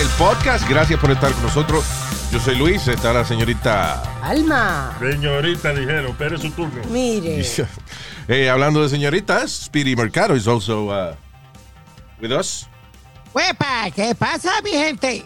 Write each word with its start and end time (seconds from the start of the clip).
El 0.00 0.08
podcast. 0.18 0.68
Gracias 0.68 0.98
por 1.00 1.10
estar 1.10 1.32
con 1.32 1.42
nosotros. 1.42 1.84
Yo 2.30 2.38
soy 2.38 2.56
Luis, 2.56 2.86
está 2.88 3.12
la 3.12 3.24
señorita. 3.24 4.02
Alma, 4.22 4.96
Señorita, 5.00 5.72
dijeron, 5.72 6.06
espere 6.06 6.38
su 6.38 6.50
turno. 6.50 6.82
mire. 6.90 7.44
Eh, 8.30 8.50
hablando 8.50 8.82
de 8.82 8.90
señoritas, 8.90 9.50
Speedy 9.50 9.96
Mercado 9.96 10.36
is 10.36 10.46
also 10.46 10.90
uh, 10.92 11.14
with 12.20 12.30
us. 12.30 12.66
¡Huepa! 13.32 13.90
¿Qué 13.96 14.14
pasa, 14.14 14.50
mi 14.62 14.72
gente? 14.72 15.08
Eh, 15.16 15.24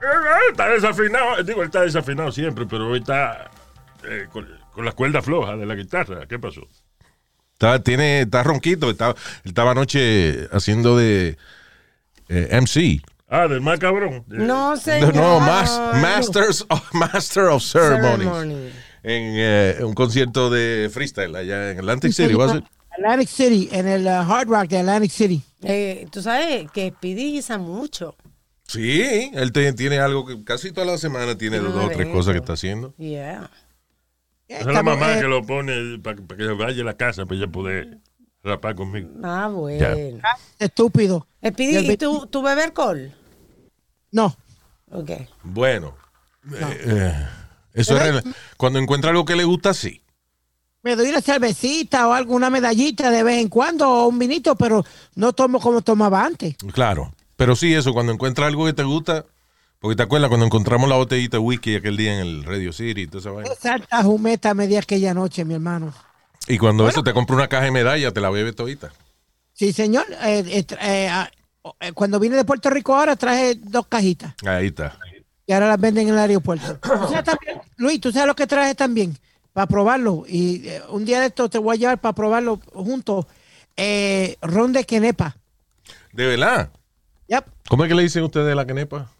eh, 0.00 0.50
Está 0.52 0.68
desafinado, 0.68 1.42
digo, 1.42 1.64
está 1.64 1.80
desafinado 1.80 2.30
siempre, 2.30 2.66
pero 2.66 2.88
hoy 2.90 3.00
está 3.00 3.50
eh, 4.04 4.28
con, 4.30 4.46
con 4.70 4.84
las 4.84 4.94
cuerdas 4.94 5.24
flojas 5.24 5.58
de 5.58 5.66
la 5.66 5.74
guitarra. 5.74 6.24
¿Qué 6.28 6.38
pasó? 6.38 6.60
Está, 7.54 7.82
tiene, 7.82 8.20
está 8.20 8.44
ronquito. 8.44 8.88
Estaba 8.90 9.70
anoche 9.72 10.48
haciendo 10.52 10.96
de 10.96 11.36
eh, 12.28 12.48
MC. 12.60 13.02
Ah, 13.36 13.48
del 13.48 13.60
más 13.60 13.78
cabrón. 13.80 14.24
No, 14.28 14.44
No, 14.70 14.76
señor. 14.76 15.14
no, 15.14 15.40
mas- 15.40 15.80
Masters 16.00 16.64
of, 16.68 16.80
Master 16.94 17.44
of 17.46 17.62
Ceremonies. 17.64 18.28
Ceremony. 18.28 18.70
En 19.02 19.22
eh, 19.36 19.76
un 19.82 19.92
concierto 19.92 20.50
de 20.50 20.88
freestyle 20.92 21.34
allá 21.34 21.72
en 21.72 21.78
Atlantic 21.80 22.12
City. 22.12 22.34
¿was 22.34 22.54
it? 22.56 22.64
Atlantic 22.92 23.28
City, 23.28 23.68
en 23.72 23.88
el 23.88 24.06
uh, 24.06 24.10
Hard 24.32 24.48
Rock 24.48 24.68
de 24.68 24.78
Atlantic 24.78 25.10
City. 25.10 25.42
Eh, 25.62 26.06
Tú 26.12 26.22
sabes 26.22 26.70
que 26.70 26.90
Speedy 26.90 27.32
guisa 27.32 27.58
mucho. 27.58 28.14
Sí, 28.68 29.30
él 29.34 29.50
te- 29.52 29.72
tiene 29.72 29.98
algo 29.98 30.24
que 30.24 30.42
casi 30.44 30.70
toda 30.70 30.86
la 30.86 30.96
semana 30.96 31.36
tiene 31.36 31.58
dos 31.58 31.74
o 31.74 31.88
tres 31.88 32.06
cosas 32.08 32.32
que 32.34 32.38
está 32.38 32.52
haciendo. 32.54 32.94
Yeah. 32.98 33.50
Esa 34.46 34.60
es 34.60 34.66
la 34.74 34.82
mamá 34.84 35.16
eh, 35.16 35.20
que 35.22 35.26
lo 35.26 35.42
pone 35.44 35.98
para 35.98 36.16
que 36.16 36.44
se 36.44 36.52
vaya 36.52 36.82
a 36.82 36.84
la 36.86 36.94
casa 36.96 37.26
para 37.26 37.36
ella 37.40 37.48
poder 37.48 37.98
rapar 38.44 38.74
conmigo. 38.76 39.10
Ah, 39.24 39.48
bueno. 39.52 40.20
Estúpido. 40.58 41.26
Speedy, 41.44 41.72
Y 41.72 41.76
el 41.76 41.90
¿y 41.90 41.96
tú, 41.96 42.26
tú 42.30 42.42
bebes 42.42 42.64
alcohol? 42.66 43.12
No. 44.14 44.36
Ok. 44.92 45.10
Bueno, 45.42 45.92
eh, 46.52 46.84
eh, 46.86 47.26
eso 47.72 48.00
es 48.00 48.22
cuando 48.56 48.78
encuentra 48.78 49.10
algo 49.10 49.24
que 49.24 49.34
le 49.34 49.42
gusta, 49.42 49.74
sí. 49.74 50.02
Me 50.82 50.94
doy 50.94 51.08
una 51.08 51.20
cervecita 51.20 52.06
o 52.06 52.12
alguna 52.12 52.48
medallita 52.48 53.10
de 53.10 53.24
vez 53.24 53.40
en 53.40 53.48
cuando 53.48 53.90
o 53.90 54.06
un 54.06 54.20
vinito, 54.20 54.54
pero 54.54 54.84
no 55.16 55.32
tomo 55.32 55.58
como 55.58 55.82
tomaba 55.82 56.24
antes. 56.24 56.54
Claro. 56.72 57.12
Pero 57.34 57.56
sí, 57.56 57.74
eso, 57.74 57.92
cuando 57.92 58.12
encuentra 58.12 58.46
algo 58.46 58.66
que 58.66 58.72
te 58.72 58.84
gusta, 58.84 59.26
porque 59.80 59.96
te 59.96 60.04
acuerdas 60.04 60.28
cuando 60.28 60.46
encontramos 60.46 60.88
la 60.88 60.94
botellita 60.94 61.38
de 61.38 61.42
whisky 61.42 61.74
aquel 61.74 61.96
día 61.96 62.14
en 62.14 62.20
el 62.20 62.44
Radio 62.44 62.72
City 62.72 63.02
y 63.02 63.06
toda 63.08 63.18
esa 63.18 63.30
vaina. 63.32 63.50
Santa 63.60 64.04
jumeta 64.04 64.54
media 64.54 64.78
aquella 64.78 65.12
noche, 65.12 65.44
mi 65.44 65.54
hermano. 65.54 65.92
Y 66.46 66.58
cuando 66.58 66.88
eso 66.88 67.02
te 67.02 67.12
compra 67.12 67.34
una 67.34 67.48
caja 67.48 67.64
de 67.64 67.72
medalla, 67.72 68.12
te 68.12 68.20
la 68.20 68.30
bebe 68.30 68.52
todita. 68.52 68.92
Sí, 69.54 69.72
señor. 69.72 70.06
Eh, 70.22 70.64
ah, 70.78 71.28
eh, 71.30 71.43
cuando 71.94 72.20
vine 72.20 72.36
de 72.36 72.44
Puerto 72.44 72.68
Rico 72.70 72.94
ahora 72.94 73.16
traje 73.16 73.54
dos 73.56 73.86
cajitas 73.86 74.34
Ahí 74.46 74.66
está. 74.66 74.98
y 75.46 75.52
ahora 75.52 75.68
las 75.68 75.80
venden 75.80 76.08
en 76.08 76.14
el 76.14 76.20
aeropuerto. 76.20 76.78
O 77.00 77.08
sea, 77.08 77.22
también, 77.22 77.60
Luis, 77.76 78.00
¿tú 78.00 78.12
sabes 78.12 78.26
lo 78.28 78.34
que 78.36 78.46
traje 78.46 78.74
también? 78.74 79.16
Para 79.52 79.66
probarlo. 79.66 80.24
Y 80.28 80.66
eh, 80.68 80.82
un 80.90 81.04
día 81.04 81.20
de 81.20 81.26
esto 81.26 81.48
te 81.48 81.58
voy 81.58 81.76
a 81.76 81.78
llevar 81.78 82.00
para 82.00 82.12
probarlo 82.14 82.60
juntos. 82.72 83.26
Eh, 83.76 84.36
ron 84.42 84.72
de 84.72 84.84
quenepa. 84.84 85.36
De 86.12 86.26
verdad. 86.26 86.70
Yep. 87.28 87.44
¿Cómo 87.68 87.84
es 87.84 87.88
que 87.88 87.94
le 87.94 88.02
dicen 88.02 88.22
ustedes 88.24 88.52
a 88.52 88.56
la 88.56 88.66
quenepa? 88.66 89.10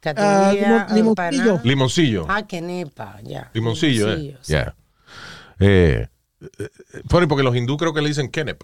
Categoría, 0.00 0.86
limon- 0.88 0.94
limoncillo. 0.94 1.40
empanada. 1.42 1.60
Limoncillo. 1.64 2.26
Ah, 2.28 2.46
quenepa, 2.46 3.18
ya. 3.22 3.50
Limoncillo, 3.52 4.12
eh. 4.12 4.16
Limoncillo, 4.16 4.38
sí. 4.42 4.52
Ya. 4.52 4.74
Eh, 5.60 6.06
eh, 6.40 6.48
eh, 6.58 6.68
funny, 7.08 7.26
porque 7.26 7.42
los 7.42 7.54
hindú 7.56 7.76
creo 7.76 7.92
que 7.92 8.00
le 8.00 8.08
dicen 8.08 8.30
kenep. 8.30 8.62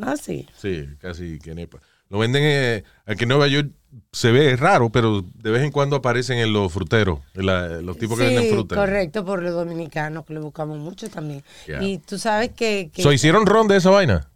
Ah, 0.00 0.16
sí. 0.16 0.46
Sí, 0.56 0.86
casi 0.98 1.38
kenepa. 1.38 1.78
Lo 2.08 2.18
venden 2.18 2.42
eh, 2.44 2.84
aquí 3.06 3.22
en 3.24 3.28
Nueva 3.30 3.48
York. 3.48 3.70
Se 4.12 4.30
ve 4.32 4.56
raro, 4.56 4.90
pero 4.90 5.22
de 5.22 5.50
vez 5.50 5.62
en 5.62 5.70
cuando 5.70 5.96
aparecen 5.96 6.38
en 6.38 6.52
los 6.52 6.72
fruteros, 6.72 7.20
en 7.34 7.46
la- 7.46 7.80
los 7.82 7.96
tipos 7.98 8.18
que 8.18 8.26
sí, 8.28 8.34
venden 8.34 8.52
fruta. 8.54 8.74
correcto, 8.74 9.24
por 9.24 9.42
los 9.42 9.52
dominicanos 9.52 10.24
que 10.24 10.32
le 10.34 10.40
buscamos 10.40 10.78
mucho 10.78 11.08
también. 11.10 11.42
Yeah. 11.66 11.82
Y 11.82 11.98
tú 11.98 12.18
sabes 12.18 12.50
que, 12.52 12.90
que 12.92 13.02
So, 13.02 13.12
¿Hicieron 13.12 13.44
ron 13.46 13.68
de 13.68 13.76
esa 13.76 13.90
vaina? 13.90 14.30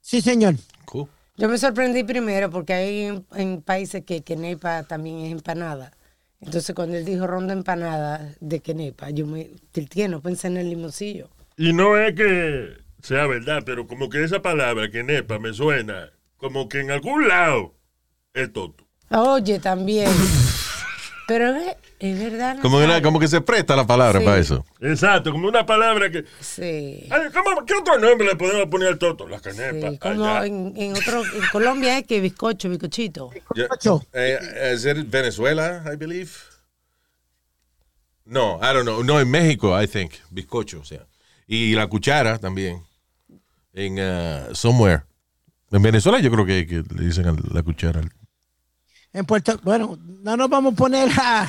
Sí, 0.00 0.20
señor. 0.22 0.54
Cool. 0.86 1.08
yo 1.36 1.48
me 1.48 1.58
sorprendí 1.58 2.04
primero 2.04 2.48
porque 2.50 2.72
hay 2.72 3.00
en, 3.02 3.26
en 3.34 3.60
países 3.60 4.02
que 4.04 4.22
quenepa 4.22 4.84
también 4.84 5.18
es 5.20 5.32
empanada. 5.32 5.92
Entonces 6.40 6.74
cuando 6.74 6.96
él 6.96 7.04
dijo 7.04 7.26
ronda 7.26 7.52
empanada 7.54 8.30
de 8.40 8.60
quenepa, 8.60 9.10
yo 9.10 9.26
me 9.26 9.50
tilteé, 9.72 10.08
no 10.08 10.20
pensé 10.20 10.46
en 10.48 10.58
el 10.58 10.68
limoncillo. 10.70 11.28
Y 11.56 11.72
no 11.72 11.98
es 11.98 12.14
que 12.14 12.76
sea 13.06 13.26
verdad, 13.26 13.62
pero 13.64 13.86
como 13.86 14.08
que 14.08 14.22
esa 14.24 14.42
palabra, 14.42 14.90
que 14.90 15.02
nepa, 15.02 15.38
me 15.38 15.52
suena 15.52 16.10
como 16.36 16.68
que 16.68 16.80
en 16.80 16.90
algún 16.90 17.28
lado 17.28 17.74
es 18.34 18.52
toto. 18.52 18.86
Oye, 19.10 19.58
también. 19.60 20.10
Pero 21.28 21.56
es, 21.56 21.76
es 21.98 22.18
verdad. 22.20 22.58
Como, 22.62 22.76
Nazario. 22.78 22.94
una- 22.98 23.02
como 23.02 23.18
que 23.18 23.26
se 23.28 23.40
presta 23.40 23.74
la 23.74 23.84
palabra 23.86 24.20
Sí. 24.20 24.24
para 24.24 24.38
eso. 24.38 24.64
Exacto, 24.80 25.32
como 25.32 25.48
una 25.48 25.66
palabra 25.66 26.08
que... 26.10 26.24
Sí. 26.40 27.06
Ay, 27.10 27.22
¿cómo- 27.34 27.64
¿Qué 27.66 27.74
otro 27.74 27.98
nombre 27.98 28.28
le 28.28 28.36
podemos 28.36 28.66
poner 28.68 28.88
al 28.88 28.98
toto? 28.98 29.26
La 29.28 29.38
sí, 29.38 29.44
canepa. 29.44 29.98
Como 29.98 30.24
allá. 30.24 30.46
en, 30.46 30.72
en 30.76 30.92
otro, 30.92 31.22
en 31.24 31.42
Colombia 31.50 31.98
es 31.98 32.06
que 32.06 32.20
bizcocho, 32.20 32.68
bizcochito. 32.68 33.30
Yeah. 33.54 33.66
Ocho. 33.70 34.04
Eh, 34.12 34.38
¿Es 34.72 34.84
it 34.86 35.08
Venezuela, 35.10 35.82
I 35.92 35.96
believe? 35.96 36.30
No, 38.24 38.58
I 38.62 38.72
don't 38.74 38.82
know. 38.84 39.02
No, 39.02 39.20
en 39.20 39.30
México, 39.30 39.80
I 39.80 39.86
think. 39.88 40.12
Bizcocho, 40.30 40.80
o 40.80 40.84
sea. 40.84 41.06
Y 41.48 41.74
la 41.74 41.86
cuchara 41.88 42.38
también. 42.38 42.82
En 43.76 43.98
uh, 44.00 44.54
somewhere. 44.54 45.02
En 45.70 45.82
Venezuela 45.82 46.18
yo 46.18 46.30
creo 46.30 46.44
que, 46.46 46.66
que 46.66 46.82
le 46.94 47.04
dicen 47.06 47.26
a 47.28 47.36
la 47.52 47.62
cuchara. 47.62 48.00
En 49.12 49.24
Puerto 49.26 49.58
bueno, 49.62 49.98
no 50.22 50.36
nos 50.36 50.48
vamos 50.50 50.72
a 50.72 50.76
poner 50.76 51.08
a, 51.20 51.48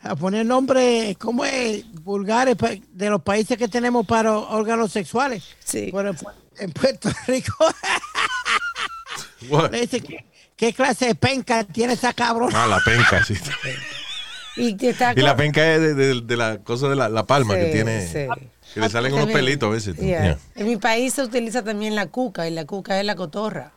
a 0.00 0.16
poner 0.16 0.44
nombres, 0.44 1.16
¿cómo 1.18 1.44
es? 1.44 1.84
Vulgares 2.02 2.56
pa- 2.56 2.70
de 2.92 3.10
los 3.10 3.22
países 3.22 3.56
que 3.56 3.68
tenemos 3.68 4.06
para 4.06 4.36
órganos 4.36 4.90
sexuales. 4.92 5.44
Sí. 5.64 5.90
Pero 5.92 6.10
en, 6.10 6.16
Pu- 6.16 6.32
en 6.58 6.70
Puerto 6.72 7.10
Rico 7.26 7.54
What? 9.48 9.70
le 9.72 9.82
dice, 9.82 10.00
¿qué, 10.00 10.24
qué 10.56 10.72
clase 10.72 11.06
de 11.06 11.14
penca 11.14 11.62
tiene 11.64 11.92
esa 11.92 12.12
cabrona? 12.12 12.64
Ah, 12.64 12.66
la 12.66 12.80
penca, 12.80 13.24
sí. 13.24 13.34
Y, 14.56 14.76
que 14.76 14.90
está 14.90 15.12
Y 15.14 15.20
la 15.20 15.36
penca 15.36 15.74
es 15.74 15.80
de, 15.80 15.94
de- 15.94 16.20
de 16.22 16.36
la 16.36 16.58
cosa 16.58 16.88
de 16.88 16.96
la, 16.96 17.08
la 17.08 17.24
palma 17.24 17.54
que 17.54 17.66
tiene. 17.66 18.06
sí. 18.06 18.26
Que 18.78 18.86
le 18.86 18.90
salen 18.90 19.12
unos 19.12 19.30
pelitos 19.30 19.68
a 19.68 19.72
veces. 19.72 19.96
Yeah. 19.96 20.22
Yeah. 20.22 20.38
En 20.54 20.66
mi 20.66 20.76
país 20.76 21.14
se 21.14 21.22
utiliza 21.22 21.64
también 21.64 21.94
la 21.94 22.06
cuca 22.06 22.46
y 22.48 22.52
la 22.52 22.64
cuca 22.64 22.98
es 23.00 23.04
la 23.04 23.16
cotorra. 23.16 23.72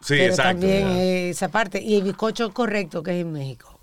Sí, 0.00 0.14
pero 0.16 0.24
exacto. 0.24 0.50
también 0.50 0.88
yeah. 0.88 1.28
esa 1.30 1.48
parte. 1.48 1.80
Y 1.80 1.96
el 1.96 2.02
bizcocho 2.02 2.52
correcto 2.52 3.02
que 3.02 3.12
es 3.12 3.22
en 3.22 3.32
México. 3.32 3.78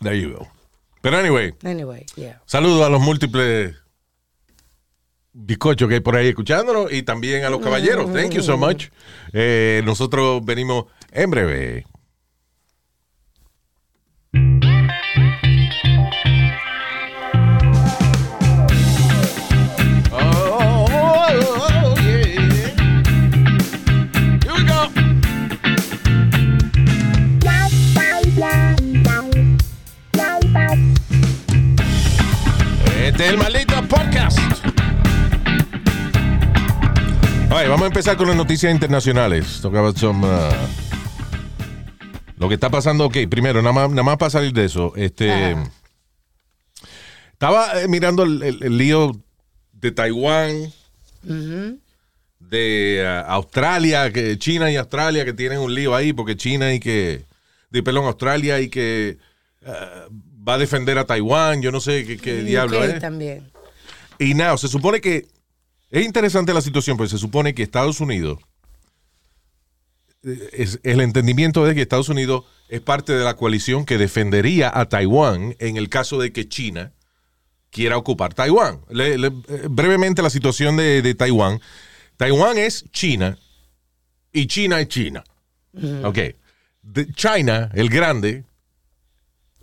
There 0.00 0.20
you 0.20 0.32
go. 0.32 0.48
Pero 1.00 1.16
anyway, 1.16 1.54
Anyway, 1.64 2.06
yeah. 2.16 2.42
saludos 2.44 2.84
a 2.84 2.88
los 2.88 3.00
múltiples 3.00 3.76
bizcochos 5.32 5.88
que 5.88 5.94
hay 5.94 6.00
por 6.00 6.16
ahí 6.16 6.28
escuchándonos 6.28 6.92
y 6.92 7.02
también 7.02 7.44
a 7.44 7.50
los 7.50 7.60
caballeros. 7.60 8.12
Thank 8.12 8.32
you 8.32 8.42
so 8.42 8.56
much. 8.56 8.88
Eh, 9.32 9.82
nosotros 9.84 10.44
venimos 10.44 10.86
en 11.12 11.30
breve. 11.30 11.86
Empezar 37.98 38.16
con 38.16 38.28
las 38.28 38.36
noticias 38.36 38.72
internacionales. 38.72 39.64
About 39.64 39.96
some, 39.96 40.24
uh, 40.24 40.52
lo 42.36 42.46
que 42.48 42.54
está 42.54 42.70
pasando, 42.70 43.06
ok, 43.06 43.16
primero, 43.28 43.60
nada 43.60 43.72
más, 43.72 43.90
nada 43.90 44.04
más 44.04 44.16
para 44.18 44.30
salir 44.30 44.52
de 44.52 44.66
eso. 44.66 44.92
Este, 44.94 45.32
Ajá. 45.32 45.68
estaba 47.32 47.82
eh, 47.82 47.88
mirando 47.88 48.22
el, 48.22 48.40
el- 48.44 48.62
el 48.62 48.78
lío 48.78 49.16
de 49.72 49.90
Taiwán, 49.90 50.72
de 52.38 53.04
ah, 53.04 53.22
Australia, 53.30 54.12
que 54.12 54.38
China 54.38 54.70
y 54.70 54.76
Australia 54.76 55.24
que 55.24 55.32
tienen 55.32 55.58
un 55.58 55.74
lío 55.74 55.92
ahí, 55.96 56.12
porque 56.12 56.36
China 56.36 56.72
y 56.72 56.78
que, 56.78 57.24
de 57.70 57.82
perdón, 57.82 58.04
Australia 58.06 58.60
y 58.60 58.68
que 58.68 59.18
ah, 59.66 60.06
va 60.48 60.54
a 60.54 60.58
defender 60.58 60.98
a 60.98 61.04
Taiwán, 61.04 61.62
yo 61.62 61.72
no 61.72 61.80
sé 61.80 62.04
qué, 62.06 62.16
qué 62.16 62.44
diablo 62.44 62.84
es. 62.84 63.00
también. 63.00 63.50
Y 64.20 64.34
now, 64.34 64.56
se 64.56 64.68
supone 64.68 65.00
que 65.00 65.26
es 65.90 66.04
interesante 66.04 66.52
la 66.54 66.60
situación, 66.60 66.96
pues 66.96 67.10
se 67.10 67.18
supone 67.18 67.54
que 67.54 67.62
Estados 67.62 68.00
Unidos, 68.00 68.38
eh, 70.24 70.50
es, 70.52 70.80
el 70.82 71.00
entendimiento 71.00 71.66
es 71.68 71.74
que 71.74 71.82
Estados 71.82 72.08
Unidos 72.08 72.44
es 72.68 72.80
parte 72.80 73.12
de 73.12 73.24
la 73.24 73.34
coalición 73.34 73.84
que 73.84 73.98
defendería 73.98 74.70
a 74.72 74.86
Taiwán 74.88 75.54
en 75.58 75.76
el 75.76 75.88
caso 75.88 76.18
de 76.18 76.32
que 76.32 76.48
China 76.48 76.92
quiera 77.70 77.96
ocupar 77.96 78.34
Taiwán. 78.34 78.80
Le- 78.90 79.18
le- 79.18 79.28
eh, 79.48 79.66
brevemente 79.70 80.22
la 80.22 80.30
situación 80.30 80.76
de, 80.76 81.02
de 81.02 81.14
Taiwán. 81.14 81.60
Taiwán 82.16 82.58
es 82.58 82.84
China 82.92 83.38
y 84.32 84.46
China 84.46 84.80
es 84.80 84.88
China. 84.88 85.24
Ok. 86.04 86.18
De- 86.82 87.12
China, 87.12 87.70
el 87.74 87.88
grande, 87.90 88.44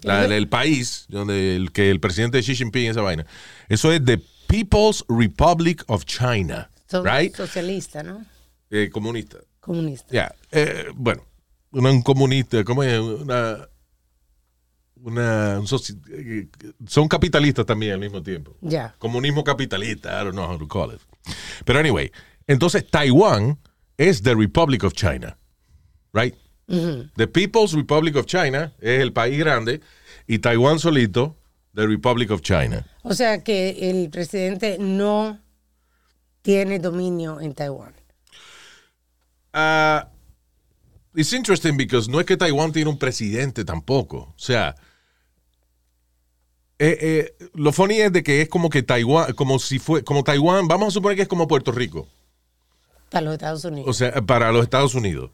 la- 0.02 0.26
el 0.26 0.48
país 0.48 1.06
donde 1.10 1.56
el, 1.56 1.72
que 1.72 1.90
el 1.92 2.00
presidente 2.00 2.40
Xi 2.42 2.56
Jinping 2.56 2.90
esa 2.92 3.02
vaina, 3.02 3.26
eso 3.70 3.92
es 3.92 4.04
the 4.06 4.22
People's 4.48 5.04
Republic 5.10 5.84
of 5.88 6.06
China, 6.06 6.70
So- 6.88 7.04
right? 7.04 7.36
Socialista, 7.36 8.04
¿no? 8.04 8.26
Eh, 8.70 8.90
comunista. 8.92 9.38
Comunista. 9.60 10.08
Ya, 10.12 10.34
eh, 10.52 10.88
bueno, 10.96 11.24
una- 11.72 11.92
un 11.92 12.02
comunista, 12.02 12.64
¿cómo 12.64 12.84
es? 12.84 13.00
Una, 13.00 13.68
una, 15.02 15.60
un 15.60 15.66
soci- 15.68 16.00
eh, 16.10 16.48
son 16.88 17.08
capitalistas 17.08 17.66
también 17.66 17.94
al 17.94 18.00
mismo 18.00 18.22
tiempo. 18.24 18.56
Ya. 18.62 18.96
Comunismo 19.00 19.44
capitalista, 19.44 20.22
I 20.22 20.26
don't 20.26 20.34
know 20.36 20.46
how 20.50 20.58
to 20.58 20.68
call 20.68 20.94
it. 20.94 21.02
Pero 21.66 21.80
anyway, 21.80 22.12
entonces 22.48 22.86
Taiwán 22.90 23.58
es 23.98 24.22
the 24.24 24.34
Republic 24.36 24.84
of 24.84 24.94
China, 24.94 25.38
right? 26.14 26.36
The 26.68 27.28
People's 27.28 27.74
Republic 27.74 28.16
of 28.16 28.26
China 28.26 28.74
es 28.80 29.00
el 29.02 29.14
país 29.14 29.38
grande 29.38 29.82
y 30.28 30.40
Taiwán 30.40 30.80
solito, 30.80 31.38
the 31.76 31.86
Republic 31.86 32.32
of 32.32 32.42
China. 32.42 32.86
O 33.04 33.14
sea 33.14 33.44
que 33.44 33.90
el 33.90 34.10
presidente 34.10 34.78
no 34.80 35.40
tiene 36.42 36.80
dominio 36.80 37.40
en 37.42 37.54
Taiwán. 37.54 37.94
Ah, 39.54 40.10
it's 41.16 41.34
interesting 41.34 41.78
because 41.78 42.10
no 42.10 42.20
es 42.20 42.26
que 42.26 42.38
Taiwán 42.38 42.72
tiene 42.72 42.90
un 42.90 42.98
presidente 42.98 43.64
tampoco. 43.64 44.18
O 44.18 44.40
sea, 44.40 44.76
eh, 46.80 46.98
eh, 47.40 47.50
lo 47.54 47.72
funny 47.72 48.02
es 48.02 48.12
de 48.12 48.24
que 48.24 48.42
es 48.42 48.50
como 48.50 48.70
que 48.70 48.84
Taiwán, 48.84 49.34
como 49.34 49.60
si 49.60 49.80
fue, 49.80 50.04
como 50.04 50.24
Taiwán, 50.24 50.68
vamos 50.68 50.90
a 50.90 50.92
suponer 50.92 51.16
que 51.16 51.24
es 51.24 51.28
como 51.28 51.48
Puerto 51.48 51.72
Rico. 51.72 52.08
Para 53.10 53.26
los 53.26 53.34
Estados 53.34 53.64
Unidos. 53.66 53.90
O 53.90 53.94
sea, 53.94 54.12
para 54.26 54.52
los 54.52 54.64
Estados 54.64 54.96
Unidos. 54.96 55.32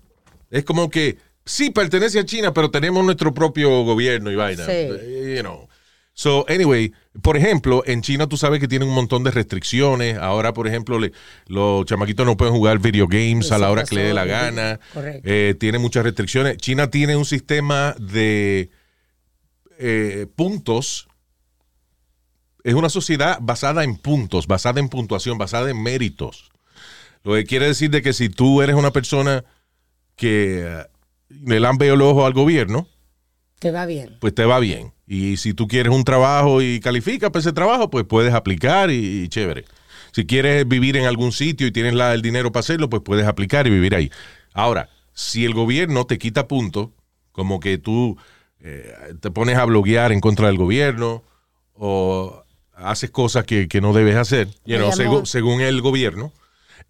Es 0.50 0.64
como 0.66 0.90
que 0.90 1.18
sí 1.46 1.70
pertenece 1.72 2.20
a 2.20 2.26
China, 2.26 2.54
pero 2.54 2.70
tenemos 2.70 3.04
nuestro 3.04 3.34
propio 3.34 3.84
gobierno 3.84 4.32
y 4.32 4.36
vaina. 4.36 4.66
Sí. 4.66 4.72
Eh, 4.72 5.36
You 5.38 5.42
know. 5.42 5.68
So, 6.14 6.46
anyway, 6.50 6.94
por 7.22 7.38
ejemplo, 7.38 7.84
en 7.86 8.02
China 8.02 8.28
tú 8.28 8.36
sabes 8.38 8.60
que 8.60 8.68
tienen 8.68 8.90
un 8.90 8.94
montón 8.96 9.24
de 9.24 9.32
restricciones. 9.32 10.18
Ahora, 10.18 10.54
por 10.54 10.68
ejemplo, 10.68 11.00
le- 11.00 11.14
los 11.48 11.86
chamaquitos 11.86 12.26
no 12.26 12.36
pueden 12.38 12.54
jugar 12.54 12.80
video 12.80 13.08
games 13.08 13.52
a 13.52 13.58
la 13.58 13.72
hora 13.72 13.84
que 13.86 13.96
le 13.96 14.04
dé 14.04 14.14
la 14.14 14.26
gana. 14.26 14.80
correcto. 14.94 15.22
Eh, 15.24 15.56
tiene 15.60 15.80
muchas 15.80 16.04
restricciones. 16.04 16.58
China 16.58 16.90
tiene 16.92 17.16
un 17.16 17.26
sistema 17.26 17.96
de 17.98 18.70
eh, 19.80 20.28
puntos. 20.36 21.08
Es 22.64 22.74
una 22.76 22.90
sociedad 22.90 23.40
basada 23.42 23.84
en 23.84 23.96
puntos, 23.98 24.46
basada 24.48 24.80
en 24.80 24.90
puntuación, 24.90 25.38
basada 25.38 25.72
en 25.72 25.82
méritos. 25.82 26.52
Lo 27.24 27.34
que 27.34 27.46
quiere 27.46 27.68
decir 27.68 27.90
de 27.90 28.02
que 28.02 28.14
si 28.14 28.30
tú 28.30 28.62
eres 28.62 28.76
una 28.76 28.92
persona 28.92 29.44
que 30.16 30.64
eh, 30.68 30.86
le 31.30 31.60
lambe 31.60 31.88
el 31.88 32.02
ojo 32.02 32.26
al 32.26 32.34
gobierno, 32.34 32.88
Te 33.62 33.70
va 33.72 33.86
bien. 33.86 34.18
pues 34.20 34.34
te 34.36 34.44
va 34.44 34.60
bien. 34.60 34.92
Y 35.08 35.38
si 35.38 35.54
tú 35.54 35.68
quieres 35.68 35.94
un 35.94 36.04
trabajo 36.04 36.62
y 36.62 36.80
calificas 36.80 37.30
para 37.30 37.42
ese 37.42 37.54
trabajo, 37.54 37.90
pues 37.92 38.06
puedes 38.06 38.34
aplicar 38.34 38.90
y, 38.90 39.24
y 39.24 39.28
chévere. 39.30 39.66
Si 40.14 40.26
quieres 40.26 40.68
vivir 40.68 40.98
en 40.98 41.06
algún 41.06 41.32
sitio 41.32 41.68
y 41.68 41.72
tienes 41.72 41.94
la- 41.94 42.14
el 42.14 42.22
dinero 42.24 42.52
para 42.52 42.62
hacerlo, 42.62 42.90
pues 42.90 43.04
puedes 43.04 43.26
aplicar 43.28 43.68
y 43.68 43.70
vivir 43.70 43.94
ahí. 43.96 44.10
Ahora, 44.54 44.90
si 45.14 45.46
el 45.46 45.54
gobierno 45.54 46.06
te 46.06 46.18
quita 46.18 46.48
puntos, 46.48 46.90
como 47.32 47.60
que 47.60 47.78
tú 47.78 48.18
eh, 48.62 48.94
te 49.22 49.30
pones 49.32 49.58
a 49.58 49.66
bloguear 49.66 50.12
en 50.12 50.22
contra 50.22 50.48
del 50.48 50.58
gobierno 50.58 51.24
o 51.74 52.44
haces 52.74 53.12
cosas 53.12 53.46
que, 53.46 53.68
que 53.68 53.80
no 53.80 53.94
debes 53.94 54.16
hacer, 54.16 54.48
you 54.66 54.78
know, 54.78 54.90
según 55.28 55.62
el 55.62 55.82
gobierno, 55.82 56.34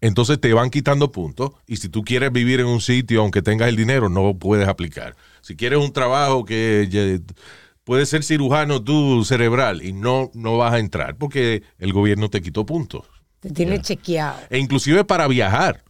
entonces 0.02 0.38
te 0.38 0.52
van 0.52 0.68
quitando 0.68 1.10
puntos 1.12 1.52
y 1.66 1.76
si 1.78 1.88
tú 1.88 2.02
quieres 2.04 2.30
vivir 2.32 2.60
en 2.60 2.66
un 2.66 2.82
sitio, 2.82 3.22
aunque 3.22 3.40
tengas 3.40 3.68
el 3.70 3.76
dinero, 3.76 4.10
no 4.10 4.38
puedes 4.38 4.68
aplicar. 4.68 5.16
Si 5.40 5.56
quieres 5.56 5.78
un 5.78 5.92
trabajo 5.94 6.44
que 6.44 7.20
puedes 7.84 8.10
ser 8.10 8.22
cirujano 8.22 8.82
tú 8.84 9.24
cerebral 9.24 9.82
y 9.82 9.92
no, 9.94 10.30
no 10.34 10.58
vas 10.58 10.74
a 10.74 10.78
entrar 10.78 11.16
porque 11.16 11.62
el 11.78 11.92
gobierno 11.94 12.28
te 12.28 12.42
quitó 12.42 12.66
puntos. 12.66 13.06
Te 13.40 13.50
tiene 13.50 13.80
chequeado. 13.80 14.38
E 14.50 14.58
inclusive 14.58 15.04
para 15.04 15.26
viajar. 15.28 15.82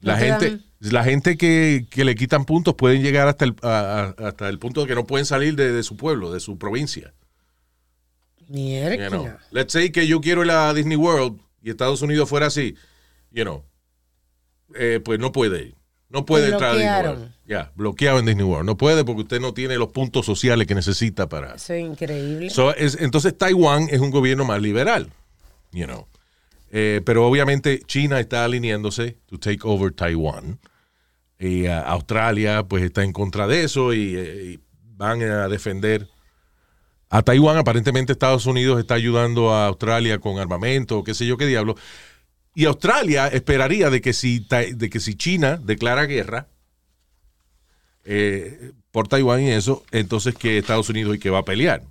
La 0.00 0.14
¿No 0.14 0.18
te 0.18 0.26
gente, 0.26 0.50
dan? 0.50 0.64
la 0.80 1.04
gente 1.04 1.36
que, 1.38 1.86
que 1.90 2.04
le 2.04 2.14
quitan 2.14 2.44
puntos 2.44 2.74
pueden 2.74 3.02
llegar 3.02 3.28
hasta 3.28 3.44
el, 3.46 3.54
a- 3.62 4.14
a- 4.18 4.28
hasta 4.28 4.48
el 4.48 4.58
punto 4.58 4.82
de 4.82 4.86
que 4.88 4.94
no 4.94 5.06
pueden 5.06 5.26
salir 5.26 5.54
de, 5.56 5.72
de 5.72 5.82
su 5.82 5.96
pueblo, 5.96 6.32
de 6.32 6.40
su 6.40 6.58
provincia. 6.58 7.14
You 8.48 8.54
Mierda. 8.54 9.08
know. 9.10 9.28
Let's 9.50 9.72
say 9.72 9.90
que 9.90 10.06
yo 10.06 10.20
quiero 10.20 10.44
ir 10.44 10.50
a 10.50 10.72
Disney 10.72 10.96
World 10.96 11.40
y 11.62 11.70
Estados 11.70 12.00
Unidos 12.02 12.28
fuera 12.28 12.46
así, 12.46 12.76
you 13.30 13.42
know, 13.44 13.64
eh, 14.74 15.00
pues 15.04 15.18
no 15.18 15.32
puede 15.32 15.62
ir. 15.62 15.74
No 16.10 16.24
puede 16.24 16.48
entrar 16.50 16.70
a 16.70 16.74
Disney. 16.74 17.02
World. 17.18 17.34
Ya, 17.46 17.70
bloqueado 17.74 18.18
en 18.18 18.24
Disney 18.26 18.44
World. 18.44 18.64
No 18.64 18.76
puede 18.78 19.04
porque 19.04 19.22
usted 19.22 19.40
no 19.40 19.52
tiene 19.52 19.76
los 19.76 19.88
puntos 19.88 20.24
sociales 20.24 20.66
que 20.66 20.74
necesita 20.74 21.28
para... 21.28 21.54
Eso 21.56 21.74
es 21.74 21.84
increíble. 21.84 22.48
So, 22.48 22.74
es- 22.74 22.96
entonces 23.00 23.36
Taiwán 23.36 23.88
es 23.90 24.00
un 24.00 24.10
gobierno 24.10 24.44
más 24.46 24.62
liberal, 24.62 25.10
you 25.70 25.84
know. 25.84 26.06
Eh, 26.70 27.02
pero 27.04 27.26
obviamente 27.26 27.80
China 27.86 28.20
está 28.20 28.44
alineándose 28.44 29.18
to 29.26 29.38
take 29.38 29.60
over 29.64 29.92
Taiwán. 29.92 30.58
Y 31.38 31.66
ah, 31.66 31.80
Australia 31.82 32.62
pues 32.62 32.82
está 32.82 33.04
en 33.04 33.12
contra 33.12 33.46
de 33.46 33.64
eso 33.64 33.92
y, 33.92 34.16
eh, 34.16 34.44
y 34.54 34.60
van 34.96 35.22
a 35.22 35.48
defender 35.48 36.08
a 37.10 37.22
Taiwán. 37.22 37.58
Aparentemente 37.58 38.12
Estados 38.12 38.46
Unidos 38.46 38.80
está 38.80 38.94
ayudando 38.94 39.52
a 39.52 39.66
Australia 39.66 40.18
con 40.20 40.38
armamento, 40.38 41.04
qué 41.04 41.14
sé 41.14 41.26
yo 41.26 41.36
qué 41.36 41.46
diablo. 41.46 41.74
Y 42.54 42.64
Australia 42.64 43.28
esperaría 43.28 43.90
de 43.90 44.00
que 44.00 44.12
si, 44.12 44.40
de 44.40 44.90
que 44.90 45.00
si 45.00 45.14
China 45.14 45.60
declara 45.62 46.06
guerra 46.06 46.48
eh, 48.04 48.72
por 48.90 49.06
Taiwán 49.06 49.42
y 49.42 49.50
eso, 49.50 49.84
entonces 49.90 50.34
que 50.34 50.58
Estados 50.58 50.88
Unidos 50.88 51.16
y 51.16 51.18
que 51.18 51.30
va 51.30 51.38
a 51.40 51.44
pelear. 51.44 51.82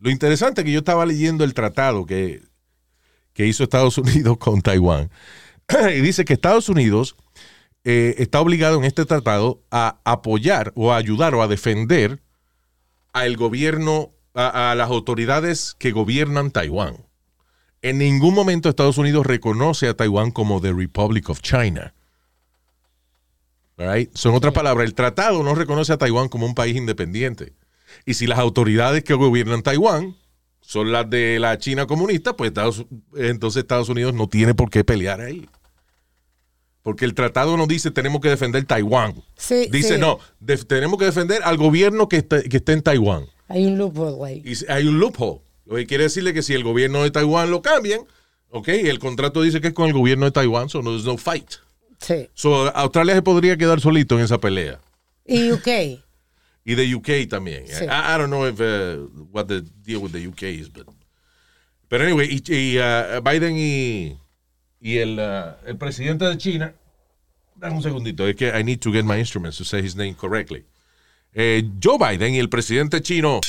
Lo 0.00 0.10
interesante 0.10 0.60
es 0.60 0.64
que 0.64 0.72
yo 0.72 0.78
estaba 0.78 1.06
leyendo 1.06 1.44
el 1.44 1.54
tratado 1.54 2.06
que, 2.06 2.42
que 3.34 3.46
hizo 3.46 3.62
Estados 3.62 3.98
Unidos 3.98 4.38
con 4.38 4.62
Taiwán 4.62 5.10
y 5.94 6.00
dice 6.00 6.24
que 6.24 6.32
Estados 6.32 6.68
Unidos 6.68 7.16
eh, 7.84 8.14
está 8.18 8.40
obligado 8.40 8.78
en 8.78 8.84
este 8.84 9.04
tratado 9.04 9.62
a 9.70 10.00
apoyar 10.04 10.72
o 10.74 10.92
a 10.92 10.96
ayudar 10.96 11.34
o 11.34 11.42
a 11.42 11.46
defender 11.46 12.20
al 13.12 13.36
gobierno, 13.36 14.10
a 14.34 14.74
las 14.76 14.90
autoridades 14.90 15.74
que 15.78 15.92
gobiernan 15.92 16.50
Taiwán. 16.50 17.05
En 17.88 17.98
ningún 17.98 18.34
momento 18.34 18.68
Estados 18.68 18.98
Unidos 18.98 19.26
reconoce 19.26 19.88
a 19.88 19.94
Taiwán 19.94 20.30
como 20.30 20.60
the 20.60 20.72
Republic 20.72 21.28
of 21.30 21.40
China. 21.40 21.94
Right? 23.78 24.10
Son 24.14 24.34
otras 24.34 24.54
palabras, 24.54 24.86
el 24.88 24.94
tratado 24.94 25.42
no 25.42 25.54
reconoce 25.54 25.92
a 25.92 25.98
Taiwán 25.98 26.28
como 26.28 26.46
un 26.46 26.54
país 26.54 26.76
independiente. 26.76 27.52
Y 28.06 28.14
si 28.14 28.26
las 28.26 28.38
autoridades 28.38 29.04
que 29.04 29.14
gobiernan 29.14 29.62
Taiwán 29.62 30.16
son 30.60 30.90
las 30.92 31.08
de 31.10 31.38
la 31.38 31.58
China 31.58 31.86
comunista, 31.86 32.36
pues 32.36 32.48
Estados- 32.48 32.86
entonces 33.16 33.60
Estados 33.60 33.88
Unidos 33.88 34.14
no 34.14 34.28
tiene 34.28 34.54
por 34.54 34.70
qué 34.70 34.82
pelear 34.82 35.20
ahí. 35.20 35.48
Porque 36.82 37.04
el 37.04 37.14
tratado 37.14 37.56
no 37.56 37.66
dice 37.66 37.90
tenemos 37.90 38.20
que 38.20 38.28
defender 38.30 38.64
Taiwán. 38.64 39.14
Sí, 39.36 39.68
Dice 39.70 39.94
sí. 39.94 40.00
no, 40.00 40.18
tenemos 40.66 40.98
que 40.98 41.04
defender 41.04 41.42
al 41.44 41.56
gobierno 41.56 42.08
que 42.08 42.16
esté, 42.18 42.48
que 42.48 42.56
esté 42.58 42.72
en 42.72 42.82
Taiwán. 42.82 43.26
Hay 43.48 43.66
un 43.66 43.76
loophole 43.78 44.24
ahí. 44.24 44.54
Hay 44.68 44.86
un 44.88 44.98
loophole. 44.98 45.40
Lo 45.66 45.76
que 45.76 45.86
quiere 45.86 46.04
decirle 46.04 46.32
que 46.32 46.42
si 46.42 46.54
el 46.54 46.62
gobierno 46.62 47.02
de 47.02 47.10
Taiwán 47.10 47.50
lo 47.50 47.60
cambian, 47.60 48.00
ok, 48.50 48.68
el 48.68 48.98
contrato 48.98 49.42
dice 49.42 49.60
que 49.60 49.68
es 49.68 49.74
con 49.74 49.88
el 49.88 49.92
gobierno 49.92 50.24
de 50.24 50.30
Taiwán, 50.30 50.68
so 50.68 50.80
no 50.80 50.90
there's 50.90 51.04
no 51.04 51.16
fight. 51.18 51.54
Sí. 52.00 52.28
So 52.34 52.74
Australia 52.76 53.14
se 53.14 53.22
podría 53.22 53.56
quedar 53.56 53.80
solito 53.80 54.16
en 54.18 54.24
esa 54.24 54.38
pelea. 54.38 54.80
Y 55.24 55.50
UK. 55.50 55.68
Y 56.64 56.74
de 56.74 56.94
UK 56.94 57.28
también. 57.28 57.66
Sí. 57.66 57.84
I, 57.84 58.14
I 58.14 58.18
don't 58.18 58.28
know 58.28 58.46
if, 58.46 58.60
uh, 58.60 59.08
what 59.32 59.46
the 59.46 59.62
deal 59.84 60.00
with 60.00 60.12
the 60.12 60.26
UK 60.26 60.42
is, 60.42 60.68
but. 60.68 60.86
Pero 61.88 62.04
anyway, 62.04 62.28
y, 62.28 62.52
y, 62.52 62.78
uh, 62.78 63.20
Biden 63.22 63.56
y, 63.56 64.18
y 64.80 64.98
el, 64.98 65.18
uh, 65.18 65.68
el 65.68 65.76
presidente 65.76 66.24
de 66.24 66.36
China. 66.36 66.74
Dame 67.54 67.76
un 67.76 67.82
segundito, 67.82 68.26
es 68.28 68.36
que 68.36 68.48
I 68.48 68.62
need 68.62 68.80
to 68.80 68.92
get 68.92 69.04
my 69.04 69.18
instruments 69.18 69.56
to 69.58 69.64
say 69.64 69.80
his 69.80 69.96
name 69.96 70.14
correctly. 70.14 70.64
Eh, 71.32 71.62
Joe 71.82 71.98
Biden 71.98 72.34
y 72.34 72.38
el 72.38 72.48
presidente 72.48 73.00
chino 73.02 73.40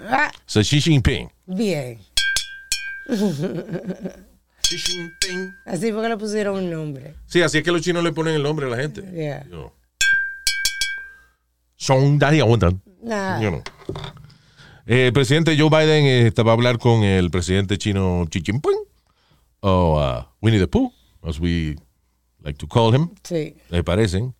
Ah, 0.00 0.30
Xi 0.46 0.80
Jinping. 0.80 1.28
bien. 1.46 1.98
Xi 4.62 4.76
Jinping. 4.78 5.54
Así 5.66 5.92
fue 5.92 6.02
que 6.02 6.08
le 6.08 6.16
pusieron 6.16 6.56
un 6.58 6.70
nombre. 6.70 7.14
Sí, 7.26 7.42
así 7.42 7.58
es 7.58 7.64
que 7.64 7.72
los 7.72 7.80
chinos 7.82 8.02
le 8.04 8.12
ponen 8.12 8.34
el 8.34 8.42
nombre 8.42 8.66
a 8.66 8.68
la 8.70 8.76
gente. 8.76 9.02
Yeah. 9.12 9.44
You 9.44 9.50
know. 9.50 9.72
Song 11.76 12.18
Dai 12.18 12.40
Aodan. 12.40 12.82
Nah. 13.02 13.40
You 13.40 13.48
know. 13.50 13.62
Eh, 14.86 15.06
el 15.06 15.12
presidente 15.12 15.56
Joe 15.58 15.68
Biden 15.70 16.04
estaba 16.26 16.52
a 16.52 16.54
hablar 16.54 16.78
con 16.78 17.02
el 17.04 17.30
presidente 17.30 17.76
chino 17.78 18.24
Xi 18.30 18.40
Jinping, 18.42 18.78
o 19.60 19.98
uh, 20.00 20.24
Winnie 20.40 20.58
the 20.60 20.66
Pooh, 20.66 20.92
as 21.22 21.38
we 21.38 21.76
like 22.42 22.58
to 22.58 22.66
call 22.66 22.94
him, 22.94 23.10
Sí. 23.22 23.54
me 23.70 23.82
parecen, 23.84 24.34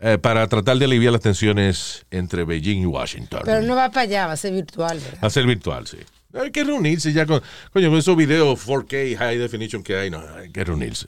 eh, 0.00 0.18
para 0.18 0.46
tratar 0.46 0.76
de 0.76 0.84
aliviar 0.84 1.12
las 1.12 1.22
tensiones 1.22 2.04
entre 2.10 2.44
Beijing 2.44 2.82
y 2.82 2.86
Washington. 2.86 3.42
Pero 3.44 3.62
no 3.62 3.74
va 3.74 3.90
para 3.90 4.02
allá, 4.02 4.26
va 4.26 4.32
a 4.32 4.36
ser 4.36 4.52
virtual, 4.52 4.98
¿verdad? 4.98 5.24
Hacer 5.24 5.46
virtual, 5.46 5.86
sí. 5.86 5.98
Hay 6.34 6.50
que 6.50 6.64
reunirse 6.64 7.12
ya 7.12 7.24
con, 7.24 7.40
coño, 7.72 7.88
con 7.88 7.98
esos 7.98 8.16
videos 8.16 8.66
4K 8.66 9.16
high 9.16 9.38
definition 9.38 9.82
que 9.82 9.96
hay, 9.96 10.10
no, 10.10 10.22
hay 10.36 10.50
que 10.50 10.64
reunirse. 10.64 11.06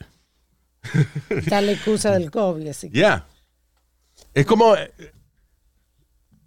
Está 1.29 1.61
la 1.61 1.73
excusa 1.73 2.11
del 2.13 2.31
COVID, 2.31 2.67
así 2.67 2.89
que. 2.89 2.97
Yeah. 2.97 3.27
Es 4.33 4.45
como, 4.45 4.75
eh, 4.75 4.91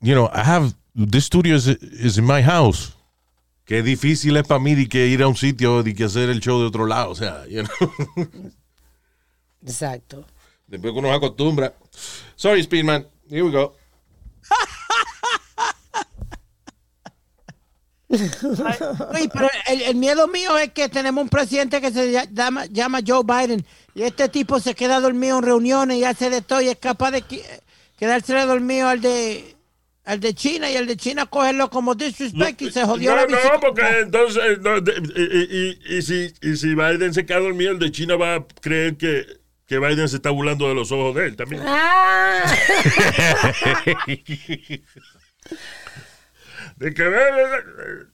you 0.00 0.14
know, 0.14 0.28
I 0.34 0.40
have, 0.40 0.72
this 0.94 1.26
studio 1.26 1.54
is, 1.54 1.66
is 1.68 2.18
in 2.18 2.26
my 2.26 2.42
house. 2.42 2.96
Qué 3.64 3.82
difícil 3.82 4.36
es 4.36 4.46
para 4.46 4.58
mí 4.58 4.74
de 4.74 4.88
que 4.88 5.06
ir 5.06 5.22
a 5.22 5.28
un 5.28 5.36
sitio 5.36 5.86
y 5.86 5.94
que 5.94 6.04
hacer 6.04 6.28
el 6.28 6.40
show 6.40 6.58
de 6.58 6.66
otro 6.66 6.86
lado, 6.86 7.10
o 7.10 7.14
sea, 7.14 7.46
you 7.46 7.62
know. 7.62 8.28
Exacto. 9.62 10.26
Después 10.66 10.92
que 10.92 10.98
uno 10.98 11.08
se 11.08 11.14
acostumbra. 11.14 11.74
Sorry, 12.42 12.60
Speedman. 12.64 13.06
Here 13.30 13.44
we 13.44 13.52
go. 13.52 13.76
Luis, 18.08 19.28
pero 19.32 19.48
el, 19.68 19.82
el 19.82 19.94
miedo 19.94 20.26
mío 20.26 20.58
es 20.58 20.72
que 20.72 20.88
tenemos 20.88 21.22
un 21.22 21.28
presidente 21.30 21.80
que 21.80 21.92
se 21.92 22.12
lla- 22.12 22.28
llama, 22.32 22.66
llama 22.66 22.98
Joe 23.06 23.22
Biden 23.24 23.64
y 23.94 24.02
este 24.02 24.28
tipo 24.28 24.58
se 24.58 24.74
queda 24.74 24.98
dormido 25.00 25.38
en 25.38 25.44
reuniones 25.44 25.98
y 25.98 26.04
hace 26.04 26.30
de 26.30 26.42
todo 26.42 26.60
y 26.60 26.68
es 26.68 26.76
capaz 26.78 27.12
de 27.12 27.22
quedarse 27.96 28.34
dormido 28.44 28.88
al 28.88 29.00
de 29.00 29.54
al 30.04 30.18
de 30.18 30.34
China 30.34 30.68
y 30.68 30.74
el 30.74 30.88
de 30.88 30.96
China 30.96 31.26
cogerlo 31.26 31.70
como 31.70 31.94
disrespect 31.94 32.60
y 32.62 32.72
se 32.72 32.84
jodió 32.84 33.10
no, 33.12 33.16
la 33.18 33.22
no, 33.22 33.36
visita. 33.36 33.60
porque 33.60 33.82
entonces, 34.00 34.58
no, 34.60 34.80
de- 34.80 35.78
y, 35.86 35.94
y- 35.94 35.96
y 35.98 36.02
si, 36.02 36.34
y 36.42 36.56
si 36.56 36.74
Biden 36.74 37.14
se 37.14 37.24
queda 37.24 37.38
dormido, 37.38 37.70
el 37.70 37.78
de 37.78 37.92
China 37.92 38.16
va 38.16 38.34
a 38.34 38.44
creer 38.60 38.96
que, 38.96 39.24
que 39.72 39.78
Biden 39.78 40.06
se 40.08 40.16
está 40.16 40.28
burlando 40.28 40.68
de 40.68 40.74
los 40.74 40.92
ojos 40.92 41.14
de 41.14 41.26
él 41.28 41.36
también. 41.36 41.62
¡Ah! 41.64 42.44
De 46.76 46.92
que 46.94 47.02
ve, 47.02 47.10
ve- 47.10 48.06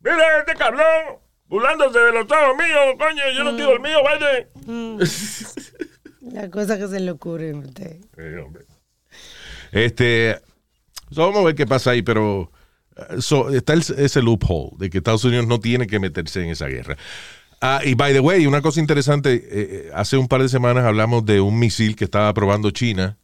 mira 0.00 0.38
este 0.40 0.54
cabrón, 0.54 1.18
burlándose 1.46 1.98
de 1.98 2.12
los 2.12 2.26
ojos 2.30 2.56
míos, 2.56 2.94
coño, 2.98 3.22
yo 3.36 3.44
no 3.44 3.50
estoy 3.50 3.66
dormido, 3.66 4.00
Biden. 4.58 4.98
La 6.32 6.50
cosa 6.50 6.78
que 6.78 6.86
se 6.88 7.00
le 7.00 7.10
ocurre 7.10 7.50
a 7.50 7.56
usted. 7.56 7.96
Eh, 8.16 8.36
hombre. 8.44 8.64
Este, 9.72 10.38
so 11.10 11.22
vamos 11.22 11.40
a 11.40 11.44
ver 11.46 11.54
qué 11.54 11.66
pasa 11.66 11.90
ahí, 11.90 12.02
pero 12.02 12.52
so, 13.18 13.50
está 13.50 13.72
el- 13.72 13.80
ese 13.98 14.22
loophole 14.22 14.70
de 14.78 14.90
que 14.90 14.98
Estados 14.98 15.24
Unidos 15.24 15.46
no 15.46 15.58
tiene 15.60 15.86
que 15.86 15.98
meterse 15.98 16.42
en 16.42 16.50
esa 16.50 16.66
guerra. 16.66 16.96
Ah, 17.60 17.82
y 17.84 17.94
by 17.94 18.14
the 18.14 18.20
way, 18.20 18.46
una 18.46 18.62
cosa 18.62 18.80
interesante, 18.80 19.34
eh, 19.34 19.42
eh, 19.50 19.90
hace 19.94 20.16
un 20.16 20.28
par 20.28 20.40
de 20.40 20.48
semanas 20.48 20.84
hablamos 20.84 21.26
de 21.26 21.42
un 21.42 21.58
misil 21.58 21.94
que 21.94 22.04
estaba 22.04 22.32
probando 22.32 22.70
China, 22.70 23.18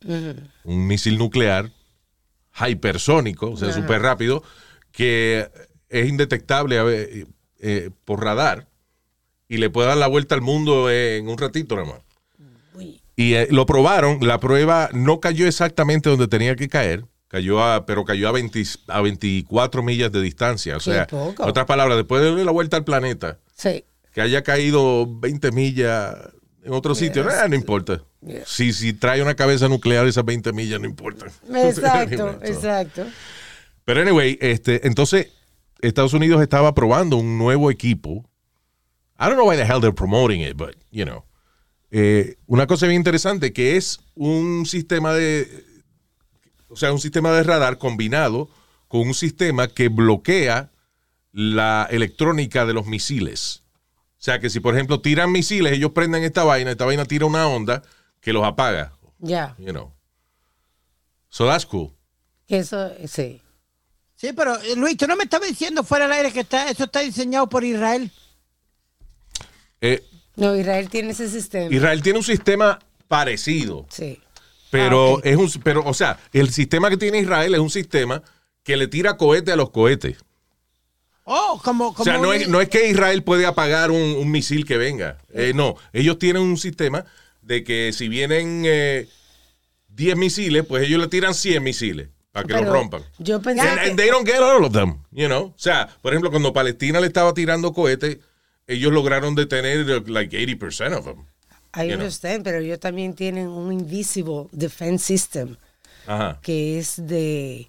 un 0.64 0.86
misil 0.86 1.16
nuclear 1.16 1.70
hipersónico, 2.68 3.50
o 3.50 3.56
sea, 3.56 3.72
súper 3.72 4.02
rápido, 4.02 4.42
que 4.92 5.48
es 5.88 6.08
indetectable 6.08 6.78
a 6.78 6.82
ver, 6.82 7.26
eh, 7.60 7.90
por 8.04 8.22
radar 8.22 8.66
y 9.48 9.56
le 9.56 9.70
puede 9.70 9.88
dar 9.88 9.96
la 9.96 10.06
vuelta 10.06 10.34
al 10.34 10.42
mundo 10.42 10.90
en 10.90 11.28
un 11.28 11.38
ratito 11.38 11.76
nada 11.76 11.88
más. 11.88 12.00
Y 13.18 13.34
lo 13.48 13.64
probaron, 13.64 14.18
la 14.20 14.38
prueba 14.38 14.90
no 14.92 15.20
cayó 15.20 15.46
exactamente 15.46 16.10
donde 16.10 16.28
tenía 16.28 16.56
que 16.56 16.68
caer, 16.68 17.06
cayó 17.28 17.64
a, 17.64 17.86
pero 17.86 18.04
cayó 18.04 18.28
a, 18.28 18.32
20 18.32 18.62
a 18.88 19.00
24 19.00 19.82
millas 19.82 20.12
de 20.12 20.20
distancia. 20.20 20.76
O 20.76 20.80
sea, 20.80 21.06
en 21.10 21.34
otras 21.38 21.64
palabras, 21.64 21.96
después 21.96 22.20
de 22.20 22.28
darle 22.28 22.44
la 22.44 22.52
vuelta 22.52 22.76
al 22.76 22.84
planeta, 22.84 23.38
Sí. 23.56 23.84
Que 24.16 24.22
haya 24.22 24.42
caído 24.42 25.06
20 25.06 25.52
millas 25.52 26.16
en 26.64 26.72
otro 26.72 26.94
sitio, 26.94 27.28
eh, 27.28 27.48
no 27.50 27.54
importa. 27.54 28.02
Si, 28.46 28.72
si 28.72 28.94
trae 28.94 29.20
una 29.20 29.34
cabeza 29.34 29.68
nuclear, 29.68 30.06
esas 30.06 30.24
20 30.24 30.54
millas 30.54 30.80
no 30.80 30.86
importan. 30.86 31.28
Exacto, 31.54 32.38
exacto. 32.42 33.04
Pero 33.84 34.00
anyway, 34.00 34.38
este, 34.40 34.86
entonces 34.86 35.28
Estados 35.82 36.14
Unidos 36.14 36.40
estaba 36.40 36.74
probando 36.74 37.18
un 37.18 37.36
nuevo 37.36 37.70
equipo. 37.70 38.24
I 39.20 39.26
don't 39.26 39.34
know 39.34 39.46
why 39.46 39.56
the 39.58 39.66
hell 39.66 39.82
they're 39.82 39.92
promoting 39.92 40.40
it, 40.40 40.56
but 40.56 40.74
you 40.90 41.04
know. 41.04 41.22
Eh, 41.90 42.36
una 42.46 42.66
cosa 42.66 42.86
bien 42.86 42.96
interesante 42.96 43.52
que 43.52 43.76
es 43.76 44.00
un 44.14 44.64
sistema 44.64 45.12
de, 45.12 45.46
o 46.68 46.76
sea, 46.76 46.90
un 46.90 47.00
sistema 47.00 47.32
de 47.32 47.42
radar 47.42 47.76
combinado 47.76 48.48
con 48.88 49.02
un 49.02 49.12
sistema 49.12 49.68
que 49.68 49.88
bloquea 49.88 50.70
la 51.32 51.86
electrónica 51.90 52.64
de 52.64 52.72
los 52.72 52.86
misiles. 52.86 53.65
O 54.26 54.28
sea, 54.28 54.40
que 54.40 54.50
si 54.50 54.58
por 54.58 54.74
ejemplo 54.74 55.00
tiran 55.00 55.30
misiles, 55.30 55.72
ellos 55.72 55.92
prenden 55.92 56.24
esta 56.24 56.42
vaina, 56.42 56.72
esta 56.72 56.84
vaina 56.84 57.04
tira 57.04 57.26
una 57.26 57.46
onda 57.46 57.84
que 58.20 58.32
los 58.32 58.42
apaga, 58.44 58.92
Ya. 59.20 59.54
you 59.56 59.70
know. 59.70 59.92
So 61.28 61.46
that's 61.46 61.64
cool. 61.64 61.92
Que 62.48 62.58
Eso, 62.58 62.90
sí. 63.06 63.40
Sí, 64.16 64.32
pero 64.32 64.56
eh, 64.62 64.74
Luis, 64.74 64.96
tú 64.96 65.06
no 65.06 65.14
me 65.14 65.22
estabas 65.22 65.48
diciendo 65.48 65.84
fuera 65.84 66.06
del 66.06 66.14
aire 66.14 66.32
que 66.32 66.40
está, 66.40 66.68
eso 66.68 66.82
está 66.82 67.00
diseñado 67.02 67.48
por 67.48 67.62
Israel. 67.62 68.10
Eh, 69.80 70.02
No, 70.34 70.56
Israel 70.56 70.88
tiene 70.90 71.12
ese 71.12 71.28
sistema. 71.30 71.72
Israel 71.72 72.02
tiene 72.02 72.18
un 72.18 72.24
sistema 72.24 72.80
parecido, 73.06 73.86
Sí. 73.90 74.20
pero 74.72 75.18
Ah, 75.18 75.20
es 75.22 75.36
un, 75.36 75.48
pero, 75.62 75.84
o 75.84 75.94
sea, 75.94 76.18
el 76.32 76.50
sistema 76.50 76.90
que 76.90 76.96
tiene 76.96 77.18
Israel 77.20 77.54
es 77.54 77.60
un 77.60 77.70
sistema 77.70 78.24
que 78.64 78.76
le 78.76 78.88
tira 78.88 79.16
cohete 79.16 79.52
a 79.52 79.56
los 79.56 79.70
cohetes. 79.70 80.16
Oh, 81.28 81.60
como, 81.64 81.92
como 81.92 82.02
O 82.02 82.04
sea, 82.04 82.18
no 82.18 82.28
un- 82.28 82.34
es, 82.36 82.48
no 82.48 82.60
es 82.60 82.68
que 82.68 82.88
Israel 82.88 83.22
puede 83.24 83.46
apagar 83.46 83.90
un, 83.90 84.00
un 84.00 84.30
misil 84.30 84.64
que 84.64 84.76
venga. 84.78 85.18
Eh, 85.34 85.52
no, 85.54 85.74
ellos 85.92 86.18
tienen 86.20 86.42
un 86.42 86.56
sistema 86.56 87.04
de 87.42 87.64
que 87.64 87.92
si 87.92 88.08
vienen 88.08 88.62
eh, 88.64 89.08
10 89.88 90.16
misiles, 90.16 90.64
pues 90.64 90.84
ellos 90.86 91.00
le 91.00 91.08
tiran 91.08 91.34
100 91.34 91.62
misiles 91.62 92.08
para 92.30 92.46
que 92.46 92.54
Pero 92.54 92.66
los 92.66 92.72
rompan. 92.72 93.02
Yo 93.18 93.42
pensé 93.42 93.62
And, 93.68 93.80
que- 93.80 93.88
and 93.90 93.98
they 93.98 94.08
don't 94.08 94.26
get 94.26 94.38
all 94.40 94.64
of 94.64 94.72
them, 94.72 94.98
you 95.10 95.26
know. 95.26 95.46
O 95.46 95.54
sea, 95.58 95.88
por 96.00 96.12
ejemplo, 96.12 96.30
cuando 96.30 96.52
Palestina 96.52 97.00
le 97.00 97.08
estaba 97.08 97.34
tirando 97.34 97.72
cohetes, 97.72 98.18
ellos 98.68 98.92
lograron 98.92 99.34
detener 99.34 100.08
like 100.08 100.36
80% 100.36 100.96
of 100.98 101.04
them. 101.06 101.24
I 101.74 101.80
you 101.80 101.86
know. 101.88 101.94
understand, 101.98 102.44
pero 102.44 102.58
ellos 102.58 102.78
también 102.80 103.14
tienen 103.14 103.48
un 103.48 103.72
invisible 103.72 104.46
defense 104.52 105.04
system 105.04 105.56
Ajá. 106.06 106.38
que 106.42 106.78
es 106.78 107.04
de 107.06 107.68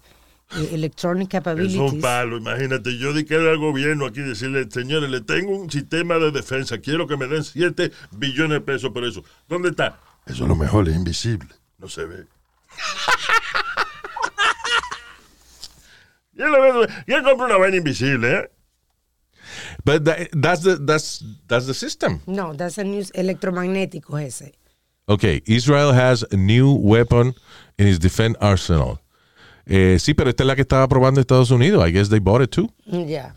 eh, 0.56 0.70
electronic 0.72 1.32
Es 1.32 1.34
un 1.34 1.40
capabilities. 1.40 2.02
palo, 2.02 2.38
imagínate. 2.38 2.98
Yo 2.98 3.12
di 3.12 3.24
que 3.24 3.34
era 3.34 3.50
al 3.50 3.58
gobierno 3.58 4.06
aquí 4.06 4.20
decirle, 4.20 4.68
señores, 4.70 5.10
le 5.10 5.20
tengo 5.20 5.56
un 5.56 5.70
sistema 5.70 6.18
de 6.18 6.30
defensa, 6.30 6.78
quiero 6.78 7.06
que 7.06 7.16
me 7.16 7.26
den 7.26 7.44
7 7.44 7.90
billones 8.12 8.58
de 8.58 8.60
pesos 8.60 8.90
por 8.92 9.04
eso. 9.04 9.24
¿Dónde 9.48 9.70
está? 9.70 9.98
Eso 10.26 10.44
a 10.44 10.48
lo 10.48 10.56
mejor 10.56 10.88
es 10.88 10.96
invisible, 10.96 11.48
no 11.78 11.88
se 11.88 12.04
ve. 12.04 12.26
él 17.06 17.22
compra 17.24 17.46
una 17.46 17.56
vaina 17.56 17.76
invisible, 17.76 18.32
¿eh? 18.32 18.50
But 19.84 20.04
that, 20.04 20.28
that's 20.32 20.62
the 20.62 20.76
that's 20.76 21.24
that's 21.46 21.66
the 21.66 21.74
system. 21.74 22.20
No, 22.26 22.54
that's 22.54 22.78
a 22.78 22.84
news 22.84 23.10
electromagnético 23.14 24.18
ese. 24.18 24.52
Okay, 25.08 25.42
Israel 25.46 25.92
has 25.92 26.24
a 26.30 26.36
new 26.36 26.74
weapon 26.74 27.34
in 27.78 27.88
its 27.88 27.98
defense 27.98 28.36
arsenal. 28.40 29.00
Eh, 29.70 29.98
sí, 30.00 30.14
pero 30.14 30.30
esta 30.30 30.42
es 30.42 30.46
la 30.46 30.56
que 30.56 30.62
estaba 30.62 30.88
probando 30.88 31.20
Estados 31.20 31.50
Unidos. 31.50 31.86
I 31.86 31.92
guess 31.92 32.08
they 32.08 32.18
bought 32.20 32.42
it 32.42 32.50
too. 32.50 32.72
Ya. 33.06 33.34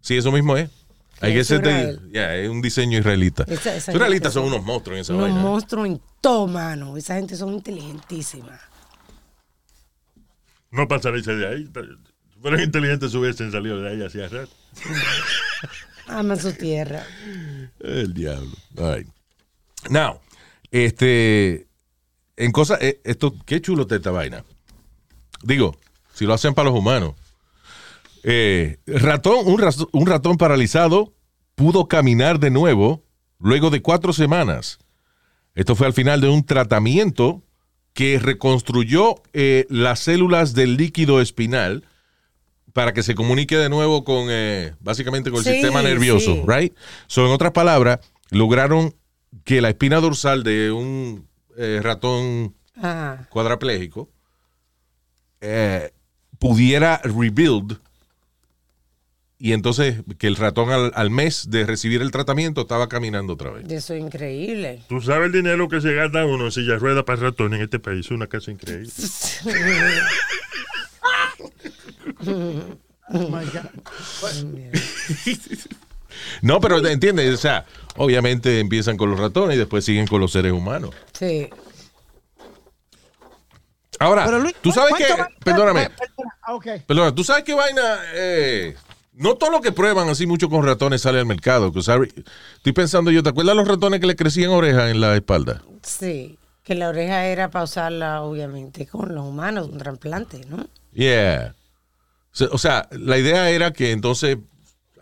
Sí, 0.00 0.16
eso 0.16 0.30
mismo 0.30 0.56
es. 0.56 0.68
I 1.22 1.28
Es 1.28 1.34
guess 1.34 1.50
es, 1.52 1.62
de, 1.62 1.98
yeah, 2.12 2.36
es 2.36 2.50
un 2.50 2.60
diseño 2.60 2.98
israelita. 2.98 3.44
Esa- 3.48 3.76
israelitas 3.76 4.34
son 4.34 4.42
son 4.44 4.52
unos 4.52 4.66
monstruos 4.66 4.96
en 4.96 5.00
esa 5.00 5.14
Unos 5.14 5.28
vaina. 5.28 5.40
monstruos 5.40 5.86
en 5.86 6.00
todo, 6.20 6.46
mano. 6.46 6.96
Esa 6.98 7.14
gente 7.16 7.36
son 7.36 7.54
inteligentísimas. 7.54 8.60
No 10.70 10.86
salirse 11.00 11.34
de 11.34 11.46
ahí. 11.46 11.64
Si 12.34 12.40
fueran 12.40 12.60
inteligentes, 12.60 13.12
se 13.12 13.16
hubiesen 13.18 13.50
salido 13.52 13.80
de 13.80 13.90
ahí 13.90 14.02
hacía 14.04 14.28
rato. 14.28 14.52
Aman 16.08 16.38
su 16.38 16.52
tierra. 16.52 17.02
El 17.80 18.12
diablo. 18.12 18.50
All 18.76 18.96
right. 18.98 19.08
Now, 19.88 20.20
este, 20.70 21.66
en 22.36 22.52
cosas, 22.52 22.78
eh, 22.82 23.00
esto, 23.04 23.34
qué 23.46 23.62
chulo 23.62 23.82
está 23.82 23.96
esta 23.96 24.10
vaina. 24.10 24.44
Digo, 25.44 25.76
si 26.14 26.24
lo 26.26 26.34
hacen 26.34 26.54
para 26.54 26.70
los 26.70 26.78
humanos. 26.78 27.14
Eh, 28.22 28.78
ratón, 28.86 29.36
un, 29.44 30.06
ratón 30.06 30.36
paralizado 30.38 31.12
pudo 31.54 31.88
caminar 31.88 32.40
de 32.40 32.50
nuevo 32.50 33.04
luego 33.38 33.70
de 33.70 33.82
cuatro 33.82 34.12
semanas. 34.12 34.78
Esto 35.54 35.74
fue 35.76 35.86
al 35.86 35.92
final 35.92 36.20
de 36.20 36.28
un 36.28 36.44
tratamiento 36.44 37.42
que 37.92 38.18
reconstruyó 38.18 39.16
eh, 39.34 39.66
las 39.68 40.00
células 40.00 40.54
del 40.54 40.76
líquido 40.76 41.20
espinal 41.20 41.84
para 42.72 42.92
que 42.92 43.04
se 43.04 43.14
comunique 43.14 43.56
de 43.56 43.68
nuevo 43.68 44.02
con, 44.04 44.26
eh, 44.30 44.74
básicamente 44.80 45.30
con 45.30 45.38
el 45.40 45.44
Sí, 45.44 45.52
sistema 45.52 45.80
nervioso, 45.82 46.34
sí. 46.34 46.42
right? 46.46 46.74
So, 47.06 47.24
en 47.26 47.30
otras 47.32 47.52
palabras, 47.52 48.00
lograron 48.30 48.94
que 49.44 49.60
la 49.60 49.68
espina 49.68 50.00
dorsal 50.00 50.42
de 50.42 50.72
un 50.72 51.28
eh, 51.56 51.78
ratón 51.82 52.56
Ajá. 52.76 53.28
cuadraplégico 53.30 54.08
eh, 55.44 55.92
pudiera 56.38 57.00
rebuild 57.04 57.78
y 59.38 59.52
entonces 59.52 59.96
que 60.18 60.26
el 60.26 60.36
ratón 60.36 60.70
al, 60.70 60.92
al 60.94 61.10
mes 61.10 61.50
de 61.50 61.66
recibir 61.66 62.00
el 62.00 62.10
tratamiento 62.10 62.62
estaba 62.62 62.88
caminando 62.88 63.34
otra 63.34 63.50
vez. 63.50 63.70
Eso 63.70 63.92
es 63.94 64.00
increíble. 64.00 64.82
Tú 64.88 65.00
sabes 65.00 65.26
el 65.26 65.32
dinero 65.32 65.68
que 65.68 65.80
se 65.80 65.92
gasta 65.92 66.24
uno 66.24 66.46
en 66.46 66.52
silla 66.52 66.72
de 66.72 66.78
ruedas 66.78 67.04
para 67.04 67.20
ratón 67.20 67.52
en 67.54 67.62
este 67.62 67.78
país. 67.78 68.06
Es 68.06 68.10
una 68.10 68.26
cosa 68.26 68.50
increíble. 68.50 68.90
Oh 73.10 73.28
my 73.28 73.44
God. 73.44 73.68
No, 76.42 76.60
pero 76.60 76.84
entiendes, 76.86 77.34
o 77.34 77.36
sea, 77.36 77.66
obviamente 77.96 78.60
empiezan 78.60 78.96
con 78.96 79.10
los 79.10 79.18
ratones 79.18 79.56
y 79.56 79.58
después 79.58 79.84
siguen 79.84 80.06
con 80.06 80.20
los 80.20 80.32
seres 80.32 80.52
humanos. 80.52 80.94
Sí. 81.12 81.48
Ahora, 83.98 84.24
Pero 84.24 84.38
Luis, 84.40 84.54
tú 84.60 84.72
sabes 84.72 84.94
que, 84.94 85.04
¿cuánto 85.06 85.22
va- 85.22 85.30
perdóname, 85.44 85.90
Perdona, 85.90 86.36
ah, 86.42 86.54
ok. 86.54 86.66
perdona, 86.86 87.14
tú 87.14 87.24
sabes 87.24 87.44
qué 87.44 87.54
vaina, 87.54 87.98
eh, 88.14 88.76
no 89.14 89.34
todo 89.36 89.50
lo 89.50 89.60
que 89.60 89.72
prueban 89.72 90.08
así 90.08 90.26
mucho 90.26 90.48
con 90.48 90.64
ratones 90.66 91.02
sale 91.02 91.18
al 91.20 91.26
mercado. 91.26 91.72
estoy 91.76 92.72
pensando 92.72 93.10
yo, 93.10 93.22
¿te 93.22 93.28
acuerdas 93.30 93.54
los 93.56 93.68
ratones 93.68 94.00
que 94.00 94.06
le 94.06 94.16
crecían 94.16 94.50
orejas 94.50 94.90
en 94.90 95.00
la 95.00 95.14
espalda? 95.14 95.62
Sí. 95.82 96.38
Que 96.64 96.74
la 96.74 96.88
oreja 96.88 97.26
era 97.26 97.50
para 97.50 97.64
usarla, 97.64 98.22
obviamente, 98.22 98.86
con 98.86 99.14
los 99.14 99.24
humanos, 99.24 99.68
un 99.70 99.76
trasplante, 99.78 100.40
¿no? 100.48 100.66
Yeah. 100.94 101.54
O 102.50 102.58
sea- 102.58 102.88
la 102.90 103.18
idea 103.18 103.50
era 103.50 103.72
que 103.72 103.92
entonces 103.92 104.38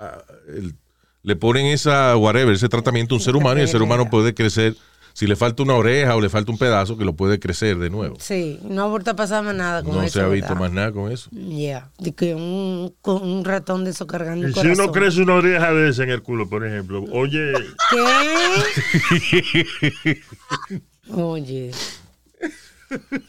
ah, 0.00 0.18
el- 0.48 0.74
le 1.22 1.36
ponen 1.36 1.66
esa, 1.66 2.16
whatever, 2.16 2.52
ese 2.52 2.68
tratamiento 2.68 3.14
a 3.14 3.18
un 3.18 3.22
ser 3.22 3.36
humano 3.36 3.60
y 3.60 3.62
el 3.62 3.68
ser 3.68 3.80
humano 3.80 4.10
puede 4.10 4.34
crecer. 4.34 4.74
Si 5.14 5.26
le 5.26 5.36
falta 5.36 5.62
una 5.62 5.74
oreja 5.74 6.16
o 6.16 6.20
le 6.20 6.30
falta 6.30 6.50
un 6.50 6.58
pedazo, 6.58 6.96
que 6.96 7.04
lo 7.04 7.12
puede 7.14 7.38
crecer 7.38 7.78
de 7.78 7.90
nuevo. 7.90 8.16
Sí, 8.18 8.58
no 8.64 8.82
ha 8.82 8.86
vuelto 8.86 9.10
a 9.10 9.16
pasar 9.16 9.44
más 9.44 9.54
nada 9.54 9.82
con 9.82 9.94
No 9.94 10.02
eso. 10.02 10.18
se 10.18 10.24
ha 10.24 10.28
visto 10.28 10.48
¿verdad? 10.48 10.60
más 10.60 10.72
nada 10.72 10.92
con 10.92 11.12
eso. 11.12 11.28
Ya, 11.32 11.90
de 11.98 12.14
que 12.14 12.34
un, 12.34 12.94
con 13.02 13.22
un 13.22 13.44
ratón 13.44 13.84
de 13.84 13.90
eso 13.90 14.06
cargando 14.06 14.46
Y 14.46 14.48
el 14.48 14.54
si 14.54 14.60
corazón. 14.60 14.84
uno 14.84 14.92
crece 14.92 15.22
una 15.22 15.34
oreja 15.34 15.72
de 15.72 15.90
esa 15.90 16.04
en 16.04 16.10
el 16.10 16.22
culo, 16.22 16.48
por 16.48 16.66
ejemplo, 16.66 17.04
oye, 17.12 17.52
¿Qué? 17.90 20.20
Oye. 21.14 21.70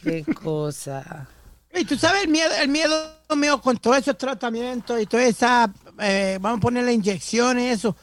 Qué 0.03 0.23
cosa. 0.43 1.27
Y 1.73 1.85
tú 1.85 1.97
sabes 1.97 2.23
el 2.23 2.29
miedo, 2.29 2.49
el 2.61 2.69
miedo 2.69 2.95
mío 3.35 3.59
con 3.61 3.77
todos 3.77 3.97
esos 3.97 4.17
tratamientos 4.17 5.01
y 5.01 5.05
todas 5.05 5.25
esas, 5.25 5.69
eh, 5.99 6.37
vamos 6.39 6.59
a 6.59 6.61
ponerle 6.61 6.93
inyecciones 6.93 7.63
y 7.65 7.69
eso. 7.69 7.95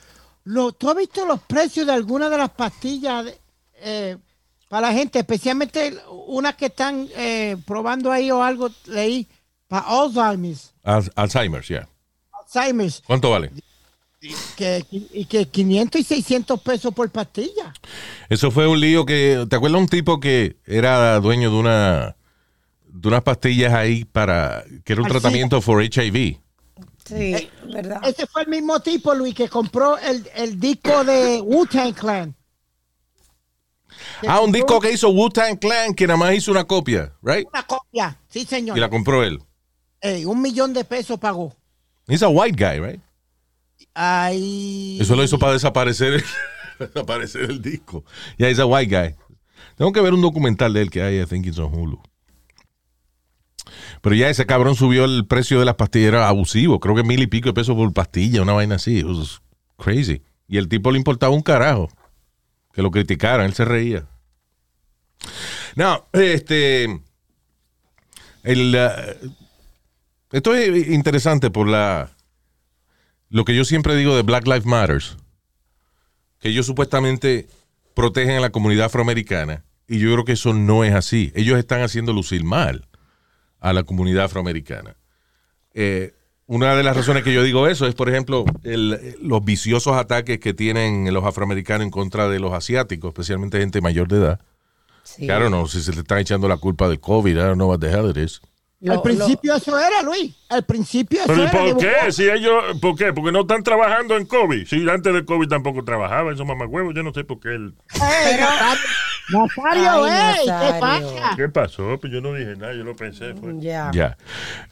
Lo, 0.45 0.73
¿Tú 0.73 0.91
has 0.91 0.97
visto 0.97 1.25
los 1.27 1.41
precios 1.43 1.87
de 1.87 1.93
algunas 1.93 2.31
de 2.31 2.39
las 2.39 2.51
pastillas 2.51 3.27
de- 3.27 3.40
eh, 3.83 4.17
para 4.69 4.89
la 4.89 4.93
gente, 4.95 5.19
especialmente 5.19 5.97
unas 6.29 6.55
que 6.55 6.67
están 6.67 7.09
eh, 7.17 7.57
probando 7.67 8.13
ahí 8.13 8.31
o 8.31 8.43
algo, 8.43 8.71
leí, 8.87 9.27
para 9.69 9.87
Alzheimer's, 9.87 10.73
Al- 10.83 11.13
Alzheimer's, 11.17 11.69
ya. 11.69 11.89
Alzheimer's, 12.33 13.03
¿Cuánto 13.07 13.31
vale? 13.31 13.51
que, 14.57 14.85
y 14.91 15.25
que 15.25 15.47
500 15.47 16.01
y 16.01 16.05
600 16.05 16.61
pesos 16.61 16.93
por 16.95 17.09
pastilla. 17.11 17.73
Eso 18.29 18.51
fue 18.51 18.67
un 18.69 18.79
lío 18.79 19.07
que. 19.07 19.47
¿Te 19.49 19.57
acuerdas 19.57 19.81
un 19.81 19.89
tipo 19.89 20.21
que 20.21 20.57
era 20.67 21.19
dueño 21.21 21.51
de 21.51 21.57
una 21.57 22.17
de 22.85 23.09
unas 23.09 23.23
pastillas 23.23 23.73
ahí 23.73 24.05
para 24.05 24.65
que 24.85 24.93
era 24.93 25.03
un 25.03 25.09
tratamiento 25.09 25.61
for 25.63 25.83
HIV? 25.83 26.39
Sí, 27.05 27.49
¿verdad? 27.73 28.01
Ese 28.05 28.27
fue 28.27 28.43
el 28.43 28.49
mismo 28.49 28.81
tipo, 28.81 29.15
Luis, 29.15 29.35
que 29.35 29.49
compró 29.49 29.97
el, 29.99 30.29
el 30.35 30.61
disco 30.61 31.03
de 31.03 31.41
Wu-Tang 31.41 31.95
Clan. 31.95 32.35
Ah, 34.27 34.41
un 34.41 34.53
disco 34.53 34.81
que 34.81 34.93
hizo 34.93 35.09
Wu-Tang 35.11 35.59
Clan 35.59 35.95
que 35.95 36.07
nada 36.07 36.19
más 36.19 36.35
hizo 36.35 36.51
una 36.51 36.65
copia, 36.65 37.13
right? 37.23 37.47
Una 37.49 37.63
copia, 37.65 38.19
sí, 38.29 38.45
señor. 38.45 38.77
Y 38.77 38.81
la 38.81 38.89
compró 38.89 39.23
él. 39.23 39.41
Ey, 40.01 40.25
un 40.25 40.41
millón 40.41 40.73
de 40.73 40.85
pesos 40.85 41.19
pagó. 41.19 41.55
He's 42.07 42.23
a 42.23 42.29
white 42.29 42.57
guy, 42.57 42.81
right? 42.81 43.01
Ay. 43.95 44.99
Eso 45.01 45.15
lo 45.17 45.23
hizo 45.25 45.39
para 45.39 45.53
desaparecer, 45.53 46.23
desaparecer 46.79 47.43
el 47.43 47.61
disco. 47.61 48.05
Yeah, 48.39 48.49
he's 48.49 48.59
a 48.59 48.67
white 48.67 48.95
guy. 48.95 49.15
Tengo 49.77 49.93
que 49.93 50.01
ver 50.01 50.15
un 50.15 50.21
documental 50.21 50.73
de 50.73 50.83
él 50.83 50.91
que 50.91 51.03
hay, 51.03 51.21
I 51.21 51.27
think 51.27 51.47
it's 51.47 51.59
on 51.59 51.73
Hulu. 51.73 52.01
Pero 54.03 54.15
ya 54.15 54.31
ese 54.31 54.47
cabrón 54.47 54.75
subió 54.75 55.05
el 55.05 55.27
precio 55.27 55.59
de 55.59 55.65
las 55.65 55.75
pastillas, 55.75 56.09
era 56.09 56.29
abusivo. 56.29 56.81
Creo 56.81 56.95
que 56.95 57.03
mil 57.03 57.21
y 57.21 57.27
pico 57.27 57.49
de 57.49 57.53
pesos 57.53 57.77
por 57.77 57.93
pastilla, 57.93 58.43
una 58.43 58.53
vaina 58.53 58.77
así. 58.77 58.99
It 58.99 59.07
was 59.07 59.43
crazy. 59.77 60.23
Y 60.49 60.57
el 60.57 60.69
tipo 60.69 60.91
le 60.91 60.99
importaba 60.99 61.35
un 61.35 61.43
carajo. 61.43 61.89
Que 62.73 62.83
lo 62.83 62.91
criticaran, 62.91 63.47
él 63.47 63.55
se 63.55 63.65
reía. 63.65 64.07
No, 65.77 66.07
este. 66.13 67.01
El, 68.43 68.75
esto 70.33 70.55
es 70.55 70.89
interesante 70.89 71.51
por 71.51 71.69
la. 71.69 72.11
Lo 73.29 73.45
que 73.45 73.55
yo 73.55 73.65
siempre 73.65 73.97
digo 73.97 74.17
de 74.17 74.23
Black 74.23 74.47
Lives 74.47 74.67
Matters. 74.67 75.17
Que 76.39 76.49
ellos 76.49 76.67
supuestamente 76.67 77.49
protegen 77.95 78.37
a 78.37 78.41
la 78.41 78.51
comunidad 78.51 78.87
afroamericana. 78.87 79.65
Y 79.87 79.99
yo 79.99 80.13
creo 80.13 80.25
que 80.25 80.33
eso 80.33 80.55
no 80.55 80.85
es 80.85 80.95
así. 80.95 81.33
Ellos 81.35 81.59
están 81.59 81.83
haciendo 81.83 82.13
lucir 82.13 82.45
mal 82.45 82.89
a 83.59 83.73
la 83.73 83.83
comunidad 83.83 84.25
afroamericana. 84.25 84.97
Eh, 85.75 86.15
una 86.53 86.75
de 86.75 86.83
las 86.83 86.97
razones 86.97 87.23
que 87.23 87.33
yo 87.33 87.43
digo 87.45 87.69
eso 87.69 87.87
es, 87.87 87.95
por 87.95 88.09
ejemplo, 88.09 88.45
el- 88.65 89.17
los 89.23 89.45
viciosos 89.45 89.97
ataques 89.97 90.41
que 90.41 90.53
tienen 90.53 91.13
los 91.15 91.25
afroamericanos 91.25 91.85
en 91.85 91.91
contra 91.91 92.29
de 92.29 92.41
los 92.41 92.53
asiáticos, 92.53 93.09
especialmente 93.11 93.59
gente 93.61 93.81
mayor 93.81 94.09
de 94.09 94.17
edad. 94.17 94.41
Sí. 95.05 95.27
Claro, 95.27 95.49
no, 95.49 95.67
si 95.67 95.81
se 95.81 95.93
le 95.93 96.01
están 96.01 96.19
echando 96.19 96.49
la 96.49 96.57
culpa 96.57 96.89
del 96.89 96.99
COVID, 97.01 97.31
I 97.33 97.35
don't 97.37 97.55
know 97.55 97.69
what 97.69 97.79
the 97.79 97.89
hell 97.91 98.11
it 98.11 98.17
is. 98.17 98.41
Lo- 98.81 98.95
Al 98.95 99.03
principio 99.03 99.55
eso 99.55 99.79
era, 99.79 100.03
Luis. 100.03 100.35
Al 100.49 100.65
principio 100.65 101.19
eso 101.21 101.29
¿pero 101.29 101.43
era. 101.43 101.51
por 101.53 101.77
de 101.77 101.87
qué? 102.05 102.13
Si 102.13 102.29
ellos, 102.29 102.65
¿por 102.81 102.97
qué? 102.97 103.13
Porque 103.13 103.31
no 103.31 103.43
están 103.43 103.63
trabajando 103.63 104.17
en 104.17 104.25
COVID. 104.27 104.67
Si 104.67 104.89
antes 104.89 105.13
del 105.13 105.25
COVID 105.27 105.49
tampoco 105.49 105.85
trabajaban 105.85 106.35
esos 106.35 106.47
mamagüevos, 106.47 106.95
yo 106.95 107.03
no 107.03 107.13
sé 107.13 107.23
por 107.25 107.39
qué. 107.41 107.51
El... 107.51 107.75
Ey, 107.95 108.41
Nazario, 109.33 110.07
ey, 110.09 110.45
¿qué 110.47 110.81
pasa? 110.81 111.33
¿Qué 111.37 111.49
pasó? 111.49 111.99
Pues 112.01 112.13
yo 112.13 112.21
no 112.21 112.33
dije 112.35 112.57
nada, 112.57 112.73
yo 112.75 112.83
lo 112.83 112.97
pensé. 112.97 113.35
Fue. 113.35 113.53
ya. 113.59 113.91
Ya. 113.93 114.17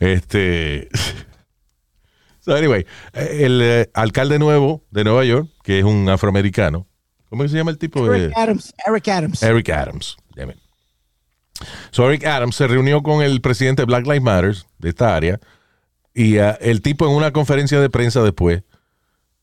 Este. 0.01 0.89
So, 2.49 2.57
anyway, 2.57 2.87
el 3.13 3.61
eh, 3.63 3.91
alcalde 3.93 4.39
nuevo 4.39 4.83
de 4.91 5.05
Nueva 5.05 5.23
York, 5.25 5.51
que 5.63 5.81
es 5.81 5.85
un 5.85 6.09
afroamericano. 6.09 6.87
¿Cómo 7.29 7.47
se 7.47 7.55
llama 7.55 7.71
el 7.73 7.77
tipo? 7.77 8.11
Eric 8.11 8.31
Eh, 8.31 8.33
Adams. 8.37 8.75
Eric 8.87 9.09
Adams. 9.09 9.43
Eric 9.43 9.69
Adams. 9.69 10.17
Damn 10.35 10.51
it. 10.53 10.57
So 11.91 12.09
Eric 12.09 12.25
Adams 12.25 12.57
se 12.57 12.67
reunió 12.67 13.03
con 13.03 13.21
el 13.23 13.43
presidente 13.43 13.83
de 13.83 13.87
Black 13.87 14.07
Lives 14.07 14.23
Matter 14.23 14.57
de 14.79 14.89
esta 14.89 15.15
área 15.15 15.39
y 16.15 16.39
ah, 16.39 16.57
el 16.63 16.81
tipo 16.81 17.05
en 17.07 17.13
una 17.13 17.33
conferencia 17.33 17.81
de 17.81 17.91
prensa 17.91 18.23
después 18.23 18.63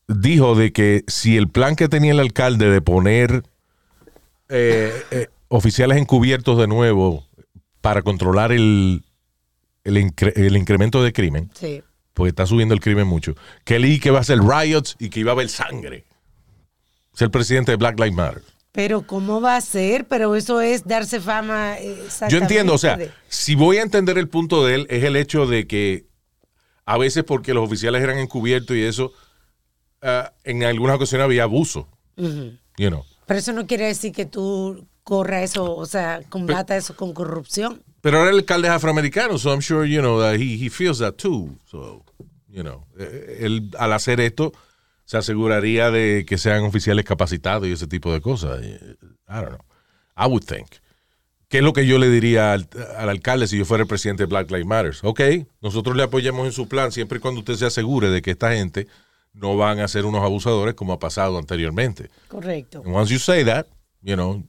dijo 0.08 0.56
de 0.56 0.72
que 0.72 1.04
si 1.06 1.36
el 1.36 1.48
plan 1.48 1.76
que 1.76 1.88
tenía 1.88 2.10
el 2.10 2.18
alcalde 2.18 2.68
de 2.70 2.80
poner 2.80 3.44
eh, 4.48 4.92
eh, 5.12 5.28
oficiales 5.48 5.98
encubiertos 5.98 6.58
de 6.58 6.66
nuevo 6.66 7.24
para 7.82 8.02
controlar 8.02 8.50
el, 8.50 9.04
el, 9.84 9.96
incre- 9.96 10.32
el 10.34 10.56
incremento 10.56 11.04
de 11.04 11.12
crimen, 11.12 11.50
Sí. 11.54 11.82
Porque 12.16 12.30
está 12.30 12.46
subiendo 12.46 12.72
el 12.72 12.80
crimen 12.80 13.06
mucho, 13.06 13.34
que 13.62 13.78
leí 13.78 14.00
que 14.00 14.10
va 14.10 14.20
a 14.20 14.24
ser 14.24 14.38
riots 14.40 14.96
y 14.98 15.10
que 15.10 15.20
iba 15.20 15.32
a 15.32 15.34
haber 15.34 15.50
sangre. 15.50 16.06
Es 17.14 17.20
el 17.20 17.30
presidente 17.30 17.72
de 17.72 17.76
Black 17.76 17.98
Lives 18.00 18.14
Matter. 18.14 18.42
Pero 18.72 19.02
¿cómo 19.06 19.42
va 19.42 19.56
a 19.56 19.60
ser? 19.60 20.06
Pero 20.06 20.34
eso 20.34 20.62
es 20.62 20.84
darse 20.84 21.20
fama. 21.20 21.76
eh, 21.78 22.08
Yo 22.30 22.38
entiendo, 22.38 22.72
o 22.72 22.78
sea, 22.78 22.98
si 23.28 23.54
voy 23.54 23.76
a 23.76 23.82
entender 23.82 24.16
el 24.16 24.28
punto 24.30 24.64
de 24.64 24.76
él, 24.76 24.86
es 24.88 25.04
el 25.04 25.14
hecho 25.14 25.46
de 25.46 25.66
que 25.66 26.06
a 26.86 26.96
veces 26.96 27.22
porque 27.22 27.52
los 27.52 27.64
oficiales 27.66 28.02
eran 28.02 28.18
encubiertos 28.18 28.74
y 28.78 28.82
eso, 28.82 29.12
ah, 30.00 30.32
en 30.44 30.64
algunas 30.64 30.96
ocasiones 30.96 31.26
había 31.26 31.42
abuso, 31.42 31.86
you 32.16 32.88
know. 32.88 33.04
Pero 33.26 33.38
eso 33.40 33.52
no 33.52 33.66
quiere 33.66 33.86
decir 33.88 34.12
que 34.12 34.24
tú 34.24 34.86
corra 35.02 35.42
eso, 35.42 35.76
o 35.76 35.84
sea, 35.84 36.22
combata 36.30 36.76
eso 36.78 36.96
con 36.96 37.12
corrupción. 37.12 37.82
Pero 38.00 38.18
ahora 38.18 38.30
el 38.30 38.36
alcalde 38.36 38.68
es 38.68 38.74
afroamericano, 38.74 39.38
so 39.38 39.50
I'm 39.50 39.60
sure, 39.60 39.88
you 39.88 40.00
know, 40.00 40.20
that 40.20 40.36
he, 40.36 40.56
he 40.56 40.70
feels 40.70 40.98
that 40.98 41.14
too. 41.14 41.56
So, 41.66 42.04
you 42.48 42.62
know, 42.62 42.86
eh, 42.98 43.38
él 43.40 43.70
al 43.78 43.92
hacer 43.92 44.20
esto 44.20 44.52
se 45.04 45.16
aseguraría 45.16 45.90
de 45.90 46.24
que 46.26 46.38
sean 46.38 46.64
oficiales 46.64 47.04
capacitados 47.04 47.66
y 47.66 47.72
ese 47.72 47.86
tipo 47.86 48.12
de 48.12 48.20
cosas. 48.20 48.60
Eh, 48.62 48.96
I 49.28 49.34
don't 49.34 49.48
know. 49.48 49.64
I 50.16 50.26
would 50.26 50.44
think. 50.44 50.68
¿Qué 51.48 51.58
es 51.58 51.64
lo 51.64 51.72
que 51.72 51.86
yo 51.86 51.98
le 51.98 52.08
diría 52.08 52.52
al, 52.52 52.68
al 52.96 53.08
alcalde 53.08 53.46
si 53.46 53.56
yo 53.56 53.64
fuera 53.64 53.82
el 53.82 53.88
presidente 53.88 54.24
de 54.24 54.26
Black 54.26 54.50
Lives 54.50 54.66
Matter? 54.66 54.96
Ok, 55.02 55.20
nosotros 55.60 55.96
le 55.96 56.02
apoyamos 56.02 56.44
en 56.46 56.52
su 56.52 56.66
plan 56.68 56.90
siempre 56.90 57.18
y 57.18 57.20
cuando 57.20 57.40
usted 57.40 57.54
se 57.54 57.66
asegure 57.66 58.10
de 58.10 58.20
que 58.20 58.32
esta 58.32 58.52
gente 58.52 58.88
no 59.32 59.56
van 59.56 59.78
a 59.78 59.86
ser 59.86 60.06
unos 60.06 60.24
abusadores 60.24 60.74
como 60.74 60.92
ha 60.92 60.98
pasado 60.98 61.38
anteriormente. 61.38 62.10
Correcto. 62.28 62.82
And 62.84 62.94
once 62.94 63.12
you 63.12 63.20
say 63.20 63.44
that, 63.44 63.66
you 64.02 64.14
know, 64.14 64.42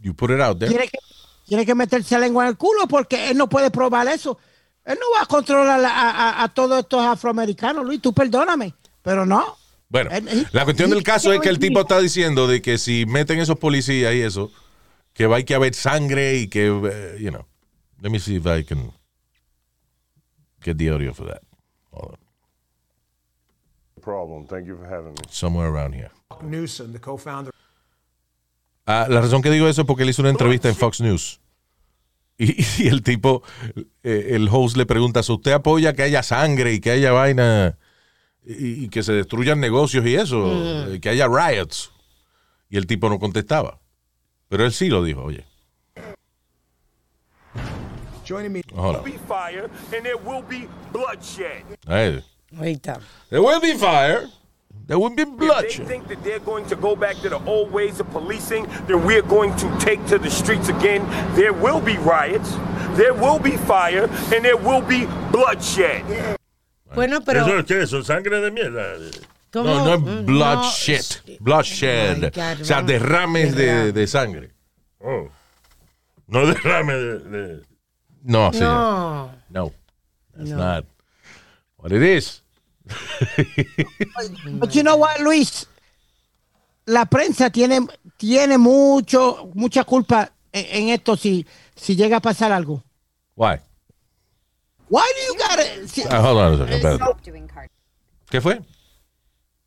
you 0.00 0.14
put 0.14 0.30
it 0.30 0.40
out 0.40 0.58
there. 0.58 0.70
Tiene 0.70 0.88
que, 0.88 0.98
tiene 1.44 1.64
que 1.66 1.74
meterse 1.74 2.14
la 2.14 2.20
lengua 2.26 2.44
en 2.44 2.50
el 2.50 2.56
culo 2.56 2.86
porque 2.88 3.30
él 3.30 3.36
no 3.36 3.48
puede 3.48 3.70
probar 3.70 4.08
eso. 4.08 4.38
Él 4.84 4.98
no 5.00 5.06
va 5.16 5.22
a 5.22 5.26
controlar 5.26 5.82
a, 5.84 6.10
a- 6.10 6.42
a 6.44 6.48
todos 6.52 6.80
estos 6.80 7.02
afroamericanos, 7.04 7.84
Luis, 7.84 8.00
tú 8.02 8.12
perdóname, 8.12 8.74
pero 9.02 9.24
no. 9.24 9.56
Bueno, 9.88 10.10
Él- 10.10 10.46
la 10.52 10.64
cuestión 10.64 10.90
del 10.90 11.02
caso 11.02 11.32
es 11.32 11.40
que 11.40 11.48
el 11.48 11.58
tipo 11.58 11.80
está 11.80 11.98
diciendo 12.00 12.46
de 12.46 12.60
que 12.60 12.78
si 12.78 13.06
meten 13.06 13.38
esos 13.40 13.58
policías 13.58 14.14
y 14.14 14.20
eso, 14.22 14.50
que 15.12 15.26
va 15.26 15.36
a 15.38 15.42
que 15.42 15.54
haber 15.54 15.74
sangre 15.74 16.36
y 16.36 16.48
que, 16.48 16.66
eh, 16.66 17.16
you 17.20 17.30
know. 17.30 17.46
Let 18.02 18.10
me 18.10 18.18
see 18.18 18.36
if 18.36 18.44
I 18.46 18.64
can 18.64 18.92
get 20.62 20.76
the 20.76 20.90
audio 20.90 21.14
for 21.14 21.26
that. 21.28 21.40
Hold 21.92 22.12
on. 22.12 22.18
problem. 24.02 24.46
Thank 24.46 24.66
you 24.66 24.76
for 24.76 24.84
having 24.86 25.12
me. 25.12 25.22
Somewhere 25.30 25.68
around 25.68 25.94
here. 25.94 26.10
Newsom, 26.42 26.92
the 26.92 26.98
co-founder. 26.98 27.50
Ah, 28.86 29.06
la 29.08 29.20
razón 29.20 29.42
que 29.42 29.50
digo 29.50 29.68
eso 29.68 29.82
es 29.82 29.86
porque 29.86 30.02
él 30.02 30.10
hizo 30.10 30.22
una 30.22 30.30
entrevista 30.30 30.68
en 30.68 30.74
Fox 30.74 31.00
News. 31.00 31.40
Y, 32.36 32.64
y 32.84 32.88
el 32.88 33.02
tipo, 33.02 33.42
eh, 34.02 34.28
el 34.30 34.48
host 34.50 34.76
le 34.76 34.86
pregunta, 34.86 35.22
si 35.22 35.32
usted 35.32 35.52
apoya 35.52 35.92
que 35.94 36.02
haya 36.02 36.22
sangre 36.22 36.72
y 36.74 36.80
que 36.80 36.90
haya 36.90 37.12
vaina 37.12 37.78
y, 38.44 38.84
y 38.84 38.88
que 38.88 39.02
se 39.02 39.12
destruyan 39.12 39.60
negocios 39.60 40.04
y 40.06 40.14
eso, 40.16 40.92
eh, 40.92 41.00
que 41.00 41.08
haya 41.08 41.28
riots. 41.28 41.90
Y 42.68 42.76
el 42.76 42.86
tipo 42.86 43.08
no 43.08 43.18
contestaba. 43.18 43.80
Pero 44.48 44.64
él 44.64 44.72
sí 44.72 44.88
lo 44.88 45.02
dijo, 45.02 45.22
oye. 45.22 45.44
Joining 48.24 48.52
me. 48.52 48.62
Hold 48.74 48.96
on. 48.96 49.04
be 53.60 53.76
fire 53.76 54.22
and 54.22 54.43
there 54.86 54.98
will 54.98 55.10
be 55.14 55.24
bloodshed. 55.24 55.46
Ahí. 55.64 55.64
Ahí 55.64 55.74
está. 55.74 55.78
There 55.78 55.78
will 55.78 55.78
be 55.78 55.78
fire. 55.78 55.78
There 55.78 55.78
will 55.78 55.78
be 55.78 55.78
If 55.78 55.78
they 55.78 55.84
think 55.86 56.08
that 56.08 56.22
they're 56.24 56.40
going 56.40 56.66
to 56.66 56.76
go 56.76 56.94
back 56.96 57.16
to 57.22 57.28
the 57.30 57.38
old 57.46 57.72
ways 57.72 58.00
of 58.00 58.10
policing, 58.10 58.66
then 58.86 59.04
we're 59.04 59.22
going 59.22 59.54
to 59.56 59.68
take 59.78 60.04
to 60.06 60.18
the 60.18 60.30
streets 60.30 60.68
again. 60.68 61.02
There 61.34 61.52
will 61.54 61.80
be 61.80 61.96
riots, 61.98 62.50
there 62.96 63.14
will 63.14 63.38
be 63.38 63.56
fire, 63.56 64.04
and 64.34 64.44
there 64.44 64.56
will 64.58 64.82
be 64.82 65.06
bloodshed. 65.32 66.04
Bueno, 66.94 67.20
pero. 67.20 67.40
¿Eso 67.46 67.58
es 67.58 67.64
qué? 67.64 67.82
¿Eso 67.82 68.02
sangre 68.02 68.40
de 68.40 68.50
mierda? 68.50 68.96
¿cómo? 69.50 69.64
No, 69.64 69.84
no 69.84 69.94
es 69.94 70.00
Mm, 70.00 70.26
bloodshed. 70.26 71.04
no. 71.28 71.36
Bloodshed. 71.40 72.24
Oh 72.24 72.30
God, 72.30 72.60
o 72.60 72.64
sea, 72.64 72.82
derrames 72.82 73.54
de, 73.56 73.92
de 73.92 74.06
sangre. 74.06 74.50
Oh. 75.00 75.28
No 76.28 76.46
derrame 76.46 76.92
de... 76.94 77.18
de- 77.18 77.62
No, 78.22 78.52
señor. 78.52 78.68
No. 78.68 79.30
No. 79.50 79.72
That's 80.36 80.50
No. 80.50 80.56
not 80.56 80.84
what 81.78 81.92
it 81.92 82.02
is. 82.02 82.42
But 84.58 84.74
you 84.74 84.82
know 84.82 84.96
what, 84.96 85.18
Luis? 85.20 85.66
La 86.86 87.06
prensa 87.06 87.50
tiene, 87.50 87.80
tiene 88.16 88.58
mucho, 88.58 89.50
mucha 89.54 89.84
culpa 89.84 90.30
en, 90.52 90.66
en 90.82 90.88
esto 90.90 91.16
si, 91.16 91.46
si 91.74 91.96
llega 91.96 92.18
a 92.18 92.20
pasar 92.20 92.52
algo. 92.52 92.82
Why? 93.36 93.56
Why 94.90 95.02
do 95.02 95.32
you 95.32 95.38
gotta- 95.38 95.88
si- 95.88 96.02
Ah, 96.10 96.20
hold 96.20 96.38
on 96.38 96.52
a 96.54 96.56
second, 96.58 96.72
espérate. 96.74 97.04
¿Qué 98.30 98.40
fue? 98.40 98.60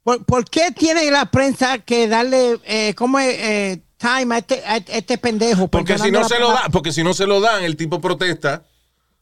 ¿por, 0.03 0.23
por 0.25 0.45
qué 0.49 0.71
tiene 0.71 1.09
la 1.11 1.25
prensa 1.25 1.79
que 1.79 2.07
darle 2.07 2.59
eh, 2.65 2.93
como 2.95 3.19
eh, 3.19 3.81
time 3.97 4.35
a 4.35 4.37
este, 4.37 4.63
a 4.65 4.77
este 4.77 5.17
pendejo? 5.17 5.67
Porque 5.67 5.97
si 5.97 6.11
no 6.11 6.23
se 6.27 6.39
lo 6.39 6.49
dan, 6.53 6.71
porque 6.71 6.91
si 6.93 7.03
no 7.03 7.13
se 7.13 7.25
lo 7.25 7.41
dan, 7.41 7.63
el 7.63 7.75
tipo 7.75 7.99
protesta 7.99 8.63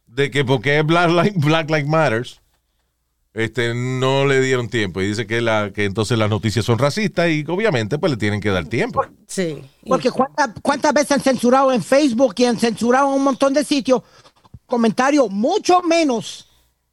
de 0.05 0.29
que 0.29 0.43
porque 0.45 0.79
es 0.79 0.85
Black 0.85 1.09
Lives 1.09 1.33
Black 1.37 1.69
Lives 1.69 1.87
Matters, 1.87 2.41
este, 3.35 3.73
no 3.75 4.25
le 4.25 4.39
dieron 4.41 4.69
tiempo 4.69 5.01
y 5.01 5.07
dice 5.07 5.27
que 5.27 5.41
la 5.41 5.71
que 5.73 5.83
entonces 5.85 6.17
las 6.17 6.29
noticias 6.29 6.63
son 6.65 6.79
racistas 6.79 7.29
y 7.29 7.43
obviamente 7.47 7.97
pues 7.99 8.09
le 8.11 8.17
tienen 8.17 8.39
que 8.39 8.49
dar 8.49 8.65
tiempo. 8.65 9.05
Sí. 9.27 9.61
Porque 9.85 10.09
cuántas, 10.09 10.51
cuántas 10.61 10.93
veces 10.93 11.11
han 11.11 11.21
censurado 11.21 11.71
en 11.73 11.83
Facebook 11.83 12.33
y 12.37 12.45
han 12.45 12.57
censurado 12.57 13.09
en 13.09 13.15
un 13.15 13.23
montón 13.25 13.53
de 13.53 13.63
sitios 13.63 14.01
comentarios 14.65 15.29
mucho 15.29 15.81
menos 15.83 16.47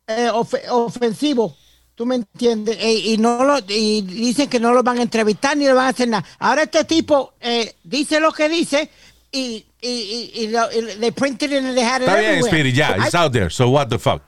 eh, 0.06 0.28
ofe- 0.32 0.68
ofensivos. 0.68 1.54
¿Tú 1.94 2.06
me 2.06 2.16
entiendes? 2.16 2.76
Eh, 2.80 2.92
y 2.92 3.18
no 3.18 3.44
lo, 3.44 3.58
y 3.68 4.02
dicen 4.02 4.48
que 4.48 4.58
no 4.58 4.72
lo 4.72 4.82
van 4.82 4.98
a 4.98 5.02
entrevistar 5.02 5.56
ni 5.56 5.66
le 5.66 5.72
van 5.74 5.86
a 5.86 5.88
hacer 5.90 6.08
nada. 6.08 6.24
Ahora 6.38 6.62
este 6.64 6.84
tipo 6.84 7.34
eh, 7.40 7.74
dice 7.84 8.18
lo 8.18 8.32
que 8.32 8.48
dice 8.48 8.90
y, 9.30 9.64
y, 9.80 9.88
y, 9.88 10.32
y 10.42 10.46
lo- 10.48 10.72
y 10.72 10.98
they 10.98 11.12
printed 11.12 11.52
it 11.52 11.58
and 11.64 11.74
they 11.76 11.84
had 11.84 12.02
it 12.02 12.08
Está 12.08 12.50
bien, 12.50 12.74
ya, 12.74 12.96
I- 12.96 13.02
it's 13.06 13.14
out 13.14 13.32
there. 13.32 13.48
So 13.50 13.68
what 13.68 13.88
the 13.88 13.98
fuck? 13.98 14.22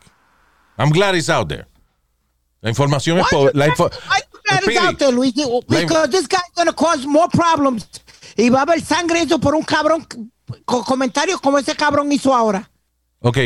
I'm 0.78 0.90
glad 0.90 1.14
it's 1.16 1.28
out 1.28 1.48
there. 1.48 1.66
La 2.64 2.70
información 2.70 3.18
es 3.18 3.24
Why 3.24 3.30
po- 3.30 3.44
you 3.44 3.50
la 3.58 3.66
info-. 3.68 3.90
Y 8.36 8.48
va 8.48 8.58
a 8.60 8.62
haber 8.62 8.80
sangre 8.80 9.20
eso 9.20 9.38
por 9.38 9.54
un 9.54 9.62
cabrón 9.62 10.06
con 10.64 10.82
comentarios 10.82 11.42
como 11.42 11.58
ese 11.58 11.76
cabrón 11.76 12.10
hizo 12.10 12.34
ahora. 12.34 12.70
Ok, 13.20 13.36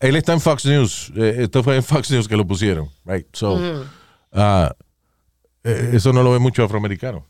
él 0.00 0.16
está 0.16 0.34
en 0.34 0.40
Fox 0.42 0.66
News. 0.66 1.10
Eh, 1.16 1.36
esto 1.44 1.62
fue 1.64 1.76
en 1.76 1.82
Fox 1.82 2.10
News 2.10 2.28
que 2.28 2.36
lo 2.36 2.46
pusieron, 2.46 2.90
right? 3.06 3.26
So, 3.34 3.58
eh, 4.34 4.70
eso 5.94 6.12
no 6.12 6.22
lo 6.22 6.32
ve 6.32 6.38
mucho 6.38 6.62
afroamericano. 6.62 7.26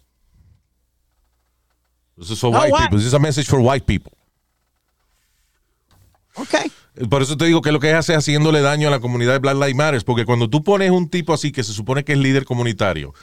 This 2.19 2.31
is 2.31 2.41
for 2.41 2.51
No, 2.51 2.59
white 2.59 2.73
why? 2.73 2.81
people. 2.83 2.99
This 2.99 3.07
is 3.07 3.15
a 3.15 3.21
message 3.21 3.47
for 3.47 3.61
white 3.61 3.87
people. 3.87 4.13
Por 7.11 7.23
eso 7.23 7.37
te 7.37 7.45
digo 7.45 7.63
que 7.63 7.73
lo 7.73 7.81
que 7.81 7.93
hace 7.93 8.13
es 8.13 8.19
haciéndole 8.19 8.61
daño 8.61 8.89
a 8.89 8.91
la 8.91 9.01
comunidad 9.01 9.35
de 9.35 9.39
Black 9.39 9.55
Lives 9.55 9.77
Matter, 9.77 10.05
porque 10.05 10.25
cuando 10.25 10.51
tú 10.51 10.65
pones 10.65 10.91
un 10.91 11.09
tipo 11.09 11.33
así 11.33 11.53
que 11.53 11.63
se 11.63 11.73
supone 11.73 12.05
que 12.05 12.13
es 12.13 12.19
líder 12.19 12.45
comunitario, 12.45 13.15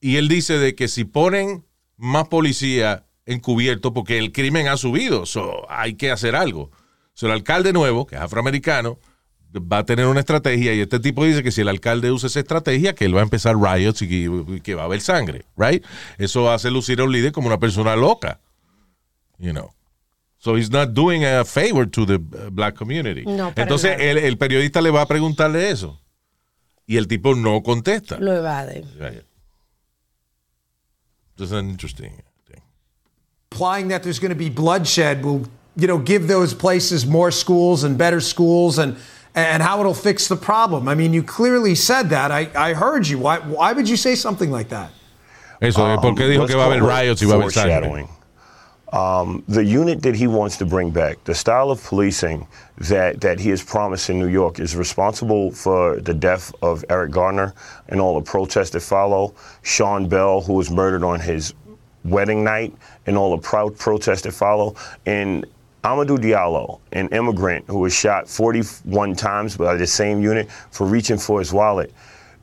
y 0.00 0.16
él 0.16 0.28
dice 0.28 0.58
de 0.58 0.74
que 0.74 0.88
si 0.88 1.04
ponen 1.04 1.64
más 1.96 2.26
policía 2.28 3.04
encubierto, 3.26 3.92
porque 3.92 4.18
el 4.18 4.32
crimen 4.32 4.66
ha 4.66 4.76
subido, 4.76 5.26
so, 5.26 5.70
hay 5.70 5.94
que 5.94 6.10
hacer 6.10 6.34
algo. 6.34 6.70
So, 7.14 7.26
el 7.26 7.32
alcalde 7.32 7.72
nuevo, 7.72 8.06
que 8.06 8.16
es 8.16 8.20
afroamericano, 8.20 8.98
va 9.54 9.78
a 9.78 9.86
tener 9.86 10.06
una 10.06 10.20
estrategia, 10.20 10.74
y 10.74 10.80
este 10.80 10.98
tipo 10.98 11.24
dice 11.24 11.42
que 11.42 11.52
si 11.52 11.60
el 11.60 11.68
alcalde 11.68 12.10
usa 12.10 12.26
esa 12.26 12.40
estrategia, 12.40 12.94
que 12.94 13.04
él 13.04 13.14
va 13.14 13.20
a 13.20 13.24
empezar 13.24 13.56
riots 13.56 14.02
y 14.02 14.08
que, 14.08 14.54
y 14.56 14.60
que 14.60 14.74
va 14.74 14.82
a 14.82 14.84
haber 14.86 15.00
sangre, 15.00 15.44
right? 15.56 15.84
Eso 16.18 16.50
hace 16.50 16.70
lucir 16.70 17.00
a 17.00 17.04
un 17.04 17.12
líder 17.12 17.32
como 17.32 17.46
una 17.46 17.58
persona 17.58 17.94
loca, 17.94 18.40
you 19.38 19.52
know. 19.52 19.72
So 20.42 20.56
he's 20.56 20.70
not 20.72 20.92
doing 20.92 21.24
a 21.24 21.44
favor 21.44 21.86
to 21.86 22.04
the 22.04 22.14
uh, 22.14 22.50
black 22.50 22.74
community. 22.74 23.22
No, 23.24 23.52
para 23.52 23.62
Entonces 23.62 23.92
nada. 23.92 24.02
el, 24.02 24.18
el 24.18 24.36
periodista 24.36 24.80
le 24.82 24.90
va 24.90 25.02
a 25.02 25.06
preguntarle 25.06 25.70
eso. 25.70 26.00
Y 26.84 26.96
el 26.96 27.06
tipo 27.06 27.34
no 27.36 27.62
contesta. 27.62 28.18
Lo 28.18 28.32
evade. 28.32 28.84
Right. 28.98 29.22
This 31.36 31.46
is 31.46 31.52
an 31.52 31.68
interesting 31.70 32.10
thing. 32.48 32.60
implying 33.52 33.88
that 33.88 34.02
there's 34.02 34.18
going 34.18 34.30
to 34.32 34.34
be 34.38 34.48
bloodshed 34.50 35.24
will 35.24 35.46
you 35.76 35.86
know 35.86 35.98
give 35.98 36.26
those 36.26 36.52
places 36.54 37.06
more 37.06 37.30
schools 37.30 37.84
and 37.84 37.96
better 37.96 38.20
schools 38.20 38.78
and 38.78 38.96
and 39.34 39.62
how 39.62 39.78
it'll 39.80 39.94
fix 39.94 40.26
the 40.28 40.36
problem 40.36 40.88
i 40.88 40.94
mean 40.94 41.12
you 41.14 41.22
clearly 41.22 41.74
said 41.74 42.10
that 42.10 42.30
i, 42.30 42.48
I 42.54 42.74
heard 42.74 43.06
you 43.06 43.18
why, 43.18 43.38
why 43.38 43.72
would 43.72 43.88
you 43.88 43.96
say 43.96 44.14
something 44.14 44.50
like 44.50 44.68
that 44.70 44.90
Eso, 45.60 45.82
Um, 45.84 46.00
¿por 46.00 46.14
qué 46.14 46.26
dijo 46.28 46.40
let's 46.42 46.50
que 46.50 46.56
va 46.56 46.64
a 46.64 46.66
haber 46.66 46.82
riots 46.82 47.22
y 47.22 47.26
va 47.26 47.34
a 47.34 47.36
haber 47.36 47.50
sangre? 47.52 48.06
Um, 48.92 49.42
the 49.48 49.64
unit 49.64 50.02
that 50.02 50.14
he 50.14 50.26
wants 50.26 50.58
to 50.58 50.66
bring 50.66 50.90
back, 50.90 51.24
the 51.24 51.34
style 51.34 51.70
of 51.70 51.82
policing 51.82 52.46
that, 52.76 53.22
that 53.22 53.40
he 53.40 53.48
has 53.48 53.62
promised 53.62 54.10
in 54.10 54.18
New 54.18 54.28
York, 54.28 54.60
is 54.60 54.76
responsible 54.76 55.50
for 55.50 55.98
the 55.98 56.12
death 56.12 56.54
of 56.60 56.84
Eric 56.90 57.12
Garner 57.12 57.54
and 57.88 58.00
all 58.00 58.20
the 58.20 58.24
protests 58.24 58.70
that 58.70 58.80
follow. 58.80 59.34
Sean 59.62 60.08
Bell, 60.08 60.42
who 60.42 60.52
was 60.52 60.70
murdered 60.70 61.02
on 61.02 61.20
his 61.20 61.54
wedding 62.04 62.44
night, 62.44 62.74
and 63.06 63.16
all 63.16 63.34
the 63.34 63.42
proud 63.42 63.78
protests 63.78 64.22
that 64.22 64.32
follow. 64.32 64.74
And 65.06 65.46
Amadou 65.84 66.18
Diallo, 66.18 66.80
an 66.92 67.08
immigrant 67.08 67.64
who 67.68 67.78
was 67.78 67.94
shot 67.94 68.28
41 68.28 69.16
times 69.16 69.56
by 69.56 69.74
the 69.74 69.86
same 69.86 70.20
unit 70.20 70.50
for 70.70 70.86
reaching 70.86 71.16
for 71.16 71.38
his 71.38 71.52
wallet. 71.52 71.92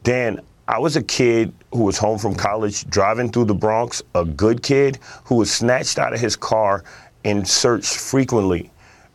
Dan, 0.03 0.41
I 0.69 0.77
was 0.77 0.95
a 0.95 1.01
kid 1.01 1.51
who 1.71 1.81
was 1.85 1.97
home 1.97 2.19
from 2.19 2.35
college 2.35 2.87
driving 2.91 3.31
through 3.31 3.45
the 3.45 3.55
Bronx, 3.55 4.03
a 4.13 4.23
good 4.23 4.61
kid 4.61 4.99
who 5.23 5.33
was 5.33 5.51
snatched 5.51 5.97
out 5.97 6.13
of 6.13 6.19
his 6.19 6.35
car 6.35 6.83
and 7.25 7.45
searched 7.47 7.97
frequently. 7.97 8.69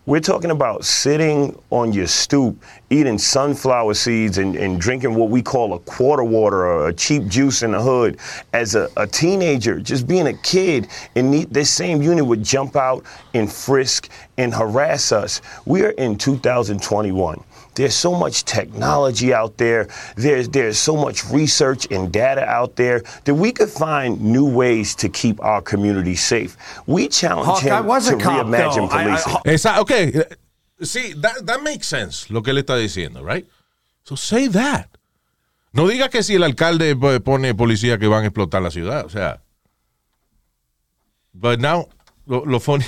We're 0.05 0.19
talking 0.19 0.51
about 0.51 0.85
sitting 0.85 1.57
on 1.71 1.93
your 1.93 2.09
stoop, 2.09 2.61
eating 2.91 3.19
sunflower 3.19 3.95
seeds 3.95 4.39
and, 4.39 4.57
and 4.57 4.81
drinking 4.81 5.15
what 5.15 5.31
we 5.31 5.43
call 5.43 5.75
a 5.75 5.79
quarter 5.79 6.25
water 6.25 6.67
or 6.67 6.89
a 6.89 6.93
cheap 6.93 7.29
juice 7.29 7.63
in 7.63 7.71
the 7.71 7.81
hood. 7.81 8.19
As 8.53 8.75
a, 8.75 8.89
a 8.97 9.07
teenager, 9.07 9.79
just 9.79 10.09
being 10.09 10.27
a 10.27 10.35
kid, 10.39 10.89
and 11.15 11.33
this 11.53 11.71
same 11.71 12.03
unit 12.03 12.27
would 12.27 12.43
jump 12.43 12.75
out 12.75 13.05
and 13.33 13.51
frisk 13.51 14.11
and 14.39 14.53
harass 14.53 15.13
us. 15.13 15.41
We 15.67 15.85
are 15.85 15.91
in 15.91 16.19
2021. 16.19 17.45
There's 17.75 17.95
so 17.95 18.13
much 18.15 18.45
technology 18.45 19.33
out 19.35 19.57
there. 19.59 19.89
There's 20.17 20.49
there's 20.49 20.79
so 20.79 20.95
much 20.97 21.25
research 21.31 21.87
and 21.91 22.13
data 22.13 22.45
out 22.45 22.77
there 22.77 23.03
that 23.25 23.35
we 23.35 23.51
could 23.53 23.69
find 23.71 24.21
new 24.21 24.47
ways 24.47 24.95
to 24.97 25.09
keep 25.09 25.43
our 25.43 25.61
community 25.63 26.15
safe. 26.15 26.57
We 26.87 27.09
challenge 27.09 27.47
Hawk, 27.47 27.65
I 27.65 27.81
him 27.81 27.87
was 27.87 28.09
to 28.09 28.17
a 28.17 28.19
cop, 28.21 28.47
reimagine 28.47 28.89
though. 28.89 28.97
I- 28.97 29.15
I- 29.15 29.41
policing. 29.43 29.73
Ok. 29.79 29.93
Sí, 30.81 31.15
that, 31.23 31.47
that 31.47 31.63
makes 31.63 31.87
sense 31.87 32.29
lo 32.31 32.43
que 32.43 32.51
él 32.53 32.59
está 32.59 32.77
diciendo, 32.77 33.23
right? 33.25 33.47
So 34.05 34.17
say 34.17 34.49
that. 34.49 34.89
No 35.73 35.87
diga 35.89 36.09
que 36.11 36.23
si 36.23 36.35
el 36.35 36.43
alcalde 36.45 36.95
pone 37.21 37.55
policía 37.55 37.99
que 37.99 38.07
van 38.09 38.25
a 38.25 38.29
explotar 38.29 38.61
la 38.63 38.71
ciudad, 38.71 39.05
o 39.05 39.09
sea. 39.09 39.41
But 41.33 41.59
now, 41.61 41.89
lo, 42.27 42.45
lo 42.45 42.61
funny, 42.61 42.85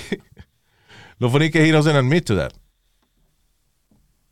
lo 1.19 1.31
funny 1.31 1.51
que 1.51 1.65
he 1.65 1.71
doesn't 1.73 1.97
admit 1.97 2.27
to 2.27 2.35
that. 2.37 2.53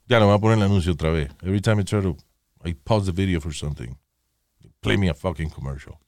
Ya 0.06 0.18
no 0.20 0.26
voy 0.26 0.34
a 0.36 0.38
poner 0.38 0.58
el 0.58 0.64
anuncio 0.64 0.92
otra 0.92 1.10
vez. 1.10 1.30
Every 1.42 1.60
time 1.60 1.80
I 1.80 1.84
try 1.84 2.02
to 2.02 2.16
I 2.64 2.74
pause 2.74 3.06
the 3.06 3.12
video 3.12 3.40
for 3.40 3.52
something, 3.54 3.96
play 4.80 4.96
me 4.96 5.08
a 5.08 5.14
fucking 5.14 5.50
commercial. 5.50 5.98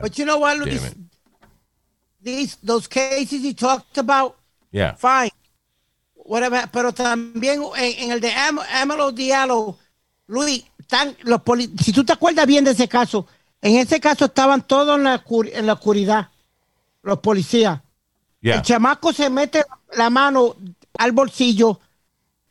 But 0.00 0.18
you 0.18 0.24
know 0.26 0.38
what, 0.38 0.58
Luis? 0.58 0.94
These, 2.22 2.56
those 2.62 2.86
cases 2.88 3.42
he 3.42 3.54
talked 3.54 3.96
about, 3.98 4.36
Yeah. 4.72 4.94
fine. 4.96 5.30
Whatever. 6.14 6.66
Pero 6.72 6.92
también 6.92 7.62
en, 7.76 7.94
en 8.04 8.10
el 8.10 8.20
de 8.20 8.30
Am 8.32 8.58
Amelo 8.74 9.12
Diallo, 9.12 9.78
Luis, 10.26 10.64
tan, 10.86 11.16
los 11.22 11.40
poli- 11.42 11.70
si 11.82 11.92
tú 11.92 12.04
te 12.04 12.12
acuerdas 12.12 12.46
bien 12.46 12.64
de 12.64 12.72
ese 12.72 12.88
caso, 12.88 13.26
en 13.62 13.76
ese 13.76 14.00
caso 14.00 14.26
estaban 14.26 14.66
todos 14.66 14.96
en 14.98 15.04
la, 15.04 15.22
en 15.52 15.66
la 15.66 15.72
oscuridad, 15.74 16.28
los 17.02 17.20
policías. 17.20 17.80
Yeah. 18.40 18.56
El 18.56 18.62
chamaco 18.62 19.12
se 19.12 19.30
mete 19.30 19.64
la 19.96 20.10
mano 20.10 20.56
al 20.98 21.12
bolsillo. 21.12 21.80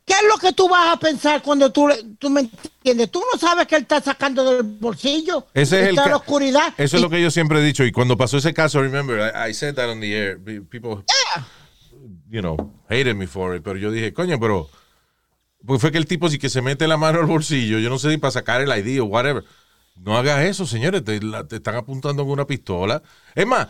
¿Qué 0.06 0.14
es 0.14 0.22
lo 0.32 0.38
que 0.38 0.52
tú 0.52 0.68
vas 0.68 0.94
a 0.94 0.98
pensar 1.00 1.42
cuando 1.42 1.72
tú, 1.72 1.88
tú 2.20 2.30
me 2.30 2.42
entiendes? 2.42 3.10
Tú 3.10 3.20
no 3.32 3.38
sabes 3.38 3.66
que 3.66 3.74
él 3.74 3.82
está 3.82 4.00
sacando 4.00 4.44
del 4.54 4.62
bolsillo. 4.62 5.48
Ese 5.52 5.80
es 5.80 5.82
el 5.88 5.90
está 5.90 6.04
ca- 6.04 6.10
la 6.10 6.16
oscuridad. 6.18 6.74
Eso 6.78 6.96
es 6.96 7.02
lo 7.02 7.10
que 7.10 7.20
yo 7.20 7.30
siempre 7.32 7.58
he 7.58 7.64
dicho. 7.64 7.84
Y 7.84 7.90
cuando 7.90 8.16
pasó 8.16 8.36
ese 8.38 8.54
caso, 8.54 8.80
remember, 8.80 9.18
I, 9.34 9.50
I 9.50 9.52
said 9.54 9.74
that 9.74 9.88
on 9.90 10.00
the 10.00 10.12
air. 10.16 10.38
Pe- 10.42 10.60
People, 10.60 11.02
you 12.30 12.40
know, 12.40 12.56
hated 12.88 13.16
me 13.16 13.26
for 13.26 13.56
it. 13.56 13.62
Pero 13.64 13.78
yo 13.78 13.90
dije, 13.90 14.12
coño, 14.12 14.38
pero. 14.38 14.68
Porque 15.66 15.80
fue 15.80 15.90
que 15.92 15.98
el 15.98 16.06
tipo 16.06 16.28
sí 16.28 16.38
que 16.38 16.48
se 16.50 16.62
mete 16.62 16.86
la 16.86 16.96
mano 16.96 17.18
al 17.18 17.26
bolsillo, 17.26 17.80
yo 17.80 17.90
no 17.90 17.98
sé 17.98 18.10
si 18.12 18.18
para 18.18 18.30
sacar 18.30 18.60
el 18.60 18.68
ID 18.70 19.02
o 19.02 19.06
whatever. 19.06 19.42
No 19.96 20.16
hagas 20.16 20.44
eso, 20.44 20.66
señores. 20.66 21.02
Te, 21.02 21.20
la- 21.20 21.48
te 21.48 21.56
están 21.56 21.74
apuntando 21.74 22.22
con 22.22 22.30
una 22.32 22.46
pistola. 22.46 23.02
Es 23.34 23.46
más, 23.46 23.66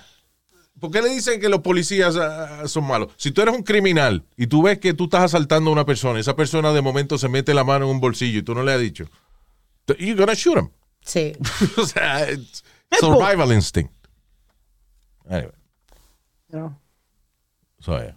¿por 0.80 0.90
qué 0.90 1.02
le 1.02 1.08
dicen 1.10 1.40
que 1.40 1.48
los 1.48 1.60
policías 1.60 2.16
ah, 2.16 2.66
son 2.66 2.86
malos? 2.86 3.12
Si 3.16 3.30
tú 3.30 3.42
eres 3.42 3.54
un 3.54 3.62
criminal 3.62 4.24
y 4.36 4.46
tú 4.46 4.62
ves 4.62 4.78
que 4.78 4.94
tú 4.94 5.04
estás 5.04 5.24
asaltando 5.24 5.70
a 5.70 5.72
una 5.72 5.84
persona, 5.84 6.18
esa 6.20 6.36
persona 6.36 6.72
de 6.72 6.82
momento 6.82 7.18
se 7.18 7.28
mete 7.28 7.54
la 7.54 7.64
mano 7.64 7.86
en 7.86 7.90
un 7.92 8.00
bolsillo 8.00 8.38
y 8.38 8.42
tú 8.42 8.54
no 8.54 8.62
le 8.62 8.72
has 8.72 8.80
dicho, 8.80 9.04
you're 9.98 10.14
gonna 10.16 10.34
shoot 10.34 10.56
him. 10.58 10.70
Sí. 11.04 11.32
o 11.76 11.86
sea, 11.86 12.30
it's 12.30 12.62
survival 12.98 13.52
instinct. 13.52 13.92
Anyway, 15.28 15.52
No. 16.52 16.78
so 17.80 17.96
yeah. 17.98 18.12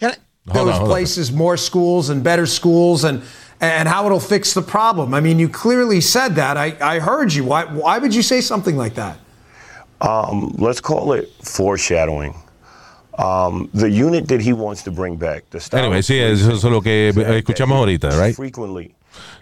Can 0.00 0.10
I- 0.12 0.16
Hold 0.52 0.58
on, 0.58 0.66
those 0.72 0.80
on. 0.80 0.86
places 0.88 1.32
more 1.32 1.56
schools 1.56 2.10
and 2.10 2.22
better 2.24 2.46
schools 2.46 3.04
and 3.04 3.22
and 3.60 3.88
how 3.88 4.06
it'll 4.06 4.18
fix 4.18 4.54
the 4.54 4.62
problem. 4.62 5.14
I 5.14 5.20
mean, 5.20 5.38
you 5.38 5.48
clearly 5.48 6.00
said 6.00 6.34
that. 6.34 6.56
I, 6.56 6.76
I 6.80 6.98
heard 6.98 7.32
you. 7.32 7.44
Why 7.44 7.64
why 7.64 7.98
would 7.98 8.12
you 8.12 8.22
say 8.22 8.40
something 8.40 8.76
like 8.76 8.94
that? 8.96 9.18
Um, 10.02 10.54
let's 10.58 10.80
call 10.80 11.12
it 11.12 11.30
foreshadowing. 11.42 12.34
Um, 13.18 13.68
the 13.74 13.88
unit 13.90 14.26
that 14.28 14.40
he 14.40 14.52
wants 14.52 14.82
to 14.84 14.90
bring 14.90 15.16
back, 15.16 15.44
the 15.50 15.60
style 15.60 15.80
Anyway, 15.80 15.98
of 15.98 16.04
sí, 16.04 16.18
eso, 16.18 16.50
eso 16.50 16.56
es 16.56 16.72
lo 16.72 16.80
que 16.80 17.12
that- 17.14 17.24
that 17.26 17.34
escuchamos 17.44 17.76
ahorita, 17.78 18.10
right? 18.18 18.34
Frequently. 18.34 18.94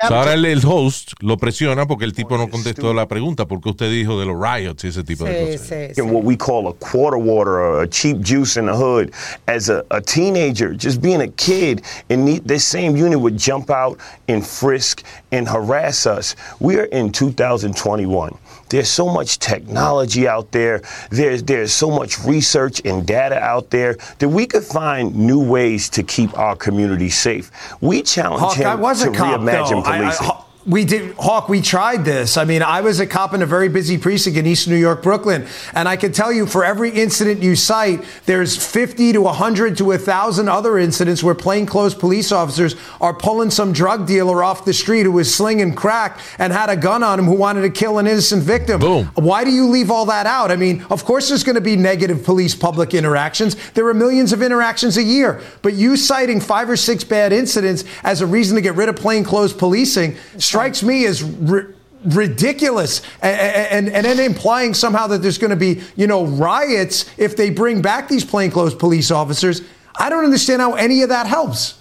So 0.09 0.15
ahora 0.17 0.33
el, 0.35 0.45
el 0.47 0.61
host 0.67 1.13
lo 1.23 1.37
presiona 1.37 1.87
porque 1.87 2.05
el 2.05 2.13
tipo 2.13 2.37
no 2.37 2.49
contestó 2.49 2.93
la 2.93 3.07
pregunta 3.07 3.47
porque 3.47 3.69
usted 3.71 3.89
dijo 3.89 4.19
de 4.19 4.27
los 4.27 4.37
riots 4.37 4.83
y 4.83 4.89
ese 4.89 5.05
tipo 5.05 5.25
de 5.25 5.31
Sí, 5.31 5.53
cosas. 5.59 5.69
sí, 5.69 5.95
sí. 5.95 6.03
What 6.03 6.25
we 6.25 6.37
call 6.37 6.67
a 6.67 6.73
quarter 6.75 7.17
water 7.19 7.61
or 7.61 7.83
a 7.83 7.87
cheap 7.89 8.19
juice 8.21 8.57
in 8.59 8.67
the 8.67 8.75
hood. 8.75 9.13
As 9.47 9.69
a, 9.71 9.85
a 9.93 10.01
teenager, 10.01 10.75
just 10.75 11.01
being 11.01 11.21
a 11.21 11.29
kid, 11.29 11.83
and 12.11 12.27
the, 12.27 12.41
this 12.41 12.65
same 12.65 12.97
unit 12.97 13.21
would 13.21 13.39
jump 13.39 13.71
out 13.71 13.99
and 14.29 14.45
frisk 14.45 15.05
and 15.31 15.49
harass 15.49 16.05
us. 16.05 16.35
We 16.59 16.77
are 16.81 16.87
in 16.87 17.13
2021. 17.13 18.37
There's 18.71 18.89
so 18.89 19.07
much 19.09 19.39
technology 19.39 20.27
out 20.27 20.51
there. 20.53 20.83
There's 21.11 21.43
there's 21.43 21.73
so 21.73 21.91
much 21.91 22.19
research 22.25 22.81
and 22.85 23.07
data 23.07 23.39
out 23.39 23.71
there 23.71 23.97
that 24.19 24.29
we 24.29 24.47
could 24.47 24.65
find 24.65 25.15
new 25.15 25.41
ways 25.45 25.89
to 25.91 26.03
keep 26.03 26.37
our 26.39 26.57
community 26.57 27.11
safe. 27.11 27.51
We 27.81 28.03
challenge 28.03 28.41
Hawk, 28.41 28.57
him 28.57 28.67
I 28.69 28.75
was 28.77 29.03
to 29.03 29.11
a 29.11 29.15
cop, 29.15 29.41
reimagine 29.41 29.85
though. 29.85 29.91
I- 29.91 29.97
I- 29.97 29.99
policing. 30.01 30.27
Haw- 30.27 30.45
we 30.71 30.85
did, 30.85 31.15
Hawk. 31.17 31.49
We 31.49 31.61
tried 31.61 32.05
this. 32.05 32.37
I 32.37 32.45
mean, 32.45 32.63
I 32.63 32.81
was 32.81 33.01
a 33.01 33.07
cop 33.07 33.35
in 33.35 33.43
a 33.43 33.47
very 33.47 33.69
busy 33.69 33.99
precinct 33.99 34.39
in 34.39 34.47
East 34.47 34.69
New 34.69 34.77
York, 34.77 35.03
Brooklyn, 35.03 35.47
and 35.75 35.89
I 35.89 35.97
can 35.97 36.13
tell 36.13 36.33
you, 36.33 36.47
for 36.47 36.65
every 36.65 36.91
incident 36.91 37.43
you 37.43 37.57
cite, 37.57 38.05
there's 38.27 38.57
50 38.57 39.15
to 39.15 39.21
100 39.21 39.77
to 39.79 39.85
1,000 39.87 40.49
other 40.49 40.79
incidents 40.79 41.25
where 41.25 41.35
plainclothes 41.35 41.95
police 41.95 42.31
officers 42.31 42.77
are 43.01 43.13
pulling 43.13 43.51
some 43.51 43.73
drug 43.73 44.07
dealer 44.07 44.45
off 44.45 44.65
the 44.65 44.73
street 44.73 45.03
who 45.03 45.13
was 45.13 45.35
slinging 45.35 45.75
crack 45.75 46.21
and 46.39 46.53
had 46.53 46.71
a 46.71 46.77
gun 46.77 47.03
on 47.03 47.19
him 47.19 47.25
who 47.25 47.35
wanted 47.35 47.63
to 47.63 47.71
kill 47.71 47.99
an 47.99 48.07
innocent 48.07 48.43
victim. 48.43 48.81
Boom. 48.81 49.07
Why 49.15 49.43
do 49.43 49.51
you 49.51 49.67
leave 49.67 49.91
all 49.91 50.07
that 50.07 50.27
out? 50.27 50.53
I 50.53 50.57
mean, 50.57 50.87
of 50.89 51.05
course, 51.05 51.29
there's 51.29 51.43
going 51.43 51.57
to 51.57 51.61
be 51.61 51.75
negative 51.75 52.23
police 52.23 52.55
public 52.55 52.95
interactions. 52.95 53.57
There 53.73 53.87
are 53.89 53.95
millions 53.95 54.33
of 54.33 54.41
interactions 54.41 54.97
a 54.97 55.03
year. 55.03 55.43
But 55.63 55.75
you 55.75 55.97
citing 55.97 56.41
five 56.41 56.71
or 56.71 56.77
six 56.77 57.03
bad 57.03 57.33
incidents 57.33 57.85
as 58.05 58.21
a 58.21 58.27
reason 58.27 58.55
to 58.55 58.63
get 58.63 58.77
rid 58.77 58.89
of 58.89 58.97
plainclothes 58.97 59.53
policing 59.53 60.17
strikes 60.39 60.60
me 60.83 61.07
as 61.07 61.23
ri- 61.23 61.75
ridiculous. 62.05 63.03
And, 63.23 63.87
and, 63.87 63.89
and 63.89 64.05
then 64.07 64.21
implying 64.21 64.75
somehow 64.75 65.07
that 65.09 65.23
there's 65.23 65.39
going 65.39 65.51
to 65.51 65.57
be, 65.57 65.83
you 65.97 66.07
know, 66.07 66.27
riots 66.27 67.11
if 67.19 67.37
they 67.37 67.51
bring 67.51 67.83
back 67.83 68.09
these 68.09 68.25
plainclothes 68.25 68.75
police 68.75 69.11
officers. 69.11 69.63
I 69.99 70.09
don't 70.09 70.25
understand 70.25 70.63
how 70.63 70.75
any 70.75 71.03
of 71.03 71.09
that 71.09 71.27
helps. 71.27 71.79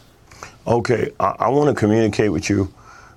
Okay, 0.67 1.11
I, 1.19 1.35
I 1.39 1.49
want 1.49 1.69
to 1.69 1.79
communicate 1.79 2.31
with 2.31 2.49
you, 2.49 2.71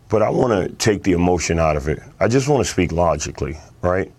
but 0.08 0.22
I 0.22 0.30
want 0.30 0.52
to 0.52 0.74
take 0.76 1.02
the 1.02 1.12
emotion 1.12 1.58
out 1.58 1.76
of 1.76 1.88
it. 1.88 2.00
I 2.20 2.28
just 2.28 2.48
want 2.48 2.64
to 2.64 2.70
speak 2.70 2.92
logically, 2.92 3.56
right? 3.82 4.10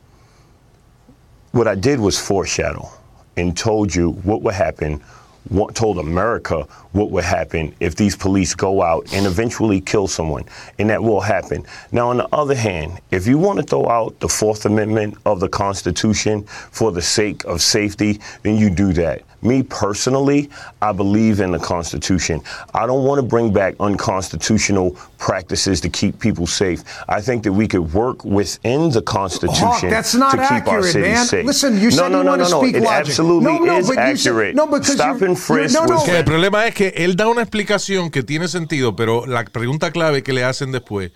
What 1.52 1.68
I 1.68 1.76
did 1.76 2.00
was 2.00 2.20
foreshadow 2.20 2.90
and 3.38 3.56
told 3.58 3.94
you 3.94 4.12
what 4.24 4.42
would 4.42 4.54
happen, 4.54 5.02
what, 5.50 5.76
told 5.76 6.00
America 6.00 6.64
what 6.92 7.12
would 7.12 7.24
happen 7.24 7.76
if 7.80 7.96
these 7.96 8.16
police 8.16 8.56
go 8.56 8.82
out 8.82 9.14
and 9.14 9.26
eventually 9.26 9.82
kill 9.82 10.08
someone, 10.08 10.46
and 10.80 10.90
that 10.90 11.02
will 11.02 11.22
happen. 11.22 11.66
Now, 11.92 12.10
on 12.10 12.18
the 12.18 12.28
other 12.34 12.56
hand, 12.56 13.00
if 13.12 13.28
you 13.28 13.38
want 13.38 13.60
to 13.60 13.66
throw 13.66 13.88
out 13.88 14.20
the 14.20 14.30
Fourth 14.30 14.66
Amendment 14.66 15.18
of 15.26 15.40
the 15.40 15.50
Constitution 15.50 16.44
for 16.44 16.92
the 16.92 17.02
sake 17.02 17.44
of 17.46 17.62
safety, 17.62 18.20
then 18.44 18.58
you 18.58 18.70
do 18.70 18.94
that. 18.94 19.24
Me 19.44 19.62
personally, 19.64 20.50
I 20.82 20.94
believe 20.94 21.42
in 21.42 21.52
the 21.52 21.60
Constitution. 21.60 22.42
I 22.74 22.86
don't 22.88 23.04
want 23.04 23.20
to 23.20 23.24
bring 23.28 23.52
back 23.52 23.76
unconstitutional 23.80 24.96
practices 25.18 25.82
to 25.82 25.90
keep 25.90 26.20
people 26.20 26.48
safe. 26.48 26.84
I 27.10 27.22
think 27.22 27.44
that 27.44 27.52
we 27.54 27.68
could 27.68 27.94
work 27.94 28.24
within 28.24 28.90
the 28.92 29.02
Constitution 29.02 29.68
Hawk, 29.68 29.82
that's 29.82 30.16
not 30.16 30.32
to 30.32 30.38
keep 30.38 30.68
our 30.68 30.80
accurate, 30.80 30.86
cities 30.86 31.14
man. 31.16 31.26
safe. 31.26 31.46
Listen, 31.46 31.78
you 31.78 31.90
no, 31.90 31.96
said 31.96 32.10
no, 32.12 32.18
you 32.20 32.24
no, 32.24 32.30
want 32.32 32.42
no, 32.42 32.46
to 32.46 32.52
no. 32.52 32.62
speak 32.62 32.76
It 32.76 32.84
logic. 32.84 33.08
absolutely 33.08 33.44
no, 33.52 33.58
no, 33.66 33.78
is 33.80 33.88
but 33.88 33.96
you 34.08 34.16
said- 34.16 34.32
accurate. 34.32 34.56
no, 34.56 34.66
because 34.68 34.94
Stop 34.94 35.22
and 35.22 35.38
frisk 35.38 35.76
no, 35.76 35.86
no, 35.86 36.04
Que 36.04 36.18
el 36.18 36.24
problema 36.26 36.66
es 36.68 36.74
que 36.74 36.94
él 36.96 37.16
da 37.16 37.28
una 37.28 37.42
explicación 37.42 38.10
que 38.12 38.24
tiene 38.24 38.48
sentido, 38.48 38.96
pero 38.96 39.26
la 39.26 39.44
pregunta 39.46 39.92
clave 39.92 40.24
que 40.24 40.34
le 40.34 40.44
hacen 40.44 40.72
después, 40.72 41.12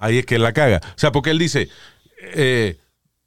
ahí 0.00 0.18
es 0.18 0.26
que 0.26 0.36
él 0.36 0.42
la 0.42 0.52
caga. 0.52 0.80
O 0.82 0.98
sea, 0.98 1.12
porque 1.12 1.30
él 1.30 1.38
dice, 1.38 1.68
eh, 2.34 2.78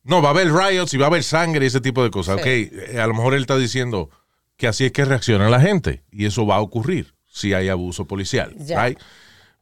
no, 0.03 0.21
va 0.21 0.29
a 0.29 0.31
haber 0.31 0.51
riots 0.51 0.93
y 0.93 0.97
va 0.97 1.05
a 1.05 1.09
haber 1.09 1.23
sangre 1.23 1.65
y 1.65 1.67
ese 1.67 1.81
tipo 1.81 2.03
de 2.03 2.09
cosas. 2.09 2.38
Ok, 2.38 2.45
eh, 2.45 2.99
a 2.99 3.05
lo 3.07 3.13
mejor 3.13 3.33
él 3.33 3.41
está 3.41 3.57
diciendo 3.57 4.09
que 4.60 4.67
así 4.67 4.86
es 4.86 4.91
que 4.91 5.06
reacciona 5.06 5.50
la 5.50 5.62
gente 5.62 6.04
y 6.12 6.26
eso 6.26 6.45
va 6.45 6.58
a 6.58 6.62
ocurrir 6.62 7.13
si 7.32 7.54
hay 7.54 7.69
abuso 7.69 8.06
policial. 8.06 8.54
Ya. 8.60 8.84
right? 8.84 9.00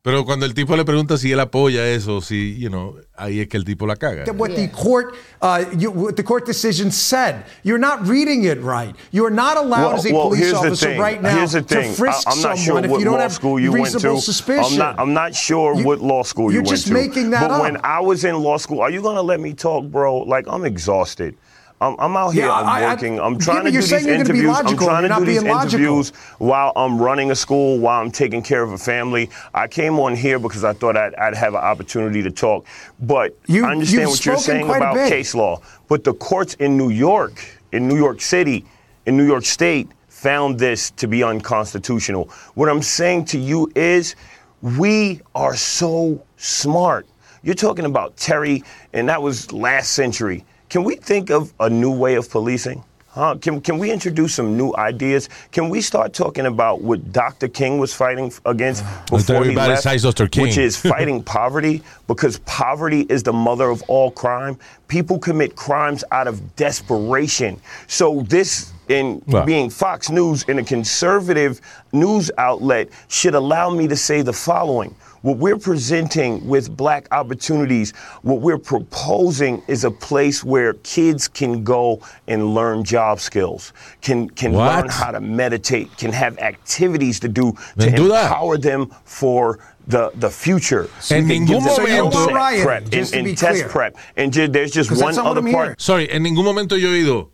Pero 0.02 0.24
cuando 0.26 0.46
el 0.46 0.54
tipo 0.54 0.76
le 0.78 0.86
pregunta 0.86 1.18
si 1.18 1.32
él 1.34 1.40
apoya 1.40 1.86
eso, 1.90 2.22
si, 2.22 2.58
you 2.58 2.70
know, 2.70 2.96
ahí 3.18 3.42
es 3.42 3.48
que 3.50 3.58
el 3.58 3.66
tipo 3.66 3.86
la 3.86 3.96
caga. 3.98 4.24
What 4.32 4.52
the 4.56 4.72
court, 4.72 5.14
uh, 5.42 5.66
you, 5.78 5.92
what 5.92 6.16
the 6.16 6.24
court 6.24 6.46
decision 6.46 6.92
said. 6.92 7.44
You're 7.64 7.78
not 7.80 8.08
reading 8.08 8.46
it 8.46 8.60
right. 8.64 8.96
You 9.12 9.26
are 9.26 9.34
not 9.34 9.58
allowed 9.58 9.88
Well, 9.88 9.96
as 9.98 10.06
a 10.06 10.14
well, 10.14 10.30
police 10.30 10.54
officer 10.54 10.90
thing. 10.92 11.00
right 11.00 11.22
now 11.22 11.36
Here's 11.36 11.52
the 11.52 11.62
to 11.62 11.68
thing. 11.82 11.94
frisk 11.94 12.26
I, 12.28 12.32
am 12.32 12.42
not 12.42 12.58
someone 12.58 12.58
sure 12.58 12.86
if 12.86 12.92
what 12.92 13.00
you 13.00 13.06
don't 13.06 13.16
law 13.16 13.22
have 13.22 13.34
school 13.34 13.60
you 13.60 13.72
went 13.74 13.84
reasonable 13.94 14.16
to. 14.20 14.22
suspicion. 14.22 14.64
I'm 14.74 14.78
not. 14.80 15.00
I'm 15.00 15.14
not 15.14 15.36
sure 15.36 15.76
You- 15.76 15.86
what 15.86 16.00
law 16.00 16.24
school 16.24 16.52
you 16.52 16.56
you're 16.56 16.64
went 16.64 16.70
just 16.76 16.88
to. 16.88 16.94
making 16.94 17.32
that 17.32 17.42
but 17.42 17.52
up. 17.52 17.62
when 17.64 17.78
I 17.84 18.00
was 18.00 18.24
in 18.24 18.36
law 18.36 18.58
school, 18.58 18.80
are 18.82 18.90
you 18.92 19.02
gonna 19.02 19.22
let 19.22 19.40
me 19.42 19.54
talk, 19.54 19.84
bro? 19.92 20.20
Like 20.20 20.46
I'm 20.48 20.64
exhausted. 20.64 21.36
I'm, 21.80 21.96
I'm 22.00 22.18
out 22.18 22.30
here. 22.34 22.46
Yeah, 22.46 22.54
I'm 22.54 22.66
I- 22.66 22.86
I- 22.86 22.90
working. 22.94 23.20
I'm 23.20 23.38
trying 23.38 23.58
but 23.60 23.63
to 23.66 23.72
do 23.72 23.78
these 23.78 23.90
saying 23.90 24.08
you're 24.08 24.18
gonna 24.18 24.34
be 24.34 24.40
interviews. 24.40 24.58
I'm 24.66 24.78
trying 24.78 25.08
to 25.08 25.16
do 25.20 25.26
these 25.26 25.44
logical. 25.44 25.80
interviews 25.80 26.10
while 26.40 26.72
I'm 26.76 27.00
running 27.00 27.30
a 27.32 27.36
school, 27.36 27.78
while 27.78 28.02
I'm 28.02 28.10
taking 28.12 28.42
care 28.42 28.63
of 28.63 28.72
a 28.72 28.78
family. 28.78 29.30
I 29.54 29.68
came 29.68 30.00
on 30.00 30.16
here 30.16 30.40
because 30.40 30.63
I 30.63 30.74
thought 30.74 30.98
I'd, 30.98 31.13
I'd 31.16 31.36
have 31.36 31.54
an 31.54 31.60
opportunity 31.62 32.24
to 32.24 32.32
talk. 32.32 32.66
But 33.00 33.38
You- 33.46 33.66
I 33.66 33.72
understand 33.72 34.10
what 34.10 34.26
you're 34.26 34.38
saying 34.38 34.68
about 34.70 34.96
case 34.96 35.36
law. 35.36 35.62
But 35.88 36.04
the 36.04 36.13
courts 36.16 36.56
in 36.56 36.78
New 36.78 36.90
York, 36.90 37.46
in 37.72 37.88
New 37.88 37.98
York 37.98 38.22
City, 38.22 38.66
in 39.06 39.16
New 39.16 39.26
York 39.28 39.46
State, 39.46 39.88
found 40.10 40.58
this 40.58 40.90
to 40.92 41.08
be 41.08 41.22
unconstitutional. 41.24 42.30
What 42.56 42.70
I'm 42.70 42.82
saying 42.82 43.26
to 43.26 43.38
you 43.38 43.72
is 43.76 44.16
we 44.63 45.22
are 45.36 45.56
so 45.56 46.24
smart. 46.38 47.06
You're 47.44 47.54
talking 47.54 47.86
about 47.86 48.18
Terry, 48.18 48.63
and 48.94 49.08
that 49.10 49.22
was 49.22 49.52
last 49.54 49.92
century. 49.92 50.44
Can 50.69 50.84
we 50.84 50.95
think 50.95 51.30
of 51.30 51.53
a 51.60 51.69
new 51.69 51.91
way 51.91 52.15
of 52.15 52.30
policing? 52.30 52.84
Huh? 53.10 53.36
Can, 53.41 53.62
can 53.62 53.80
we 53.80 53.89
introduce 53.89 54.36
some 54.36 54.56
new 54.58 54.75
ideas? 54.77 55.27
Can 55.51 55.69
we 55.69 55.82
start 55.82 56.13
talking 56.13 56.45
about 56.45 56.82
what 56.82 57.12
Dr. 57.12 57.47
King 57.47 57.80
was 57.80 57.91
fighting 57.93 58.32
against 58.45 58.84
before 59.10 59.43
he 59.43 59.56
left, 59.56 59.84
Dr. 60.03 60.27
King. 60.27 60.43
which 60.43 60.58
is 60.58 60.77
fighting 60.93 61.23
poverty 61.23 61.82
because 62.06 62.38
poverty 62.39 63.08
is 63.10 63.23
the 63.23 63.34
mother 63.34 63.69
of 63.69 63.82
all 63.88 64.12
crime. 64.12 64.60
People 64.88 65.17
commit 65.17 65.56
crimes 65.56 66.03
out 66.12 66.27
of 66.27 66.56
desperation. 66.58 67.60
So 67.88 68.21
this 68.23 68.71
in 68.89 69.21
Well. 69.27 69.45
being 69.45 69.69
Fox 69.69 70.10
News 70.10 70.43
in 70.43 70.60
a 70.60 70.63
conservative 70.63 71.60
news 71.91 72.30
outlet 72.38 72.89
should 73.08 73.36
allow 73.36 73.69
me 73.69 73.88
to 73.88 73.95
say 73.95 74.21
the 74.21 74.34
following. 74.34 74.93
What 75.28 75.40
we're 75.40 75.58
presenting 75.58 76.48
with 76.48 76.78
black 76.78 77.10
opportunities, 77.12 77.92
what 78.22 78.40
we're 78.40 78.58
proposing 78.58 79.62
is 79.68 79.84
a 79.84 79.92
place 79.92 80.42
where 80.42 80.76
kids 80.84 81.28
can 81.28 81.66
go 81.66 82.00
and 82.30 82.54
learn 82.56 82.86
job 82.86 83.20
skills, 83.20 83.74
can 84.02 84.30
can 84.30 84.54
What? 84.54 84.74
learn 84.74 84.88
how 84.90 85.12
to 85.12 85.20
meditate, 85.20 85.90
can 85.98 86.13
have 86.13 86.38
activities 86.40 87.20
to 87.20 87.28
do 87.28 87.52
to 87.52 87.58
Then 87.76 87.96
do 87.96 88.08
that. 88.08 88.28
empower 88.32 88.58
them 88.58 88.88
for 89.04 89.60
the 89.86 90.12
the 90.16 90.30
future. 90.30 90.88
En 91.12 91.28
We 91.28 91.36
can 91.36 91.46
ningún 91.46 91.60
give 91.66 91.72
So 91.76 91.82
you 91.82 91.88
momento- 91.88 92.04
want 92.04 92.30
set 92.30 92.34
rioting, 92.34 92.63
prep 92.66 92.90
just 92.90 93.13
and, 93.13 93.20
to 93.20 93.24
be 93.26 93.30
and 93.32 93.38
test 93.38 93.60
clear. 93.60 93.68
prep. 93.70 93.98
And 94.16 94.32
ju- 94.32 94.48
there's 94.48 94.72
just 94.72 94.92
one 94.92 95.00
that's 95.00 95.18
not 95.18 95.26
what 95.26 95.32
other 95.40 95.42
part. 95.52 95.54
hearing. 95.54 95.76
Sorry, 95.78 96.10
en 96.10 96.24
ningún 96.24 96.46
momento 96.46 96.78
yo 96.78 96.88
he 96.94 97.04
oído 97.04 97.32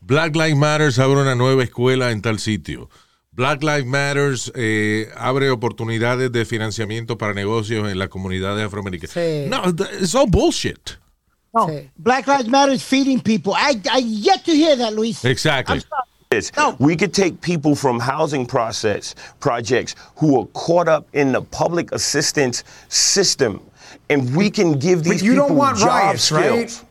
Black 0.00 0.34
Lives 0.34 0.56
Matters 0.56 0.98
abre 0.98 1.20
una 1.20 1.34
nueva 1.34 1.62
escuela 1.62 2.10
en 2.10 2.22
tal 2.22 2.38
sitio. 2.38 2.88
Black 3.34 3.62
Lives 3.62 3.86
Matters 3.86 4.52
eh, 4.54 5.08
abre 5.16 5.50
oportunidades 5.50 6.30
de 6.30 6.44
financiamiento 6.44 7.18
para 7.18 7.34
negocios 7.34 7.90
en 7.90 7.98
las 7.98 8.08
comunidades 8.08 8.64
afroamericanas. 8.64 9.12
Sí. 9.12 9.46
No, 9.48 9.62
it's 10.00 10.14
all 10.14 10.26
bullshit. 10.28 10.98
No, 11.52 11.68
Sí. 11.68 11.90
Black 11.96 12.26
Lives 12.26 12.48
Matter 12.48 12.72
is 12.74 12.82
feeding 12.82 13.20
people. 13.20 13.52
I 13.54 13.80
I 13.92 13.98
yet 14.00 14.44
to 14.44 14.52
hear 14.52 14.76
that, 14.76 14.92
Luis. 14.92 15.24
Exactly. 15.24 15.76
I'm 15.76 15.80
sorry. 15.80 16.38
is 16.38 16.52
No. 16.56 16.76
we 16.78 16.96
could 16.96 17.12
take 17.12 17.40
people 17.40 17.74
from 17.76 18.00
housing 18.00 18.46
process 18.46 19.14
projects 19.40 19.94
who 20.16 20.40
are 20.40 20.46
caught 20.52 20.88
up 20.88 21.06
in 21.12 21.32
the 21.32 21.42
public 21.42 21.92
assistance 21.92 22.64
system 22.88 23.60
and 24.10 24.34
we 24.36 24.50
can 24.50 24.78
give 24.78 25.04
these 25.04 25.20
But 25.20 25.22
you 25.22 25.32
people 25.32 25.48
don't 25.48 25.56
want 25.56 25.78
job 25.78 25.88
riots, 25.88 26.32
right? 26.32 26.84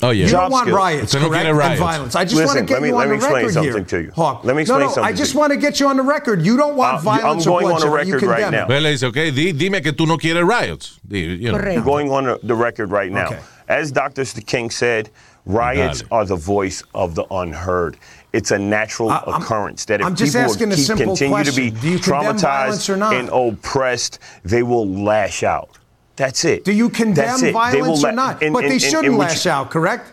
Skills. 0.00 0.08
Oh, 0.08 0.12
yeah. 0.12 0.24
You 0.24 0.30
Job 0.30 0.40
don't 0.42 0.50
want 0.52 0.64
skills. 0.66 0.76
riots, 0.76 1.02
Usted 1.04 1.20
no 1.20 1.28
correct? 1.28 1.42
quiere 1.44 1.54
riots. 1.54 1.70
And 1.70 1.78
violence. 1.80 2.16
I 2.16 2.24
just 2.24 2.34
want 2.36 2.46
to 2.46 2.52
Listen, 2.52 2.66
get 2.66 2.74
let 2.74 2.82
me- 2.82 2.88
you 2.88 2.94
let 2.94 3.02
on 3.02 3.10
me 3.10 3.10
the 3.10 3.16
explain 3.16 3.34
record 3.34 3.52
something 3.54 3.72
here. 3.72 3.84
to 3.84 4.02
you. 4.02 4.10
Hawk. 4.12 4.44
Let 4.44 4.56
me 4.56 4.62
explain 4.62 4.80
no, 4.80 4.86
no, 4.86 4.92
something 4.92 5.12
I 5.12 5.16
just 5.16 5.34
you. 5.34 5.40
want 5.40 5.52
to 5.52 5.56
get 5.58 5.80
you 5.80 5.88
on 5.88 5.96
the 5.96 6.02
record. 6.02 6.42
You 6.42 6.56
don't 6.56 6.76
want 6.76 6.98
Uh, 6.98 7.00
violence 7.00 7.46
I'm 7.46 7.52
or 7.52 7.60
going 7.60 7.74
on 7.74 7.80
the 7.80 7.90
record 7.90 8.22
right 8.22 8.50
now. 8.50 8.62
it. 8.62 8.66
Pues 8.66 8.82
le 8.82 8.90
dice, 8.90 9.04
ok, 9.04 9.30
di- 9.30 9.52
dime 9.52 9.80
que 9.82 9.92
tú 9.92 10.06
no 10.06 10.16
quieres 10.16 10.44
riots. 10.46 10.98
Di- 11.06 11.18
you 11.20 11.52
know. 11.52 11.58
Correcto. 11.58 11.84
going 11.84 12.10
on 12.10 12.24
the- 12.24 12.40
the 12.42 12.54
record 12.54 12.90
right 12.90 13.10
now. 13.12 13.26
Okay. 13.26 13.38
As 13.68 13.92
Dr. 13.92 14.24
King 14.46 14.70
said, 14.70 15.10
riots 15.46 16.02
are 16.10 16.24
the 16.24 16.36
voice 16.36 16.82
of 16.94 17.14
the 17.14 17.24
unheard. 17.30 17.96
It's 18.32 18.52
a 18.52 18.58
natural 18.58 19.10
I- 19.10 19.16
I'm- 19.26 19.42
occurrence 19.42 19.84
that 19.86 20.00
if 20.00 20.06
I'm 20.06 20.14
just 20.14 20.32
people 20.34 20.50
asking 20.50 20.72
a 20.72 20.76
keep, 20.76 20.84
simple 20.84 21.06
continue 21.16 21.44
to 21.44 21.52
be 21.52 21.70
question. 21.70 21.80
Do 21.80 21.88
you 21.88 21.98
condemn 21.98 22.38
violence 22.38 22.86
traumatized 22.86 22.90
or 22.90 22.96
not? 22.96 23.14
and 23.14 23.28
oppressed, 23.32 24.18
they 24.44 24.62
will 24.62 24.86
lash 24.88 25.42
out. 25.42 25.70
That's 26.16 26.44
it. 26.44 26.64
Do 26.64 26.72
you 26.72 26.90
condemn 26.90 27.36
it. 27.36 27.40
They 27.40 27.46
will 27.52 27.96
violence 27.96 28.04
or 28.04 28.12
not? 28.12 28.42
and- 28.42 28.52
but 28.52 28.64
and- 28.64 28.72
they 28.72 28.78
shouldn't 28.78 29.06
and 29.06 29.16
lash 29.18 29.44
you- 29.46 29.50
out, 29.52 29.70
correct? 29.70 30.12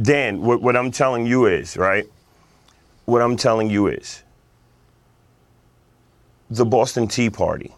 Dan, 0.00 0.42
what, 0.42 0.60
what 0.60 0.76
I'm 0.76 0.90
telling 0.90 1.26
you 1.26 1.46
is, 1.46 1.76
right? 1.76 2.04
What 3.06 3.22
I'm 3.22 3.36
telling 3.36 3.70
you 3.70 3.86
is 3.86 4.22
the 6.50 6.64
Boston 6.64 7.08
Tea 7.08 7.30
Party 7.30 7.72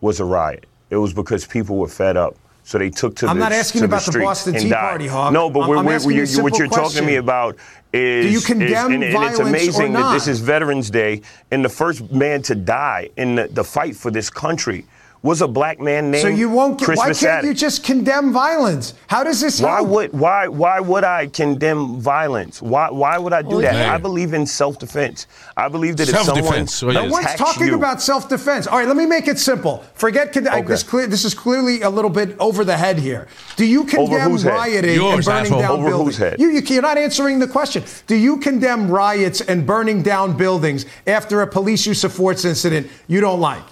was 0.00 0.20
a 0.20 0.24
riot. 0.24 0.66
It 0.90 0.96
was 0.96 1.12
because 1.12 1.46
people 1.46 1.76
were 1.76 1.88
fed 1.88 2.16
up. 2.16 2.36
So 2.62 2.78
they 2.78 2.90
took 2.90 3.16
to 3.16 3.26
I'm 3.26 3.36
the 3.36 3.44
not 3.44 3.52
asking 3.52 3.84
about 3.84 4.02
the 4.04 4.12
streets 4.12 4.24
Boston 4.26 4.54
Tea 4.54 4.68
died. 4.68 4.80
Party, 4.90 5.06
Hawk. 5.06 5.32
No, 5.32 5.50
but 5.50 5.60
I'm- 5.60 5.68
we're, 5.70 5.76
I'm 5.78 5.84
we're, 5.86 6.10
you 6.12 6.24
you, 6.24 6.42
what 6.42 6.58
you're 6.58 6.68
talking 6.68 6.98
to 7.00 7.02
me 7.02 7.16
about 7.16 7.56
is, 7.92 8.26
Do 8.26 8.32
you 8.32 8.40
condemn 8.40 8.92
is- 8.92 8.94
and, 8.94 9.04
and 9.04 9.24
it's 9.24 9.38
amazing 9.38 9.92
that 9.94 10.12
this 10.12 10.28
is 10.28 10.40
Veterans 10.40 10.90
Day 10.90 11.22
and 11.50 11.64
the 11.64 11.68
first 11.68 12.10
man 12.12 12.42
to 12.42 12.54
die 12.54 13.10
in 13.16 13.34
the, 13.36 13.48
the 13.48 13.64
fight 13.64 13.96
for 13.96 14.10
this 14.10 14.28
country 14.30 14.84
was 15.22 15.42
a 15.42 15.48
black 15.48 15.78
man 15.80 16.10
named 16.10 16.22
So 16.22 16.28
you 16.28 16.48
won't. 16.48 16.78
Get, 16.78 16.84
Chris 16.86 16.98
why 16.98 17.12
can't 17.12 17.44
you 17.44 17.52
just 17.52 17.84
condemn 17.84 18.32
violence? 18.32 18.94
How 19.06 19.22
does 19.22 19.40
this 19.40 19.60
Why 19.60 19.76
help? 19.76 19.88
would 19.88 20.12
why 20.12 20.48
why 20.48 20.80
would 20.80 21.04
I 21.04 21.26
condemn 21.26 22.00
violence? 22.00 22.62
Why 22.62 22.90
why 22.90 23.18
would 23.18 23.32
I 23.34 23.42
do 23.42 23.56
Oh, 23.56 23.60
that? 23.60 23.74
yeah. 23.74 23.94
I 23.94 23.98
believe 23.98 24.32
in 24.32 24.46
self-defense. 24.46 25.26
I 25.56 25.68
believe 25.68 25.96
that 25.98 26.08
if 26.08 26.14
someone 26.16 26.36
Self-defense. 26.36 26.82
Oh. 26.82 26.90
No 26.90 27.04
one's 27.06 27.34
talking 27.34 27.66
you, 27.66 27.74
about 27.74 28.00
self-defense. 28.00 28.66
All 28.66 28.78
right, 28.78 28.88
let 28.88 28.96
me 28.96 29.04
make 29.06 29.28
it 29.28 29.38
simple. 29.38 29.84
Forget 29.94 30.32
con- 30.32 30.48
I- 30.48 30.60
Okay. 30.60 30.68
this. 30.68 30.82
Clear, 30.82 31.06
this 31.06 31.24
is 31.26 31.34
clearly 31.34 31.82
a 31.82 31.90
little 31.90 32.10
bit 32.10 32.34
over 32.40 32.64
the 32.64 32.76
head 32.78 32.98
here. 32.98 33.26
Do 33.56 33.66
you 33.66 33.84
condemn 33.84 34.30
whose 34.30 34.42
head? 34.42 34.54
rioting 34.54 34.94
Yours, 34.94 35.14
and 35.16 35.24
burning 35.26 35.52
asshole. 35.52 35.60
down 35.60 35.70
Over 35.72 35.82
whose 35.82 35.90
buildings? 35.90 36.16
head? 36.18 36.36
You, 36.40 36.48
you, 36.50 36.60
you're 36.62 36.80
not 36.82 36.96
answering 36.96 37.38
the 37.40 37.46
question. 37.48 37.84
Do 38.06 38.14
you 38.16 38.38
condemn 38.38 38.90
riots 38.90 39.42
and 39.42 39.66
burning 39.66 40.02
down 40.02 40.36
buildings 40.36 40.86
after 41.06 41.42
a 41.42 41.46
police 41.46 41.84
use 41.86 42.04
of 42.04 42.12
force 42.12 42.44
incident 42.46 42.86
you 43.06 43.20
don't 43.20 43.40
like? 43.40 43.62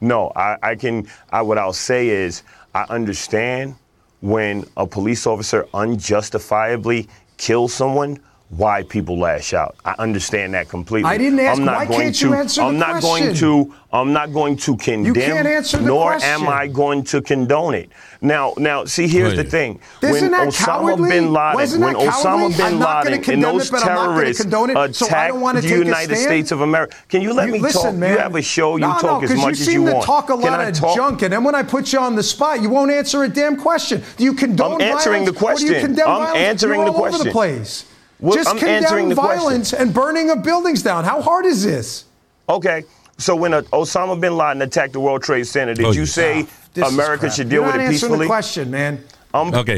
No, 0.00 0.32
I, 0.34 0.56
I 0.62 0.74
can. 0.76 1.06
I, 1.30 1.42
what 1.42 1.58
I'll 1.58 1.72
say 1.72 2.08
is, 2.08 2.42
I 2.74 2.86
understand 2.88 3.74
when 4.20 4.64
a 4.76 4.86
police 4.86 5.26
officer 5.26 5.66
unjustifiably 5.74 7.08
kills 7.36 7.72
someone, 7.74 8.20
why 8.50 8.82
people 8.82 9.16
lash 9.16 9.54
out. 9.54 9.76
I 9.84 9.94
understand 10.00 10.54
that 10.54 10.68
completely. 10.68 11.08
I 11.08 11.16
didn't 11.16 11.38
ask- 11.38 11.58
I'm 11.58 11.64
not 11.64 11.76
why 11.78 11.86
going 11.86 12.00
can't 12.00 12.16
to, 12.16 12.28
you 12.28 12.34
answer 12.34 12.60
the 12.62 12.66
I'm 12.66 12.78
not 12.78 13.00
going 13.00 13.34
to. 13.34 13.74
I'm 13.92 14.12
not 14.12 14.32
going 14.32 14.56
to 14.56 14.76
condemn. 14.76 15.04
You 15.06 15.12
can't 15.14 15.46
answer 15.48 15.78
the 15.78 15.84
nor 15.84 16.10
question. 16.12 16.30
am 16.30 16.48
I 16.48 16.68
going 16.68 17.02
to 17.04 17.20
condone 17.22 17.74
it. 17.74 17.90
Now, 18.20 18.54
now, 18.56 18.84
see, 18.84 19.08
here's 19.08 19.34
the 19.36 19.42
thing. 19.44 19.80
Isn't 20.02 20.12
when 20.12 20.30
that 20.32 20.48
Osama 20.48 20.64
cowardly? 20.66 21.10
bin 21.10 21.32
Laden, 21.32 21.54
Wasn't 21.54 21.82
when 21.84 21.92
that 21.94 22.02
Osama 22.02 22.22
cowardly? 22.22 22.56
bin 22.56 22.66
I'm 22.66 22.78
not 22.78 23.04
Laden 23.06 23.32
and 23.34 23.42
those 23.44 23.66
it, 23.68 23.72
but 23.72 23.82
I'm 23.82 23.86
not 23.88 23.96
gonna 23.96 24.12
terrorists 24.16 24.42
condone 24.42 24.70
it, 24.70 24.94
so 24.96 25.08
I 25.14 25.28
don't 25.28 25.40
wanna 25.40 25.60
the 25.60 25.68
take 25.68 25.78
United? 25.78 26.16
States 26.16 26.52
of 26.52 26.60
America, 26.60 26.96
can 27.08 27.22
you 27.22 27.32
let 27.32 27.46
You- 27.46 27.52
me 27.54 27.58
listen, 27.60 27.82
talk? 27.82 27.94
man. 27.94 28.12
You 28.12 28.18
have 28.18 28.34
a 28.36 28.42
show. 28.42 28.76
You 28.76 28.80
no, 28.82 28.92
talk 28.94 29.02
no, 29.02 29.20
as 29.22 29.30
'cause 29.30 29.38
much 29.38 29.44
you 29.46 29.50
as 29.52 29.58
seem 29.64 29.82
you 29.82 29.88
seem 29.88 30.00
to 30.00 30.06
talk 30.06 30.30
a 30.30 30.34
lot 30.34 30.60
of 30.68 30.74
talk? 30.74 30.94
junk, 30.96 31.22
and 31.22 31.32
then 31.32 31.42
when 31.44 31.54
I 31.56 31.62
put 31.64 31.92
you 31.92 31.98
on 32.00 32.14
the 32.14 32.22
spot, 32.22 32.60
you 32.62 32.68
won't 32.68 32.90
answer 32.92 33.22
a 33.24 33.28
damn 33.28 33.56
question. 33.56 34.02
Do 34.16 34.22
you 34.24 34.34
condone 34.34 34.74
I'm 34.74 34.80
answering 34.82 35.24
violence, 35.24 35.38
the 35.40 35.44
Or 35.46 35.54
do 35.54 35.64
you 35.64 35.70
question. 35.72 36.00
I'm 36.06 36.36
answering 36.36 36.80
You're 36.80 36.84
the 36.90 36.92
all 36.92 37.06
over 37.06 37.18
the 37.24 37.30
question. 37.30 37.32
place. 37.32 37.84
Well, 38.20 38.34
Just 38.36 38.50
I'm 38.50 38.58
condemn 38.58 39.08
the 39.08 39.14
question. 39.14 39.38
violence 39.38 39.72
and 39.72 39.94
burning 39.94 40.30
of 40.30 40.42
buildings 40.42 40.82
down. 40.82 41.04
How 41.04 41.22
hard 41.22 41.46
is 41.46 41.62
this? 41.64 42.04
Okay. 42.48 42.84
So 43.18 43.34
when 43.36 43.52
uh, 43.54 43.62
Osama 43.72 44.18
bin 44.20 44.36
Laden 44.36 44.62
attacked 44.62 44.92
the 44.92 45.00
World 45.00 45.22
Trade 45.22 45.46
Center, 45.46 45.74
did 45.74 45.86
Oh, 45.86 45.92
you 45.92 46.06
say 46.06 46.46
America 46.82 47.30
should 47.30 47.48
deal 47.48 47.62
You're 47.62 47.66
with 47.66 47.76
it 47.76 47.80
answering 47.80 47.92
peacefully? 47.92 48.26
the 48.26 48.26
question, 48.26 48.70
man. 48.70 49.02
Um, 49.32 49.54
Ok. 49.54 49.70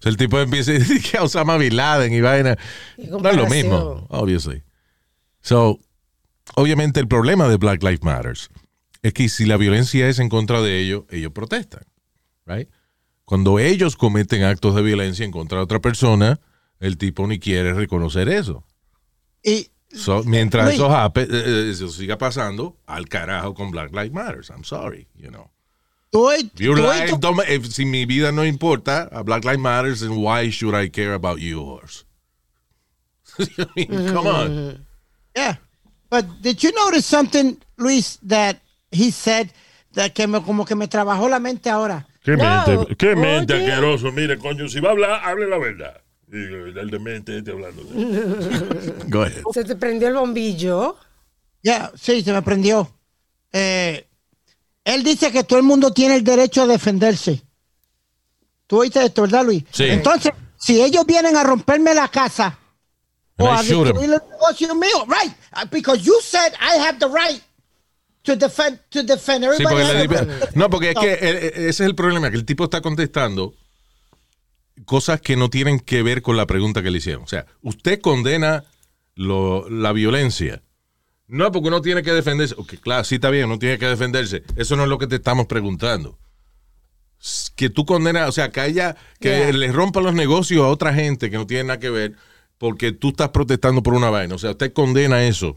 So, 0.00 0.08
el 0.10 0.16
tipo 0.16 0.38
empieza 0.38 0.72
a 0.72 0.74
decir 0.78 1.02
que 1.02 1.18
Osama 1.18 1.56
Bin 1.58 1.74
Laden 1.76 2.12
y 2.12 2.20
vaina. 2.20 2.56
Y 2.98 3.06
No 3.06 3.18
es 3.28 3.36
lo 3.36 3.46
mismo, 3.46 4.06
obviously. 4.10 4.62
So, 5.40 5.78
obviamente 6.56 7.00
el 7.00 7.08
problema 7.08 7.48
de 7.48 7.56
Black 7.56 7.82
Lives 7.82 8.02
Matters 8.02 8.50
es 9.02 9.12
que 9.14 9.28
si 9.28 9.46
la 9.46 9.56
violencia 9.56 10.06
es 10.08 10.18
en 10.18 10.28
contra 10.28 10.60
de 10.60 10.78
ellos, 10.80 11.04
ellos 11.10 11.32
protestan. 11.32 11.82
Right? 12.46 12.68
Cuando 13.24 13.58
ellos 13.58 13.96
cometen 13.96 14.42
actos 14.42 14.74
de 14.74 14.82
violencia 14.82 15.24
en 15.24 15.30
contra 15.32 15.58
de 15.58 15.64
otra 15.64 15.78
persona, 15.78 16.40
el 16.80 16.96
tipo 16.98 17.26
ni 17.26 17.38
quiere 17.38 17.72
reconocer 17.74 18.28
eso. 18.28 18.64
Y 19.42 19.68
So, 19.92 20.22
mientras 20.24 20.66
Luis. 20.66 20.76
eso, 20.76 20.88
hape- 20.90 21.22
eh, 21.30 21.42
eh, 21.46 21.70
eso 21.72 21.88
siga 21.88 22.16
pasando, 22.16 22.76
al 22.86 23.08
carajo 23.08 23.54
con 23.54 23.70
Black 23.70 23.90
Lives 23.92 24.12
Matters. 24.12 24.50
I'm 24.50 24.62
sorry, 24.64 25.08
you 25.16 25.30
know. 25.30 25.50
tú 26.12 26.28
oí- 26.28 26.50
Your 26.56 26.78
life 26.78 27.12
if- 27.48 27.66
si 27.72 27.84
mi 27.84 28.04
vida 28.06 28.30
no 28.32 28.44
importa, 28.44 29.08
a 29.12 29.22
Black 29.22 29.44
Lives 29.44 29.58
Matters, 29.60 30.00
then 30.00 30.12
why 30.16 30.50
should 30.50 30.74
I 30.74 30.88
care 30.90 31.14
about 31.14 31.38
yours? 31.40 32.04
I 33.38 33.66
mean, 33.76 34.12
come 34.12 34.26
on. 34.26 34.86
Yeah. 35.36 35.56
But 36.08 36.26
did 36.42 36.62
you 36.62 36.72
notice 36.72 37.06
something, 37.06 37.56
Luis, 37.76 38.18
that 38.28 38.60
he 38.90 39.10
said 39.12 39.52
that 39.94 40.12
que 40.14 40.26
me, 40.26 40.40
como 40.42 40.64
que 40.64 40.74
me 40.74 40.86
trabajó 40.88 41.28
la 41.28 41.38
mente 41.38 41.70
ahora? 41.70 42.06
Qué 42.24 42.36
No, 42.36 42.44
mente, 42.44 42.96
qué 42.96 43.16
mente 43.16 43.54
asqueroso. 43.54 44.12
Mire, 44.12 44.36
coño, 44.38 44.68
si 44.68 44.80
va 44.80 44.88
a 44.90 44.92
hablar, 44.92 45.20
hable 45.24 45.48
la 45.48 45.58
verdad. 45.58 46.00
El 46.32 46.90
de 46.90 46.98
mente 46.98 47.38
este 47.38 47.50
hablando. 47.50 47.82
Go 49.08 49.22
ahead. 49.22 49.42
Se 49.52 49.64
te 49.64 49.74
prendió 49.76 50.08
el 50.08 50.14
bombillo. 50.14 50.96
Ya, 51.62 51.90
sí, 52.00 52.22
se 52.22 52.32
me 52.32 52.42
prendió. 52.42 52.90
Eh, 53.52 54.06
él 54.84 55.02
dice 55.02 55.32
que 55.32 55.44
todo 55.44 55.58
el 55.58 55.64
mundo 55.64 55.92
tiene 55.92 56.16
el 56.16 56.24
derecho 56.24 56.62
a 56.62 56.66
defenderse. 56.66 57.42
¿Tú 58.66 58.78
oíste 58.80 59.04
esto, 59.04 59.22
verdad, 59.22 59.44
Luis? 59.44 59.64
Sí. 59.72 59.84
Entonces, 59.84 60.32
si 60.56 60.80
ellos 60.80 61.04
vienen 61.04 61.36
a 61.36 61.42
romperme 61.42 61.92
la 61.94 62.06
casa 62.08 62.56
And 63.36 63.48
o 63.48 63.52
I 63.52 63.56
a 63.56 63.60
'em. 63.60 63.66
destruir 63.84 64.04
el 64.04 64.20
negocio 64.30 64.74
mío, 64.76 65.06
right? 65.08 65.32
Uh, 65.52 65.66
Because 65.70 66.02
you 66.04 66.14
said 66.22 66.52
I 66.60 66.78
have 66.78 66.98
the 67.00 67.08
right 67.08 67.42
to 68.22 68.36
defend 68.36 68.78
to 68.90 69.02
defend 69.02 69.44
Sí, 69.56 69.62
everybody. 69.64 70.06
porque 70.06 70.48
no, 70.54 70.70
porque 70.70 70.90
es 70.90 70.94
que 70.96 71.12
eh, 71.12 71.18
eh, 71.20 71.52
ese 71.56 71.68
es 71.68 71.80
el 71.80 71.94
problema, 71.96 72.30
que 72.30 72.36
el 72.36 72.44
tipo 72.44 72.64
está 72.64 72.80
contestando 72.80 73.54
cosas 74.84 75.20
que 75.20 75.36
no 75.36 75.50
tienen 75.50 75.78
que 75.80 76.02
ver 76.02 76.22
con 76.22 76.36
la 76.36 76.46
pregunta 76.46 76.82
que 76.82 76.90
le 76.90 76.98
hicieron. 76.98 77.22
O 77.24 77.28
sea, 77.28 77.46
usted 77.62 78.00
condena 78.00 78.64
lo- 79.14 79.68
la 79.70 79.92
violencia. 79.92 80.62
No, 81.26 81.52
porque 81.52 81.68
uno 81.68 81.80
tiene 81.80 82.02
que 82.02 82.12
defenderse. 82.12 82.56
Claro, 82.80 83.04
sí 83.04 83.16
está 83.16 83.30
bien, 83.30 83.46
uno 83.46 83.58
tiene 83.58 83.78
que 83.78 83.86
defenderse. 83.86 84.42
Eso 84.56 84.74
no 84.76 84.82
es 84.84 84.88
lo 84.88 84.98
que 84.98 85.06
te 85.06 85.16
estamos 85.16 85.46
preguntando. 85.46 86.18
Que 87.54 87.68
tú 87.68 87.84
condenas, 87.84 88.28
o 88.28 88.32
sea, 88.32 88.50
que 88.50 88.60
haya, 88.60 88.96
que 89.20 89.28
Yeah. 89.28 89.52
le 89.52 89.70
rompan 89.72 90.04
los 90.04 90.14
negocios 90.14 90.64
a 90.64 90.68
otra 90.68 90.94
gente 90.94 91.30
que 91.30 91.36
no 91.36 91.46
tiene 91.46 91.64
nada 91.64 91.78
que 91.80 91.90
ver. 91.90 92.14
porque 92.58 92.92
tú 92.92 93.08
estás 93.08 93.30
protestando 93.30 93.82
por 93.82 93.94
una 93.94 94.10
vaina. 94.10 94.34
O 94.34 94.38
sea, 94.38 94.50
usted 94.50 94.74
condena 94.74 95.24
eso. 95.24 95.56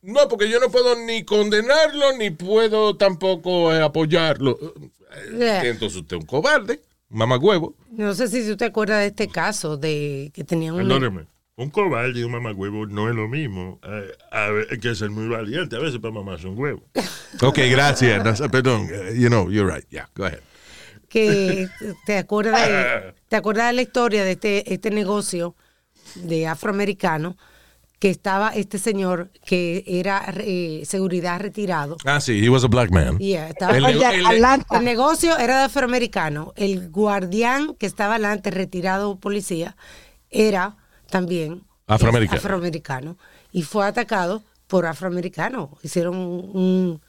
No, 0.00 0.28
porque 0.28 0.48
yo 0.48 0.58
no 0.60 0.70
puedo 0.70 0.96
ni 1.04 1.24
condenarlo, 1.24 2.16
ni 2.16 2.30
puedo 2.30 2.96
tampoco 2.96 3.70
eh, 3.74 3.82
apoyarlo. 3.82 4.58
Yeah. 5.38 5.66
Entonces 5.66 6.00
usted 6.00 6.16
es 6.16 6.22
un 6.22 6.26
cobarde, 6.26 6.80
mamagüevo. 7.08 7.74
No 7.90 8.14
sé 8.14 8.28
si 8.28 8.50
usted 8.50 8.66
acuerda 8.66 8.98
de 8.98 9.06
este 9.06 9.28
caso 9.28 9.76
de 9.76 10.30
que 10.34 10.44
tenían 10.44 10.74
un... 10.74 10.80
Perdóneme. 10.82 11.26
Un 11.58 11.70
cobarde 11.70 12.20
y 12.20 12.22
un 12.22 12.32
mamagüevo 12.32 12.84
no 12.86 13.08
es 13.08 13.14
lo 13.16 13.28
mismo. 13.28 13.80
Eh, 13.82 14.10
a 14.30 14.50
ver, 14.50 14.66
hay 14.70 14.78
que 14.78 14.94
ser 14.94 15.08
muy 15.08 15.26
valiente 15.26 15.74
a 15.76 15.78
veces 15.78 15.98
para 16.00 16.12
mamarse 16.12 16.46
un 16.46 16.58
huevo. 16.58 16.82
Ok, 17.42 17.58
gracias. 17.70 18.40
No, 18.40 18.48
Perdón. 18.50 18.88
eh, 18.90 19.14
You 19.18 19.28
know, 19.28 19.50
you're 19.50 19.70
right. 19.70 19.86
Yeah, 19.90 20.08
go 20.14 20.24
ahead. 20.24 20.40
que 21.08 21.68
te 22.06 22.16
acuerdas 22.18 22.66
de, 22.66 23.14
te 23.28 23.36
acuerdas 23.36 23.66
de 23.68 23.72
la 23.74 23.82
historia 23.82 24.24
de 24.24 24.32
este 24.32 24.72
este 24.72 24.90
negocio 24.90 25.54
de 26.14 26.46
afroamericano 26.46 27.36
que 27.98 28.10
estaba 28.10 28.50
este 28.50 28.78
señor 28.78 29.30
que 29.44 29.82
era 29.86 30.22
eh, 30.38 30.82
seguridad 30.84 31.40
retirado. 31.40 31.96
Ah, 32.04 32.20
sí, 32.20 32.44
he 32.44 32.48
was 32.50 32.62
a 32.64 32.66
black 32.68 32.90
man. 32.90 33.18
Yeah, 33.18 33.48
estaba- 33.48 33.76
El 33.76 33.84
el- 33.86 34.84
negocio 34.84 35.38
era 35.38 35.58
de 35.60 35.64
afroamericano. 35.64 36.52
El 36.56 36.90
guardián 36.90 37.74
que 37.78 37.86
estaba 37.86 38.14
adelante 38.16 38.50
retirado 38.50 39.18
policía 39.18 39.76
era 40.30 40.76
también 41.10 41.62
Afroamericano. 41.86 42.38
afroamericano. 42.38 43.18
Y 43.52 43.62
fue 43.62 43.86
atacado 43.86 44.42
por 44.66 44.84
afroamericanos 44.86 45.70
hicieron 45.82 46.16
un, 46.16 46.50
un- 46.52 47.00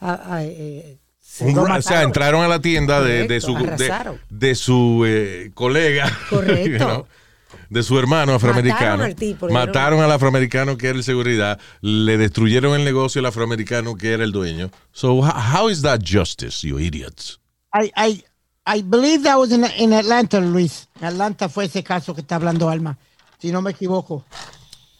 a- 0.00 0.34
a- 0.36 0.44
eh, 0.44 0.98
un 1.40 1.58
o 1.58 1.82
sea, 1.82 2.02
entraron 2.02 2.42
a 2.42 2.48
la 2.48 2.60
tienda 2.60 3.00
de, 3.02 3.40
su, 3.40 3.54
de, 4.28 4.54
su 4.54 5.04
eh, 5.06 5.50
colega, 5.54 6.10
Correcto. 6.30 6.68
you 6.70 6.76
know, 6.78 7.06
de 7.70 7.82
su 7.82 7.98
hermano 7.98 8.34
afroamericano. 8.34 8.98
Mataron 8.98 9.06
al 9.06 9.14
tipo, 9.14 9.46
le 9.46 9.52
Mataron 9.52 10.00
al 10.00 10.12
afroamericano 10.12 10.76
que 10.76 10.88
era 10.88 10.98
el 10.98 11.04
seguridad, 11.04 11.60
le 11.80 12.16
destruyeron 12.18 12.74
el 12.74 12.84
negocio 12.84 13.20
al 13.20 13.26
afroamericano 13.26 13.96
que 13.96 14.12
era 14.12 14.24
el 14.24 14.32
dueño. 14.32 14.70
So, 14.92 15.20
how, 15.20 15.68
is 15.68 15.82
that 15.82 16.00
justice, 16.04 16.66
you 16.66 16.78
idiots? 16.78 17.40
I, 17.72 17.90
I, 17.96 18.24
I 18.66 18.82
believe 18.82 19.22
that 19.24 19.36
was 19.38 19.52
in, 19.52 19.64
in 19.78 19.92
Atlanta, 19.92 20.40
Luis. 20.40 20.88
En 21.00 21.06
Atlanta 21.06 21.48
fue 21.48 21.66
ese 21.66 21.82
caso 21.82 22.14
que 22.14 22.20
está 22.20 22.36
hablando 22.36 22.68
Alma, 22.68 22.98
si 23.38 23.52
no 23.52 23.62
me 23.62 23.70
equivoco. 23.70 24.24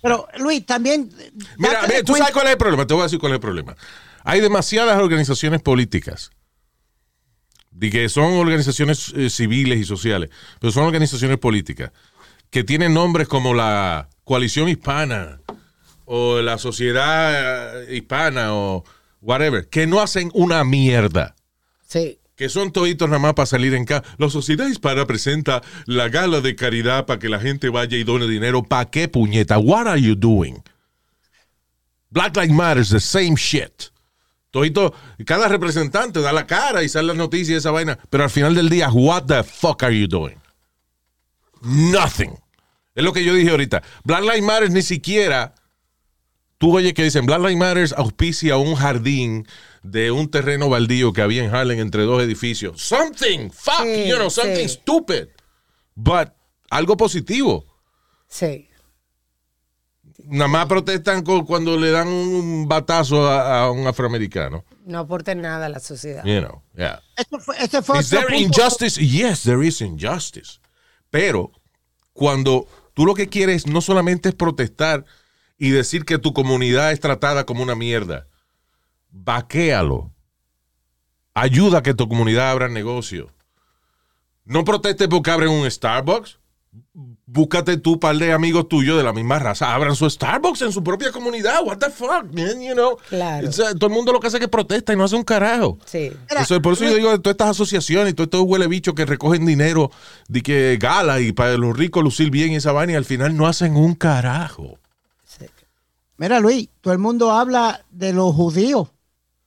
Pero, 0.02 0.28
Luis, 0.38 0.64
también... 0.64 1.10
Mira, 1.56 1.82
mira, 1.88 2.02
tú 2.04 2.14
sabes 2.14 2.32
cuál 2.32 2.46
es 2.46 2.52
el 2.52 2.58
problema. 2.58 2.86
Te 2.86 2.94
voy 2.94 3.00
a 3.00 3.04
decir 3.04 3.18
cuál 3.18 3.32
es 3.32 3.36
el 3.36 3.40
problema. 3.40 3.76
Hay 4.22 4.40
demasiadas 4.40 5.00
organizaciones 5.00 5.62
políticas 5.62 6.30
de 7.70 7.90
que 7.90 8.08
son 8.08 8.32
organizaciones 8.34 9.12
eh, 9.14 9.28
civiles 9.30 9.78
y 9.78 9.84
sociales, 9.84 10.30
pero 10.60 10.72
son 10.72 10.84
organizaciones 10.84 11.38
políticas 11.38 11.92
que 12.50 12.64
tienen 12.64 12.94
nombres 12.94 13.28
como 13.28 13.54
la 13.54 14.08
Coalición 14.24 14.68
Hispana 14.68 15.40
o 16.04 16.40
la 16.40 16.58
Sociedad 16.58 17.82
eh, 17.82 17.96
Hispana 17.96 18.54
o 18.54 18.84
whatever, 19.20 19.68
que 19.68 19.86
no 19.86 20.00
hacen 20.00 20.30
una 20.34 20.64
mierda. 20.64 21.34
sí 21.86 22.18
Que 22.36 22.48
son 22.48 22.72
toditos 22.72 23.08
nada 23.08 23.18
más 23.18 23.34
para 23.34 23.46
salir 23.46 23.74
en 23.74 23.84
casa. 23.84 24.04
La 24.18 24.30
Sociedad 24.30 24.66
Hispana 24.66 25.06
presenta 25.06 25.62
la 25.86 26.08
gala 26.08 26.40
de 26.40 26.54
caridad 26.54 27.06
para 27.06 27.18
que 27.18 27.28
la 27.28 27.40
gente 27.40 27.68
vaya 27.68 27.96
y 27.96 28.04
done 28.04 28.26
dinero. 28.26 28.62
¿Para 28.62 28.90
qué, 28.90 29.08
puñeta? 29.08 29.58
What 29.58 29.88
are 29.88 30.00
you 30.00 30.14
doing? 30.14 30.62
Black 32.10 32.36
Lives 32.36 32.54
Matter 32.54 32.82
is 32.82 32.90
the 32.90 33.00
same 33.00 33.36
shit. 33.36 33.90
Todito, 34.50 34.94
cada 35.26 35.48
representante 35.48 36.20
da 36.20 36.32
la 36.32 36.46
cara 36.46 36.82
y 36.82 36.88
sale 36.88 37.08
las 37.08 37.16
noticias 37.16 37.50
y 37.50 37.54
esa 37.54 37.70
vaina. 37.70 37.98
Pero 38.08 38.24
al 38.24 38.30
final 38.30 38.54
del 38.54 38.68
día, 38.68 38.88
what 38.90 39.24
the 39.24 39.42
fuck 39.42 39.82
are 39.82 39.98
you 39.98 40.06
doing? 40.06 40.36
Nothing. 41.66 42.34
Es 42.94 43.04
lo 43.04 43.12
que 43.12 43.24
yo 43.24 43.34
dije 43.34 43.50
ahorita. 43.50 43.82
Black 44.04 44.22
Lives 44.22 44.42
Matter 44.42 44.70
ni 44.70 44.82
siquiera. 44.82 45.54
Tú 46.58 46.74
oyes 46.74 46.94
que 46.94 47.04
dicen 47.04 47.26
Black 47.26 47.40
Lives 47.40 47.56
Matter 47.58 47.88
auspicia 47.96 48.56
un 48.56 48.74
jardín 48.76 49.46
de 49.82 50.10
un 50.10 50.30
terreno 50.30 50.68
baldío 50.70 51.12
que 51.12 51.20
había 51.20 51.44
en 51.44 51.54
Harlem 51.54 51.78
entre 51.80 52.02
dos 52.04 52.22
edificios. 52.22 52.80
Something, 52.80 53.50
fuck, 53.50 53.82
Sí, 53.84 54.08
you 54.08 54.16
know, 54.16 54.30
something 54.30 54.66
sí. 54.66 54.78
stupid. 54.80 55.26
But 55.94 56.30
algo 56.70 56.96
positivo. 56.96 57.64
sí 58.28 58.68
Nada 60.24 60.48
más 60.48 60.66
protestan 60.66 61.22
cu- 61.22 61.44
cuando 61.44 61.76
le 61.76 61.90
dan 61.90 62.08
un 62.08 62.66
batazo 62.66 63.28
a, 63.30 63.64
a 63.64 63.70
un 63.70 63.86
afroamericano. 63.86 64.64
no 64.86 64.98
aporta 65.00 65.34
nada 65.34 65.66
a 65.66 65.68
la 65.68 65.78
sociedad 65.80 66.24
You 66.24 66.40
know, 66.40 66.62
yeah. 66.76 67.00
Ese 67.16 67.38
fue, 67.38 67.54
ese 67.62 67.82
fue 67.82 68.00
Is 68.00 68.08
there 68.10 68.22
punto. 68.26 68.36
injustice? 68.42 68.98
Yes, 69.00 69.42
there 69.42 69.64
is 69.66 69.80
injustice. 69.80 70.58
Pero 71.10 71.52
cuando 72.16 72.66
tú 72.94 73.06
lo 73.06 73.14
que 73.14 73.28
quieres 73.28 73.66
no 73.66 73.80
solamente 73.80 74.30
es 74.30 74.34
protestar 74.34 75.04
y 75.58 75.70
decir 75.70 76.04
que 76.04 76.18
tu 76.18 76.32
comunidad 76.32 76.92
es 76.92 77.00
tratada 77.00 77.46
como 77.46 77.62
una 77.62 77.74
mierda, 77.74 78.26
vaquéalo. 79.10 80.12
Ayuda 81.34 81.78
a 81.78 81.82
que 81.82 81.94
tu 81.94 82.08
comunidad 82.08 82.50
abra 82.50 82.68
negocio. 82.68 83.30
No 84.44 84.64
protestes 84.64 85.08
porque 85.08 85.30
abren 85.30 85.50
un 85.50 85.70
Starbucks. 85.70 86.38
Búscate 87.26 87.76
tú 87.76 87.98
par 88.00 88.16
de 88.16 88.32
amigos 88.32 88.68
tuyos 88.68 88.96
de 88.96 89.02
la 89.02 89.12
misma 89.12 89.38
raza, 89.38 89.74
abran 89.74 89.94
su 89.96 90.08
Starbucks 90.08 90.62
en 90.62 90.72
su 90.72 90.82
propia 90.82 91.12
comunidad. 91.12 91.62
What 91.64 91.78
the 91.78 91.90
fuck, 91.90 92.24
man, 92.32 92.62
you 92.62 92.72
know? 92.72 92.96
Claro. 93.08 93.52
Sea, 93.52 93.74
todo 93.74 93.88
el 93.88 93.92
mundo 93.92 94.12
lo 94.12 94.20
que 94.20 94.28
hace 94.28 94.36
es 94.36 94.40
que 94.40 94.48
protesta 94.48 94.92
y 94.92 94.96
no 94.96 95.04
hace 95.04 95.16
un 95.16 95.24
carajo. 95.24 95.78
sí 95.84 96.12
Eso, 96.30 96.62
por 96.62 96.72
eso 96.74 96.84
yo 96.84 96.94
digo 96.94 97.10
de 97.10 97.18
todas 97.18 97.34
estas 97.34 97.50
asociaciones 97.50 98.12
y 98.12 98.14
todos 98.14 98.26
estos 98.28 98.42
huele 98.42 98.66
bichos 98.68 98.94
que 98.94 99.04
recogen 99.04 99.44
dinero 99.44 99.90
de 100.28 100.40
que 100.42 100.78
gala 100.80 101.20
y 101.20 101.32
para 101.32 101.56
los 101.58 101.76
ricos 101.76 102.02
lucir 102.02 102.30
bien 102.30 102.52
y 102.52 102.56
esa 102.56 102.72
vaina 102.72 102.92
y 102.92 102.96
al 102.96 103.04
final 103.04 103.36
no 103.36 103.46
hacen 103.46 103.76
un 103.76 103.94
carajo. 103.94 104.78
Mira, 106.18 106.40
Luis, 106.40 106.68
todo 106.80 106.94
el 106.94 106.98
mundo 106.98 107.30
habla 107.30 107.84
de 107.90 108.14
los 108.14 108.34
judíos, 108.34 108.88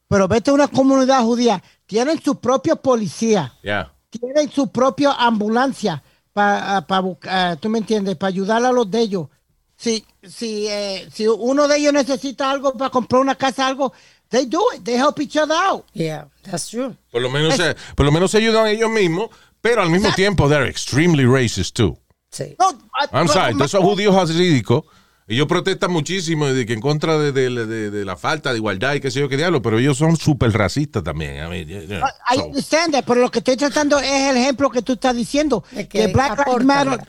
pero 0.08 0.28
vete 0.28 0.52
a 0.52 0.54
una 0.54 0.68
comunidad 0.68 1.24
judía, 1.24 1.64
tienen 1.88 2.22
su 2.22 2.40
propio 2.40 2.76
policía, 2.76 3.54
Ya. 3.64 3.92
tienen 4.12 4.52
su 4.52 4.70
propia 4.72 5.14
ambulancia 5.14 6.04
para 6.34 7.00
buscar, 7.02 7.58
tú 7.58 7.70
me 7.70 7.80
entiendes, 7.80 8.16
para 8.16 8.30
ayudar 8.30 8.64
a 8.64 8.72
los 8.72 8.90
de 8.90 9.00
ellos. 9.00 9.28
Si, 9.76 10.06
si, 10.24 10.68
eh, 10.68 11.08
si 11.12 11.26
uno 11.28 11.68
de 11.68 11.78
ellos 11.78 11.94
necesita 11.94 12.52
algo 12.52 12.74
para 12.74 12.90
comprar 12.90 13.22
una 13.22 13.36
casa, 13.36 13.66
algo, 13.66 13.94
they 14.30 14.46
do 14.46 14.60
it, 14.76 14.84
they 14.84 14.96
help 14.98 15.20
each 15.22 15.38
other 15.38 15.56
out. 15.56 15.86
yeah 15.94 16.26
that's 16.44 16.68
true 16.70 16.94
Por 17.12 17.22
lo 17.22 17.30
menos, 17.30 17.56
se, 17.56 17.76
por 17.96 18.06
lo 18.06 18.12
menos 18.12 18.32
se 18.32 18.38
ayudan 18.40 18.68
ellos 18.68 18.90
mismos, 18.90 19.30
pero 19.62 19.82
al 19.82 19.90
mismo 19.90 20.12
tiempo 20.16 20.50
they're 20.50 20.70
extremely 20.70 21.26
racist 21.26 21.76
too. 21.76 21.98
sí 22.30 22.56
No, 22.60 22.78
I'm 23.14 23.28
sorry, 23.30 23.56
esos 23.64 23.82
judíos 23.82 24.16
hasídicos, 24.16 24.84
ellos 25.30 25.48
protestan 25.48 25.92
muchísimo 25.92 26.48
de 26.48 26.66
que 26.66 26.74
en 26.74 26.82
contra 26.82 27.18
de, 27.18 27.32
de- 27.32 27.66
de- 27.66 27.92
de 27.92 28.06
la 28.06 28.16
falta 28.18 28.52
de 28.52 28.58
igualdad 28.58 28.96
y 28.96 29.00
qué 29.00 29.12
sé 29.12 29.20
yo 29.20 29.30
qué 29.30 29.38
diablo, 29.38 29.62
pero 29.62 29.78
ellos 29.80 29.98
son 29.98 30.18
súper 30.18 30.52
racistas 30.52 31.04
también. 31.04 31.36
I 31.46 31.50
mean, 31.50 31.68
you 31.68 31.88
know, 31.88 32.00
I 32.30 32.36
so- 32.38 32.46
understand 32.48 32.94
that, 32.94 33.04
pero 33.06 33.22
lo 33.22 33.30
que 33.32 33.40
estoy 33.40 33.56
tratando 33.56 34.00
es 34.00 34.12
el 34.30 34.38
ejemplo 34.38 34.70
que 34.70 34.82
tú 34.82 34.94
estás 34.94 35.16
diciendo, 35.16 35.64
Es 35.72 35.88
que, 35.88 36.00
que 36.00 36.08
Black 36.08 36.46
Lives 36.48 36.66
Matter 36.66 37.00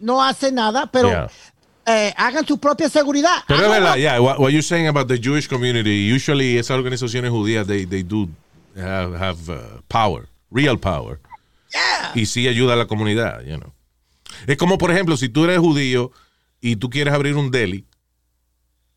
¿no? 0.00 0.22
hace 0.22 0.52
nada, 0.52 0.90
pero 0.90 1.08
Yeah. 1.08 1.28
eh, 1.86 2.14
hagan 2.16 2.46
su 2.46 2.58
propia 2.58 2.88
seguridad. 2.88 3.42
Pero 3.48 3.64
es 3.64 3.70
verdad, 3.70 3.96
yeah, 3.96 4.20
what, 4.20 4.38
what 4.38 4.50
you're 4.50 4.62
saying 4.62 4.86
about 4.86 5.08
the 5.08 5.18
Jewish 5.18 5.48
community, 5.48 6.12
usually 6.14 6.56
esas 6.58 6.76
organizaciones 6.78 7.30
judías, 7.30 7.66
they, 7.66 7.86
they 7.86 8.02
do 8.04 8.28
have, 8.76 9.16
have 9.16 9.48
uh, 9.52 9.80
power, 9.88 10.28
real 10.50 10.78
power. 10.78 11.18
Y 12.14 12.26
sí 12.26 12.46
ayuda 12.46 12.74
a 12.74 12.76
la 12.76 12.86
comunidad, 12.86 13.40
you 13.44 13.56
know. 13.56 13.72
Es 14.46 14.56
como, 14.56 14.78
por 14.78 14.90
ejemplo, 14.90 15.16
si 15.16 15.28
tú 15.28 15.44
eres 15.44 15.58
judío 15.58 16.12
y 16.62 16.76
tú 16.76 16.88
quieres 16.88 17.12
abrir 17.12 17.36
un 17.36 17.50
deli, 17.50 17.84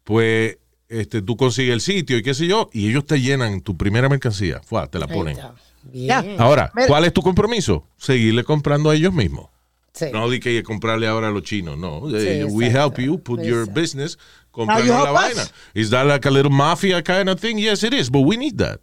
pues 0.06 0.58
este, 0.88 1.22
tú 1.22 1.36
consigues 1.36 1.74
el 1.74 1.82
sitio 1.82 2.18
y 2.18 2.24
qué 2.24 2.34
sé 2.34 2.48
yo, 2.48 2.70
y 2.72 2.90
ellos 2.90 3.06
te 3.06 3.20
llenan 3.20 3.60
tu 3.62 3.76
primera 3.76 4.08
mercancía, 4.08 4.62
Fua, 4.64 4.88
te 4.88 5.00
la 5.00 5.08
ponen. 5.08 5.36
bien 5.84 6.08
Ya. 6.08 6.24
Ahora. 6.38 6.72
¿cuál 6.88 7.06
es 7.06 7.14
tu 7.14 7.22
compromiso? 7.22 7.88
Seguirle 7.98 8.44
comprando 8.44 8.90
a 8.90 8.96
ellos 8.96 9.14
mismos. 9.14 9.50
sí 9.94 10.06
No 10.14 10.30
di 10.30 10.40
que 10.40 10.62
comprarle 10.64 11.08
ahora 11.08 11.28
a 11.30 11.32
los 11.32 11.44
chinos, 11.44 11.78
no. 11.78 12.10
Sí, 12.10 12.16
Eh, 12.18 12.46
we 12.46 12.68
exacto. 12.68 12.80
help 12.98 13.00
you 13.00 13.20
put 13.22 13.42
your 13.42 13.62
Exacto. 13.62 13.82
business 13.82 14.18
you 14.58 14.66
la 14.66 15.12
vaina. 15.12 15.42
us. 15.44 15.54
Is 15.74 15.90
that 15.90 16.06
like 16.06 16.26
a 16.28 16.32
little 16.32 16.52
mafia 16.52 17.02
kind 17.04 17.30
of 17.30 17.40
thing? 17.42 17.58
Yes, 17.58 17.84
it 17.84 17.94
is, 17.94 18.10
but 18.10 18.22
we 18.22 18.38
need 18.38 18.58
that. 18.58 18.80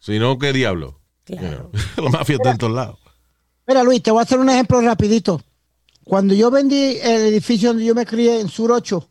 Si 0.00 0.18
no, 0.18 0.36
¿qué 0.38 0.52
diablo? 0.52 0.98
Claro. 1.24 1.70
You 1.72 1.78
know, 1.96 2.04
la 2.04 2.10
mafia 2.10 2.36
está 2.36 2.50
en 2.50 2.58
todos 2.58 2.74
lados. 2.74 2.98
Mira, 3.66 3.84
Luis, 3.84 4.02
te 4.02 4.10
voy 4.10 4.20
a 4.20 4.22
hacer 4.24 4.38
un 4.40 4.50
ejemplo 4.50 4.80
rapidito. 4.80 5.40
Cuando 6.04 6.34
yo 6.34 6.50
vendí 6.50 6.98
el 7.00 7.22
edificio 7.22 7.70
donde 7.70 7.84
yo 7.84 7.94
me 7.94 8.06
crié 8.06 8.40
en 8.40 8.48
Sur 8.48 8.72
8, 8.72 9.08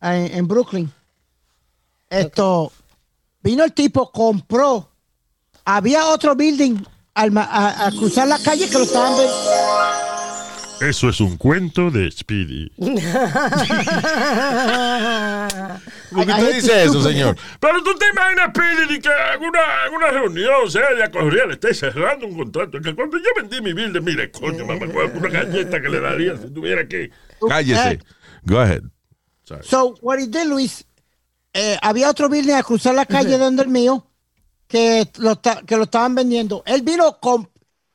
en, 0.00 0.46
Brooklyn, 0.48 0.90
esto, 2.10 2.72
vino 3.42 3.64
el 3.64 3.72
tipo, 3.72 4.10
compró, 4.10 4.90
había 5.64 6.06
otro 6.06 6.34
building 6.34 6.76
al, 7.14 7.32
a 7.36 7.90
cruzar 7.96 8.28
la 8.28 8.38
calle 8.38 8.68
que 8.68 8.78
lo 8.78 8.84
estaban 8.84 9.16
vendiendo. 9.16 9.53
Eso 10.80 11.08
es 11.08 11.20
un 11.20 11.36
cuento 11.36 11.90
de 11.90 12.10
Speedy. 12.10 12.70
¿Por 16.10 16.26
qué 16.26 16.32
usted 16.32 16.54
dice 16.54 16.84
eso, 16.84 17.02
señor? 17.02 17.36
Pero 17.60 17.82
tú 17.82 17.94
te 17.96 18.06
imaginas, 18.08 18.50
Pidi, 18.52 19.00
que 19.00 19.08
en 19.08 19.42
una, 19.42 19.60
en 19.88 19.94
una 19.94 20.08
reunión 20.08 20.70
seria 20.70 21.10
cordial 21.10 21.50
esté 21.52 21.74
cerrando 21.74 22.26
un 22.26 22.36
contrato. 22.36 22.80
Que 22.80 22.94
cuando 22.94 23.18
yo 23.18 23.24
vendí 23.36 23.60
mi 23.60 23.72
bill 23.72 23.92
de, 23.92 24.00
mire, 24.00 24.30
coño, 24.30 24.66
mamá, 24.66 24.86
una 24.86 25.28
galleta 25.28 25.80
que 25.80 25.88
le 25.88 26.00
daría 26.00 26.36
si 26.36 26.50
tuviera 26.52 26.82
aquí. 26.82 27.08
Cállese. 27.48 28.00
Go 28.44 28.58
ahead. 28.58 28.82
Sorry. 29.44 29.64
So, 29.64 29.94
what 30.00 30.18
he 30.18 30.26
did, 30.26 30.46
Luis, 30.46 30.84
eh, 31.52 31.78
había 31.82 32.10
otro 32.10 32.28
building 32.28 32.54
a 32.54 32.62
cruzar 32.62 32.94
la 32.94 33.06
calle 33.06 33.38
donde 33.38 33.62
el 33.62 33.68
mío 33.68 34.06
que 34.68 35.08
lo, 35.18 35.40
que 35.40 35.76
lo 35.76 35.84
estaban 35.84 36.14
vendiendo. 36.14 36.62
Él 36.66 36.82
vino, 36.82 37.18
com- 37.20 37.46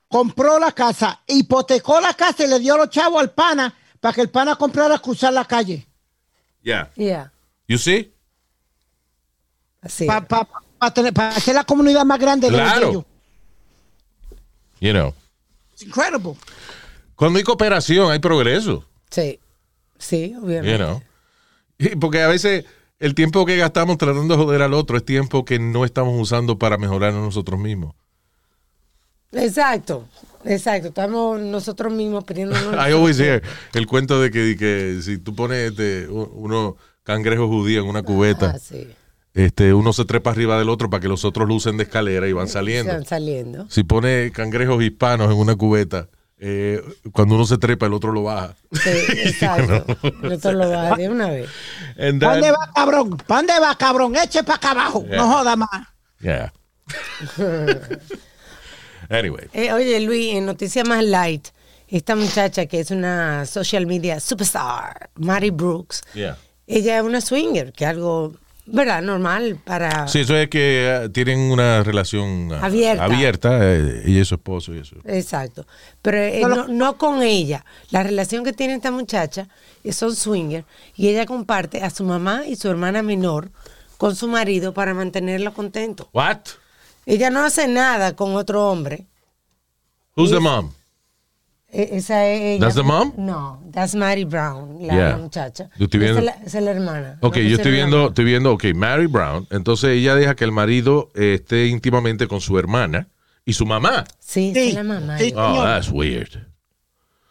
compró 0.09 0.59
la 0.59 0.71
casa, 0.73 1.21
hipotecó 1.27 2.01
la 2.01 2.13
casa 2.13 2.43
y 2.43 2.47
le 2.47 2.59
dio 2.59 2.75
los 2.75 2.89
chavos 2.89 3.21
al 3.21 3.31
pana 3.31 3.73
para 4.01 4.13
que 4.13 4.21
el 4.21 4.29
pana 4.29 4.55
comprara 4.57 4.99
cruzar 4.99 5.31
la 5.31 5.45
calle. 5.45 5.87
Yeah. 6.61 6.91
Yeah, 6.95 7.31
You 7.67 7.77
see? 7.77 8.11
así. 9.81 10.05
Para 10.05 10.27
pa, 10.27 10.47
pa 10.77 10.93
tener- 10.93 11.13
pa 11.13 11.29
hacer 11.29 11.55
la 11.55 11.63
comunidad 11.63 12.03
más 12.05 12.19
grande 12.19 12.47
de 12.49 12.57
los 12.57 12.61
Claro. 12.61 12.79
de 12.85 12.91
ellos. 12.91 13.05
You 14.81 14.91
know. 14.91 15.13
It's 15.73 15.83
incredible. 15.83 16.35
Cuando 17.15 17.37
hay 17.37 17.43
cooperación, 17.43 18.11
hay 18.11 18.19
progreso. 18.19 18.85
Sí, 19.09 19.39
sí, 19.97 20.35
obviamente. 20.41 20.71
You 20.71 20.77
know. 20.77 21.01
Y 21.77 21.95
Porque 21.95 22.21
a 22.21 22.27
veces 22.27 22.65
el 22.99 23.15
tiempo 23.15 23.45
que 23.45 23.55
gastamos 23.57 23.97
tratando 23.97 24.35
de 24.35 24.43
joder 24.43 24.61
al 24.61 24.73
otro 24.73 24.97
es 24.97 25.05
tiempo 25.05 25.45
que 25.45 25.59
no 25.59 25.85
estamos 25.85 26.19
usando 26.19 26.57
para 26.57 26.77
mejorar 26.77 27.11
a 27.13 27.17
nosotros 27.19 27.59
mismos. 27.59 27.95
Exacto, 29.31 30.05
exacto. 30.45 30.87
Estamos 30.89 31.39
nosotros 31.39 31.93
mismos 31.93 32.23
pidiéndonos. 32.23 32.73
I 32.87 32.91
always 32.93 33.19
hear 33.19 33.41
el 33.73 33.85
cuento 33.87 34.19
de 34.21 34.31
que, 34.31 34.39
de 34.39 34.55
que 34.57 34.99
si 35.03 35.17
tú 35.17 35.35
pones 35.35 35.71
este, 35.71 36.07
unos 36.07 36.75
cangrejos 37.03 37.47
judíos 37.47 37.83
en 37.83 37.89
una 37.89 38.03
cubeta, 38.03 38.53
Ah, 38.55 38.59
sí. 38.59 38.87
este, 39.33 39.73
uno 39.73 39.93
se 39.93 40.05
trepa 40.05 40.31
arriba 40.31 40.57
del 40.57 40.69
otro 40.69 40.89
para 40.89 41.01
que 41.01 41.07
los 41.07 41.25
otros 41.25 41.47
lucen 41.47 41.77
de 41.77 41.83
escalera 41.83 42.27
y 42.27 42.33
van 42.33 42.47
saliendo. 42.47 42.91
Están 42.91 43.05
saliendo. 43.05 43.67
Si 43.69 43.83
pone 43.83 44.31
cangrejos 44.31 44.81
hispanos 44.83 45.31
en 45.31 45.37
una 45.37 45.55
cubeta, 45.55 46.07
eh, 46.41 46.81
cuando 47.11 47.35
uno 47.35 47.45
se 47.45 47.57
trepa, 47.57 47.85
el 47.85 47.93
otro 47.93 48.11
lo 48.11 48.23
baja. 48.23 48.55
Sí, 48.71 48.89
exacto. 49.25 49.85
Nosotros 50.23 50.53
lo 50.55 50.69
va 50.69 50.95
de 50.95 51.09
una 51.09 51.29
vez. 51.29 51.49
And 51.99 52.19
¿Pa' 52.21 52.31
then- 52.33 52.41
dónde 52.41 52.51
va, 52.51 52.71
cabrón? 52.73 53.17
¿Pa' 53.27 53.35
dónde 53.37 53.59
va, 53.59 53.75
cabrón? 53.77 54.15
Eche 54.15 54.43
para 54.43 54.55
acá 54.57 54.71
abajo. 54.71 55.03
Yeah. 55.05 55.17
No 55.17 55.27
joda 55.33 55.55
más. 55.55 55.69
Yeah. 56.21 56.53
anyway. 59.09 59.47
Eh, 59.53 59.71
oye, 59.73 59.99
Luis, 59.99 60.35
en 60.35 60.45
Noticias 60.45 60.87
Más 60.87 61.03
Light, 61.03 61.47
esta 61.87 62.15
muchacha 62.15 62.65
que 62.67 62.79
es 62.79 62.91
una 62.91 63.45
social 63.45 63.85
media 63.87 64.19
superstar, 64.19 65.09
Mary 65.15 65.49
Brooks, 65.49 66.01
Yeah. 66.13 66.37
ella 66.67 66.97
es 66.99 67.03
una 67.03 67.19
swinger, 67.21 67.73
que 67.73 67.83
es 67.85 67.89
algo, 67.89 68.33
¿verdad? 68.67 69.01
Normal 69.01 69.57
para... 69.65 70.07
Sí, 70.07 70.19
eso 70.19 70.35
es 70.37 70.49
que 70.49 70.85
eh, 71.05 71.09
tienen 71.09 71.39
una 71.39 71.81
relación 71.83 72.51
ah, 72.53 72.65
Abierta. 72.65 73.03
abierta 73.05 73.59
eh, 73.61 74.03
ella 74.05 74.21
y 74.21 74.25
su 74.25 74.35
esposo 74.35 74.75
y 74.75 74.79
eso. 74.79 74.97
Exacto. 75.05 75.65
Pero 76.03 76.17
eh, 76.19 76.41
no, 76.41 76.67
no 76.67 76.97
con 76.97 77.23
ella. 77.23 77.65
La 77.89 78.03
relación 78.03 78.43
que 78.43 78.53
tiene 78.53 78.75
esta 78.75 78.91
muchacha 78.91 79.47
son 79.91 80.15
swinger 80.15 80.65
y 80.95 81.07
ella 81.07 81.25
comparte 81.25 81.81
a 81.81 81.89
su 81.89 82.03
mamá 82.03 82.43
y 82.45 82.55
su 82.55 82.69
hermana 82.69 83.01
menor 83.01 83.49
con 83.97 84.15
su 84.15 84.27
marido 84.27 84.73
para 84.75 84.93
mantenerlo 84.93 85.51
contento. 85.53 86.07
What? 86.13 86.37
Ella 87.09 87.29
no 87.29 87.43
hace 87.43 87.67
nada 87.67 88.15
con 88.15 88.35
otro 88.35 88.69
hombre. 88.69 89.07
Who's 90.15 90.31
the 90.31 90.39
mom? 90.39 90.71
E- 91.71 91.89
Esa 91.97 92.25
es 92.27 92.41
ella. 92.41 92.59
That's 92.65 92.75
the 92.75 92.83
mom? 92.83 93.13
No, 93.17 93.61
that's 93.71 93.93
Mary 93.95 94.23
Brown, 94.25 94.77
la, 94.85 94.93
Yeah. 94.93 95.17
muchacha. 95.17 95.69
Yo 95.77 95.85
estoy 95.85 96.03
Esa 96.03 96.13
viendo- 96.13 96.19
es 96.19 96.25
la, 96.25 96.45
esa 96.45 96.57
es 96.59 96.63
la 96.63 96.71
hermana. 96.71 97.17
Ok, 97.21 97.37
No 97.37 97.43
yo 97.43 97.55
estoy 97.57 97.71
viendo, 97.71 98.07
estoy 98.07 98.25
viendo, 98.25 98.51
ok, 98.53 98.63
Mary 98.75 99.05
Brown. 99.07 99.47
Entonces 99.51 99.91
ella 99.91 100.15
deja 100.15 100.35
que 100.35 100.43
el 100.45 100.51
marido 100.51 101.11
eh, 101.15 101.35
esté 101.35 101.67
íntimamente 101.67 102.27
con 102.27 102.41
su 102.41 102.57
hermana 102.57 103.07
y 103.45 103.53
su 103.53 103.65
mamá. 103.65 104.03
Sí, 104.19 104.51
Sí, 104.53 104.69
es 104.69 104.73
la 104.75 104.83
mamá. 104.83 105.17
sí. 105.19 105.33
Oh, 105.35 105.63
that's 105.63 105.89
weird. 105.89 106.47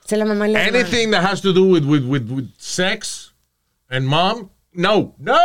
es 0.09 0.18
la 0.18 0.24
mamá 0.24 0.49
y 0.49 0.53
la 0.53 0.62
hermana. 0.64 0.85
Anything 0.87 1.11
that 1.11 1.24
has 1.24 1.41
to 1.43 1.53
do 1.53 1.64
with, 1.64 1.85
with, 1.85 2.05
with, 2.05 2.31
with 2.31 2.47
sex 2.59 3.33
and 3.91 4.07
mom, 4.07 4.51
no, 4.72 5.14
no. 5.18 5.37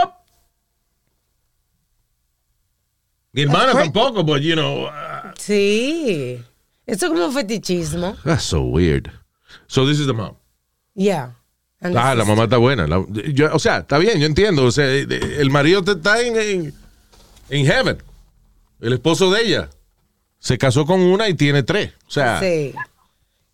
Mi 3.34 3.42
hermana 3.44 3.74
tampoco, 3.74 4.24
but 4.24 4.42
you 4.42 4.54
know, 4.56 4.86
uh, 4.86 5.34
Sí. 5.38 6.40
Eso 6.86 7.06
es 7.06 7.12
como 7.12 7.26
un 7.26 7.34
fetichismo. 7.34 8.16
that's 8.24 8.44
so 8.44 8.62
weird. 8.62 9.10
So 9.68 9.86
this 9.88 10.00
is 10.00 10.06
the 10.08 10.14
mom. 10.14 10.36
Yeah. 10.96 11.32
And 11.82 11.98
Ah, 11.98 12.14
la 12.16 12.24
mamá 12.26 12.44
está 12.46 12.58
buena. 12.58 12.88
La- 12.88 13.04
yo- 13.34 13.50
o 13.54 13.60
sea, 13.60 13.80
está 13.80 13.98
bien, 13.98 14.20
yo 14.20 14.26
entiendo. 14.26 14.64
O 14.66 14.72
sea, 14.72 14.86
eh, 14.86 15.06
eh, 15.10 15.38
el 15.40 15.50
marido 15.50 15.84
te- 15.84 15.92
está 15.94 16.22
en, 16.22 16.36
en, 16.38 16.74
en 17.50 17.66
heaven. 17.66 17.98
El 18.80 18.94
esposo 18.94 19.32
de 19.32 19.42
ella 19.42 19.70
se 20.40 20.58
casó 20.58 20.86
con 20.86 21.00
una 21.02 21.28
y 21.30 21.34
tiene 21.34 21.64
tres. 21.64 21.92
O 22.08 22.12
sea, 22.12 22.40
Sí. 22.40 22.74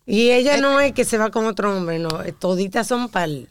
Y 0.06 0.30
ella 0.30 0.56
no 0.58 0.80
es 0.80 0.92
que 0.92 1.04
se 1.04 1.18
va 1.18 1.30
con 1.30 1.46
otro 1.46 1.76
hombre, 1.76 1.98
no. 2.00 2.22
eh, 2.22 2.32
Toditas 2.32 2.86
son 2.86 3.08
para 3.08 3.26
el, 3.26 3.48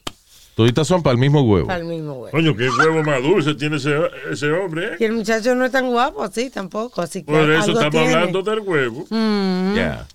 toditas 0.60 0.86
son 0.86 1.02
para 1.02 1.14
el 1.14 1.20
mismo 1.20 1.42
huevo. 1.42 1.68
mismo 1.86 2.16
güey. 2.16 2.32
Coño, 2.34 2.54
qué 2.54 2.70
huevo 2.70 3.02
más 3.02 3.24
dulce 3.24 3.56
tiene 3.56 3.78
ese, 3.78 3.96
ese 4.30 4.52
hombre, 4.52 4.88
¿eh? 4.88 4.98
Y 5.00 5.06
el 5.06 5.14
muchacho 5.14 5.56
no 5.56 5.64
es 5.64 5.72
tan 5.72 5.88
guapo 5.88 6.22
así 6.22 6.50
tampoco, 6.50 7.02
así 7.02 7.22
que 7.24 7.32
Por 7.32 7.50
eso 7.50 7.64
algo 7.64 7.72
estamos 7.80 7.92
tiene. 7.92 8.14
hablando 8.14 8.42
del 8.42 8.60
huevo. 8.60 9.06
Yeah. 9.10 10.06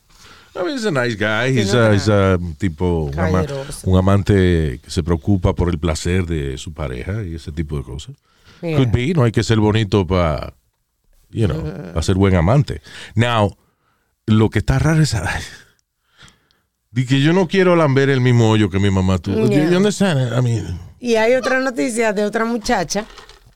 I 0.54 0.58
mean, 0.58 0.74
he's 0.76 0.84
a 0.84 0.90
nice 0.90 1.16
guy. 1.16 1.54
Sí, 1.54 1.60
He's 1.60 1.72
no, 1.72 1.80
a, 1.80 1.94
he's 1.94 2.08
a 2.10 2.38
tipo 2.58 3.04
un, 3.10 3.18
ama- 3.18 3.46
un 3.84 3.96
amante 3.98 4.80
que 4.84 4.90
se 4.90 5.02
preocupa 5.02 5.54
por 5.54 5.70
el 5.70 5.78
placer 5.78 6.26
de 6.26 6.58
su 6.58 6.74
pareja 6.74 7.22
y 7.24 7.34
ese 7.36 7.50
tipo 7.50 7.78
de 7.78 7.82
cosas. 7.84 8.14
Yeah. 8.60 8.76
Could 8.76 8.90
be, 8.92 9.14
no 9.14 9.24
hay 9.24 9.32
que 9.32 9.42
ser 9.42 9.58
bonito 9.60 10.06
para, 10.06 10.52
you 11.30 11.46
know, 11.48 11.62
para 11.62 12.02
ser 12.02 12.16
buen 12.16 12.34
amante. 12.36 12.82
Now, 13.14 13.56
lo 14.26 14.50
que 14.50 14.58
está 14.58 14.78
raro 14.78 15.02
es 15.02 15.14
di 16.94 17.04
que 17.06 17.20
yo 17.20 17.32
no 17.32 17.48
quiero 17.48 17.74
lamber 17.74 18.08
el 18.08 18.20
mismo 18.20 18.48
hoyo 18.50 18.70
que 18.70 18.78
mi 18.78 18.88
mamá 18.90 19.18
tuvo. 19.18 19.48
Yeah. 19.48 19.68
You 19.68 19.76
understand? 19.76 20.32
I 20.38 20.40
mean, 20.42 20.78
Y 21.00 21.16
hay 21.16 21.34
otra 21.34 21.58
noticia 21.60 22.12
de 22.12 22.24
otra 22.24 22.44
muchacha 22.44 23.04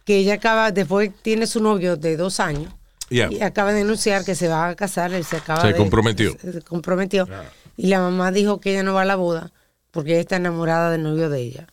que 0.05 0.17
ella 0.19 0.35
acaba, 0.35 0.73
después 0.73 1.11
tiene 1.23 1.47
su 1.47 1.63
novio 1.63 1.97
de 1.97 2.17
dos 2.17 2.41
años 2.41 2.73
yeah. 3.11 3.31
y 3.31 3.41
acaba 3.43 3.73
de 3.73 3.83
anunciar 3.83 4.25
que 4.25 4.35
se 4.35 4.49
va 4.49 4.69
a 4.69 4.75
casar, 4.75 5.13
él 5.15 5.25
se 5.25 5.37
acaba 5.37 5.61
Se 5.61 5.69
de- 5.69 5.77
comprometió. 5.77 6.33
Se 6.41 6.61
comprometió. 6.63 7.29
Y 7.77 7.87
la 7.87 8.01
mamá 8.01 8.33
dijo 8.33 8.59
que 8.61 8.73
ella 8.73 8.83
no 8.83 8.93
va 8.95 9.03
a 9.03 9.05
la 9.05 9.15
boda 9.17 9.53
porque 9.93 10.13
ella 10.13 10.21
está 10.21 10.37
enamorada 10.37 10.91
del 10.91 11.05
novio 11.05 11.31
de 11.31 11.41
ella. 11.41 11.67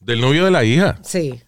Del 0.00 0.20
novio 0.20 0.44
de 0.46 0.50
la 0.50 0.64
hija. 0.64 0.98
Sí. 1.02 1.40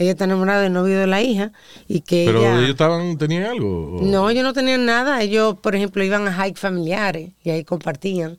Ella 0.00 0.12
está 0.12 0.24
enamorada 0.24 0.62
del 0.62 0.72
novio 0.72 0.98
de 0.98 1.06
la 1.08 1.20
hija 1.20 1.50
y 1.88 2.00
que 2.02 2.22
Pero 2.24 2.38
ella... 2.38 2.56
ellos 2.58 2.70
estaban, 2.70 3.18
tenían 3.18 3.42
algo. 3.42 3.96
o- 3.98 4.00
No, 4.02 4.30
ellos 4.30 4.44
no 4.44 4.52
tenían 4.52 4.86
nada. 4.86 5.20
Ellos, 5.22 5.56
por 5.60 5.74
ejemplo, 5.74 6.02
iban 6.04 6.26
a 6.28 6.32
hike 6.46 6.56
familiares 6.56 7.32
y 7.42 7.50
ahí 7.50 7.64
compartían. 7.64 8.38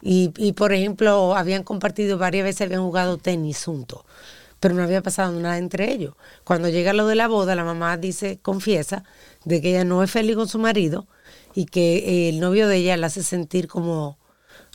Y, 0.00 0.30
y, 0.38 0.52
por 0.52 0.72
ejemplo, 0.72 1.34
habían 1.36 1.64
compartido 1.64 2.16
varias 2.16 2.44
veces, 2.44 2.62
habían 2.66 2.82
jugado 2.82 3.18
tenis 3.18 3.64
juntos. 3.64 4.02
Pero 4.60 4.74
no 4.74 4.82
había 4.84 5.02
pasado 5.02 5.32
nada 5.40 5.58
entre 5.58 5.90
ellos. 5.90 6.14
Cuando 6.44 6.68
llega 6.68 6.92
lo 6.92 7.06
de 7.08 7.16
la 7.16 7.26
boda, 7.28 7.54
la 7.56 7.64
mamá 7.64 7.96
dice, 7.96 8.38
confiesa, 8.40 9.02
de 9.44 9.60
que 9.60 9.70
ella 9.70 9.84
no 9.84 10.02
es 10.04 10.10
feliz 10.10 10.36
con 10.36 10.46
su 10.48 10.58
marido 10.58 11.06
y 11.54 11.64
que 11.64 11.96
eh, 11.96 12.28
el 12.28 12.40
novio 12.40 12.68
de 12.68 12.76
ella 12.76 12.96
la 12.98 13.08
hace 13.08 13.22
sentir 13.24 13.66
como, 13.68 14.16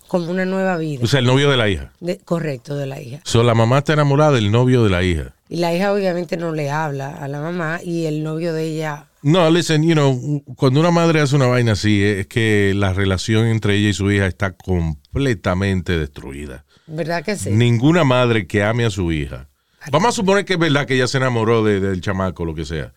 como 0.08 0.32
una 0.32 0.44
nueva 0.44 0.76
vida. 0.78 1.02
O 1.04 1.08
sea, 1.08 1.20
el 1.22 1.28
novio 1.28 1.50
de 1.50 1.58
la 1.58 1.70
hija. 1.70 1.94
De- 2.02 2.18
correcto, 2.18 2.76
de 2.76 2.88
la 2.88 3.00
hija. 3.00 3.22
So, 3.24 3.42
la 3.44 3.54
mamá 3.54 3.78
está 3.78 3.94
enamorada 3.94 4.32
del 4.34 4.52
novio 4.52 4.84
de 4.84 4.90
la 4.90 5.02
hija. 5.04 5.35
Y 5.48 5.58
la 5.58 5.74
hija 5.74 5.93
obviamente 5.93 6.38
no 6.38 6.52
le 6.52 6.72
habla 6.72 7.16
a 7.18 7.28
la 7.28 7.39
mamá 7.39 7.80
y 7.84 8.06
el 8.06 8.24
novio 8.24 8.52
de 8.54 8.64
ella 8.64 9.08
No, 9.22 9.50
listen, 9.52 9.84
you 9.84 9.93
know, 9.93 10.43
cuando 10.56 10.80
una 10.80 10.91
madre 10.91 11.22
hace 11.22 11.36
una 11.36 11.46
vaina 11.48 11.74
así, 11.74 12.04
es 12.04 12.28
que 12.28 12.74
la 12.76 12.93
relación 12.93 13.46
entre 13.48 13.76
ella 13.76 13.89
y 13.89 13.93
su 13.93 14.12
hija 14.12 14.26
está 14.26 14.54
completamente 14.58 15.98
destruida. 15.98 16.66
¿Verdad 16.88 17.24
que 17.24 17.36
sí? 17.36 17.50
Ninguna 17.52 18.04
madre 18.04 18.46
que 18.48 18.64
ame 18.64 18.86
a 18.86 18.89
su 18.89 19.12
hija. 19.12 19.50
Vamos 19.91 20.10
a 20.10 20.12
suponer 20.14 20.46
que 20.46 20.54
es 20.54 20.60
verdad 20.60 20.86
que 20.86 20.96
ella 20.96 21.08
se 21.08 21.18
enamoró 21.18 21.64
de- 21.64 21.80
del 21.80 22.02
chamaco, 22.02 22.43
lo 22.46 22.54
que 22.56 22.66
sea. 22.66 22.93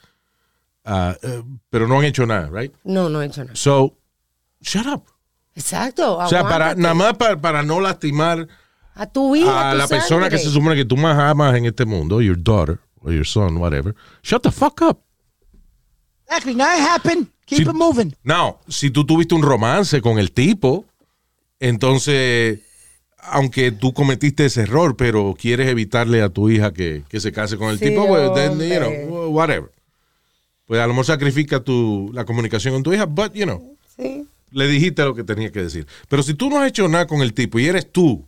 Ah, 0.84 1.16
eh, 1.22 1.42
pero 1.70 1.86
no 1.86 1.99
han 1.99 2.05
hecho 2.07 2.24
nada, 2.26 2.49
right? 2.53 2.72
No, 2.84 3.09
no 3.11 3.20
he 3.22 3.26
hecho 3.26 3.42
nada. 3.44 3.55
So, 3.57 3.99
shut 4.61 4.86
up. 4.86 5.05
Exacto. 5.55 6.16
O 6.18 6.28
sea, 6.28 6.44
para, 6.49 6.74
nada 6.74 6.94
más 6.94 7.14
para, 7.16 7.38
para 7.40 7.62
no 7.62 7.80
lastimar 7.80 8.46
a 8.99 9.07
tu 9.07 9.34
hija. 9.36 9.70
a 9.70 9.72
tu 9.72 9.78
la 9.78 9.88
persona 9.88 10.28
que 10.28 10.38
se 10.38 10.51
supone 10.51 10.76
que 10.76 10.84
tú 10.84 10.96
más 10.96 11.18
amas 11.18 11.57
en 11.57 11.64
este 11.66 11.84
mundo, 11.84 12.20
your 12.20 12.36
daughter 12.42 12.78
or 13.01 13.12
your 13.12 13.26
son, 13.26 13.57
whatever. 13.57 13.94
Shut 14.22 14.42
the 14.42 14.51
fuck 14.51 14.80
up. 14.82 14.99
Exactly. 16.26 16.55
Now 16.55 16.66
it 16.74 16.80
happened. 16.80 17.28
Keep 17.46 17.59
Sí. 17.59 17.62
it 17.64 17.72
moving. 17.74 18.14
Now, 18.22 18.59
si 18.68 18.90
tú 18.90 19.05
tuviste 19.07 19.34
un 19.34 19.42
romance 19.42 20.03
con 20.03 20.18
el 20.18 20.32
tipo, 20.32 20.84
entonces, 21.61 22.61
aunque 23.18 23.72
tú 23.72 23.92
cometiste 23.94 24.44
ese 24.44 24.62
error, 24.62 24.96
pero 24.96 25.34
quieres 25.38 25.68
evitarle 25.68 26.22
a 26.22 26.28
tu 26.28 26.51
hija 26.51 26.72
que, 26.72 27.05
que 27.09 27.20
se 27.20 27.32
case 27.32 27.57
con 27.57 27.70
el 27.70 27.78
Sí, 27.78 27.86
tipo, 27.86 28.07
pues, 28.07 28.32
then, 28.34 28.59
you 28.61 28.78
know, 29.09 29.28
whatever. 29.30 29.70
Pues 30.66 30.80
a 30.80 30.86
lo 30.86 30.92
mejor 30.92 31.07
sacrifica 31.07 31.61
tu, 31.61 32.11
la 32.12 32.24
comunicación 32.26 32.74
con 32.74 32.82
tu 32.82 32.92
hija, 32.92 33.07
but, 33.07 33.32
you 33.32 33.44
know, 33.44 33.76
Sí. 33.96 34.26
le 34.51 34.68
dijiste 34.68 35.03
lo 35.03 35.14
que 35.14 35.24
tenía 35.24 35.51
que 35.51 35.62
decir. 35.62 35.86
Pero 36.09 36.22
si 36.22 36.34
tú 36.34 36.51
no 36.51 36.61
has 36.61 36.68
hecho 36.68 36.86
nada 36.88 37.07
con 37.07 37.22
el 37.22 37.32
tipo 37.32 37.59
y 37.59 37.66
eres 37.66 37.90
tú 37.90 38.27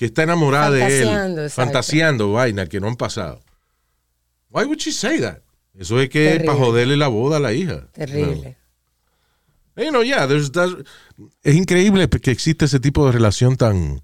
que 0.00 0.06
está 0.06 0.22
enamorada 0.22 0.70
de 0.70 0.80
él, 0.82 1.04
Fantaseando, 1.04 1.42
exacto. 1.42 1.62
fantaseando 1.62 2.32
vaina 2.32 2.66
que 2.66 2.80
no 2.80 2.88
han 2.88 2.96
pasado, 2.96 3.42
Why 4.50 4.64
would 4.64 4.78
she 4.78 4.92
say 4.92 5.20
that? 5.20 5.40
Eso 5.78 6.00
es 6.00 6.08
que 6.08 6.40
para 6.42 6.56
joderle 6.58 6.96
la 6.96 7.08
boda 7.08 7.36
a 7.36 7.40
la 7.40 7.52
hija. 7.52 7.86
Terrible. 7.92 8.56
You 9.76 9.90
know, 9.90 10.02
yeah, 10.02 10.26
there's- 10.26 10.50
there's- 10.52 10.86
es 11.42 11.54
increíble 11.54 12.08
que 12.08 12.30
existe 12.30 12.64
ese 12.64 12.80
tipo 12.80 13.04
de 13.04 13.12
relación 13.12 13.56
tan 13.58 14.00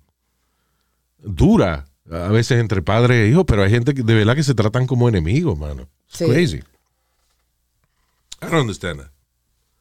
dura, 1.19 1.87
a 2.11 2.29
veces 2.29 2.61
entre 2.61 2.83
padre 2.83 3.25
e 3.25 3.29
hijo, 3.31 3.47
pero 3.47 3.63
hay 3.65 3.71
gente 3.71 3.95
que 3.95 4.03
de 4.03 4.15
verdad 4.15 4.37
que 4.37 4.43
se 4.45 4.55
tratan 4.55 4.87
como 4.87 5.09
enemigos, 5.09 5.59
mano. 5.59 5.89
It's 6.09 6.19
Sí. 6.19 6.27
crazy. 6.27 6.59
I 8.43 8.47
don't 8.51 8.61
understand 8.61 9.01
that. 9.01 9.11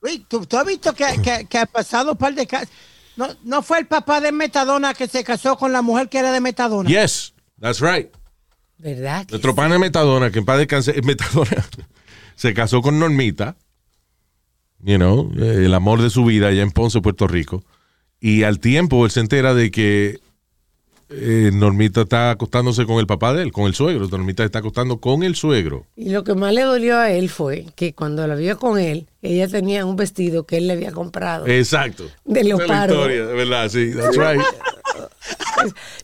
Luis, 0.02 0.22
¿tú, 0.30 0.46
tú 0.46 0.58
has 0.58 0.66
visto 0.66 0.94
que, 0.94 1.06
que, 1.22 1.46
que 1.46 1.58
ha 1.58 1.66
pasado 1.66 2.14
un 2.14 2.18
par 2.18 2.34
de 2.34 2.48
casos? 2.48 2.70
No, 3.18 3.28
no 3.44 3.62
fue 3.62 3.80
el 3.80 3.88
papá 3.88 4.22
de 4.22 4.32
Metadona 4.32 4.94
que 4.94 5.08
se 5.08 5.24
casó 5.24 5.58
con 5.58 5.72
la 5.72 5.82
mujer 5.82 6.10
que 6.10 6.20
era 6.20 6.32
de 6.32 6.42
Metadona. 6.42 6.90
Yes, 6.90 7.34
that's 7.60 7.80
right. 7.80 8.10
¿Verdad? 8.78 9.26
Nuestro 9.30 9.56
pana 9.56 9.76
de 9.76 9.80
Metadona, 9.80 10.32
que 10.32 10.40
en 10.40 10.46
paz 10.46 10.58
descanse, 10.58 11.02
Metadona 11.02 11.66
se 12.36 12.54
casó 12.54 12.82
con 12.82 13.00
Normita, 13.00 13.56
you 14.80 14.98
know, 14.98 15.32
eh, 15.38 15.66
el 15.66 15.74
amor 15.74 16.02
de 16.02 16.10
su 16.10 16.26
vida 16.26 16.48
allá 16.48 16.62
en 16.62 16.72
Ponce, 16.72 17.02
Puerto 17.02 17.28
Rico. 17.28 17.64
Y 18.20 18.44
al 18.44 18.60
tiempo 18.60 19.06
él 19.06 19.12
se 19.12 19.22
entera 19.22 19.54
de 19.54 19.72
que 19.72 20.20
eh, 21.10 21.52
Normita 21.54 22.02
está 22.02 22.32
acostándose 22.32 22.86
con 22.86 23.00
el 23.00 23.08
papá 23.08 23.34
de 23.34 23.44
él, 23.44 23.52
con 23.52 23.66
el 23.66 23.76
suegro. 23.76 24.08
Normita 24.08 24.44
está 24.44 24.60
acostando 24.60 25.00
con 25.00 25.24
el 25.24 25.36
suegro. 25.36 25.86
Y 25.96 26.10
lo 26.10 26.24
que 26.24 26.34
más 26.36 26.54
le 26.54 26.62
dolió 26.62 26.98
a 26.98 27.12
él 27.12 27.30
fue 27.30 27.66
que 27.76 27.94
cuando 27.94 28.26
la 28.28 28.36
vio 28.36 28.58
con 28.58 28.80
él, 28.80 29.08
ella 29.22 29.48
tenía 29.48 29.86
un 29.86 29.96
vestido 29.96 30.46
que 30.46 30.58
él 30.58 30.68
le 30.68 30.74
había 30.74 30.92
comprado. 30.92 31.48
Exacto. 31.48 32.04
De 32.26 32.40
Esa 32.40 32.40
es 32.40 32.46
la 32.48 32.58
leopardo. 32.58 32.94
historia, 32.96 33.26
de 33.26 33.34
verdad, 33.34 33.70
sí, 33.70 33.92
that's 33.96 34.18
right. 34.18 34.42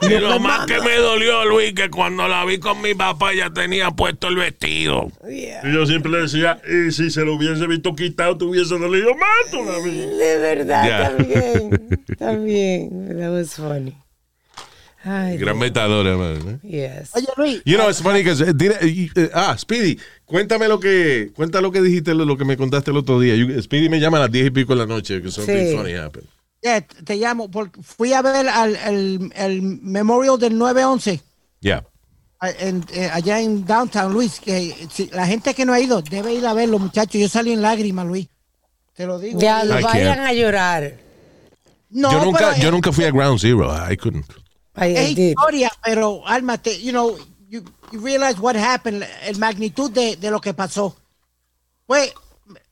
Y 0.01 0.05
Y 0.07 0.19
lo 0.19 0.39
más 0.39 0.65
que 0.65 0.79
me 0.79 0.95
dolió, 0.95 1.45
Luis, 1.45 1.73
que 1.73 1.89
cuando 1.89 2.27
la 2.27 2.45
vi 2.45 2.57
con 2.57 2.81
mi 2.81 2.95
papá 2.95 3.33
ya 3.33 3.49
tenía 3.51 3.91
puesto 3.91 4.27
el 4.29 4.35
vestido. 4.37 5.11
Yeah. 5.23 5.61
Y 5.67 5.73
yo 5.73 5.85
siempre 5.85 6.11
le 6.11 6.21
decía, 6.21 6.59
y 6.67 6.91
si 6.91 7.11
se 7.11 7.23
lo 7.23 7.35
hubiese 7.35 7.67
visto 7.67 7.93
quitado, 7.93 8.37
te 8.37 8.45
hubiese 8.45 8.77
dolido 8.77 9.13
más 9.15 9.51
todavía. 9.51 10.07
De 10.07 10.37
verdad, 10.37 11.15
también. 11.17 11.99
También. 12.17 13.17
That 13.19 13.31
was 13.31 13.53
funny. 13.55 13.95
Ay, 15.03 15.37
Gran 15.37 15.57
metadora, 15.57 16.15
man. 16.15 16.59
¿eh? 16.63 16.67
yes. 16.99 17.09
Oye, 17.15 17.27
Luis, 17.37 17.61
You 17.65 17.75
know, 17.77 17.89
it's 17.89 18.01
funny 18.01 18.23
'cause, 18.23 18.41
eh, 18.43 18.53
dile- 18.53 18.77
eh, 18.81 19.09
eh, 19.15 19.29
ah, 19.33 19.55
Speedy, 19.57 19.97
cuéntame 20.25 20.67
lo 20.67 20.79
que, 20.79 21.31
cuenta 21.35 21.59
lo 21.59 21.71
que 21.71 21.81
dijiste, 21.81 22.13
lo, 22.13 22.23
lo 22.25 22.37
que 22.37 22.45
me 22.45 22.55
contaste 22.55 22.91
el 22.91 22.97
otro 22.97 23.19
día. 23.19 23.35
You- 23.35 23.59
Speedy 23.61 23.89
me 23.89 23.99
llama 23.99 24.17
a 24.17 24.21
las 24.21 24.31
diez 24.31 24.47
y 24.47 24.51
pico 24.51 24.73
de 24.73 24.79
la 24.79 24.85
noche, 24.85 25.21
que 25.21 25.31
something 25.31 25.69
Sí. 25.71 25.75
funny 25.75 25.93
happened. 25.93 26.27
eh, 26.63 26.83
te 27.03 27.15
llamo 27.15 27.49
porque 27.49 27.81
fui 27.81 28.13
a 28.13 28.21
ver 28.21 28.47
al, 28.47 28.75
el, 28.75 29.31
el 29.35 29.61
memorial 29.63 30.37
del 30.37 30.53
9-11 30.59 31.19
Yeah. 31.61 31.83
a- 32.39 32.51
en- 32.51 32.85
eh, 32.93 33.09
allá 33.11 33.39
en 33.41 33.65
Downtown, 33.65 34.13
Luis. 34.13 34.39
Que 34.39 34.75
si- 34.93 35.07
la 35.11 35.25
gente 35.25 35.55
que 35.55 35.65
no 35.65 35.73
ha 35.73 35.79
ido 35.79 36.03
debe 36.03 36.35
ir 36.35 36.45
a 36.45 36.53
verlo, 36.53 36.77
muchachos. 36.77 37.19
Yo 37.19 37.27
salí 37.27 37.51
en 37.53 37.63
lágrimas, 37.63 38.05
Luis. 38.05 38.27
Te 38.95 39.07
lo 39.07 39.17
digo. 39.17 39.39
Ya, 39.39 39.63
lo 39.63 39.81
vayan 39.81 40.17
can't. 40.17 40.27
a 40.29 40.33
llorar. 40.33 40.93
No, 41.89 42.11
yo, 42.11 42.23
nunca, 42.25 42.51
pero 42.51 42.61
yo 42.61 42.69
nunca 42.71 42.91
fui 42.91 43.05
a 43.05 43.11
Ground 43.11 43.39
Zero. 43.39 43.73
I 43.91 43.97
couldn't. 43.97 44.25
I, 44.75 44.93
es 44.95 45.11
I 45.11 45.15
did. 45.15 45.29
historia, 45.31 45.71
pero 45.83 46.25
Alma, 46.27 46.57
te, 46.57 46.81
you 46.81 46.91
know, 46.91 47.17
you, 47.49 47.63
you 47.91 47.99
realize 47.99 48.39
what 48.39 48.55
happened, 48.55 49.03
el 49.23 49.37
magnitud 49.37 49.91
de, 49.91 50.15
de 50.15 50.31
lo 50.31 50.39
que 50.39 50.53
pasó. 50.53 50.95
Pues 51.85 52.13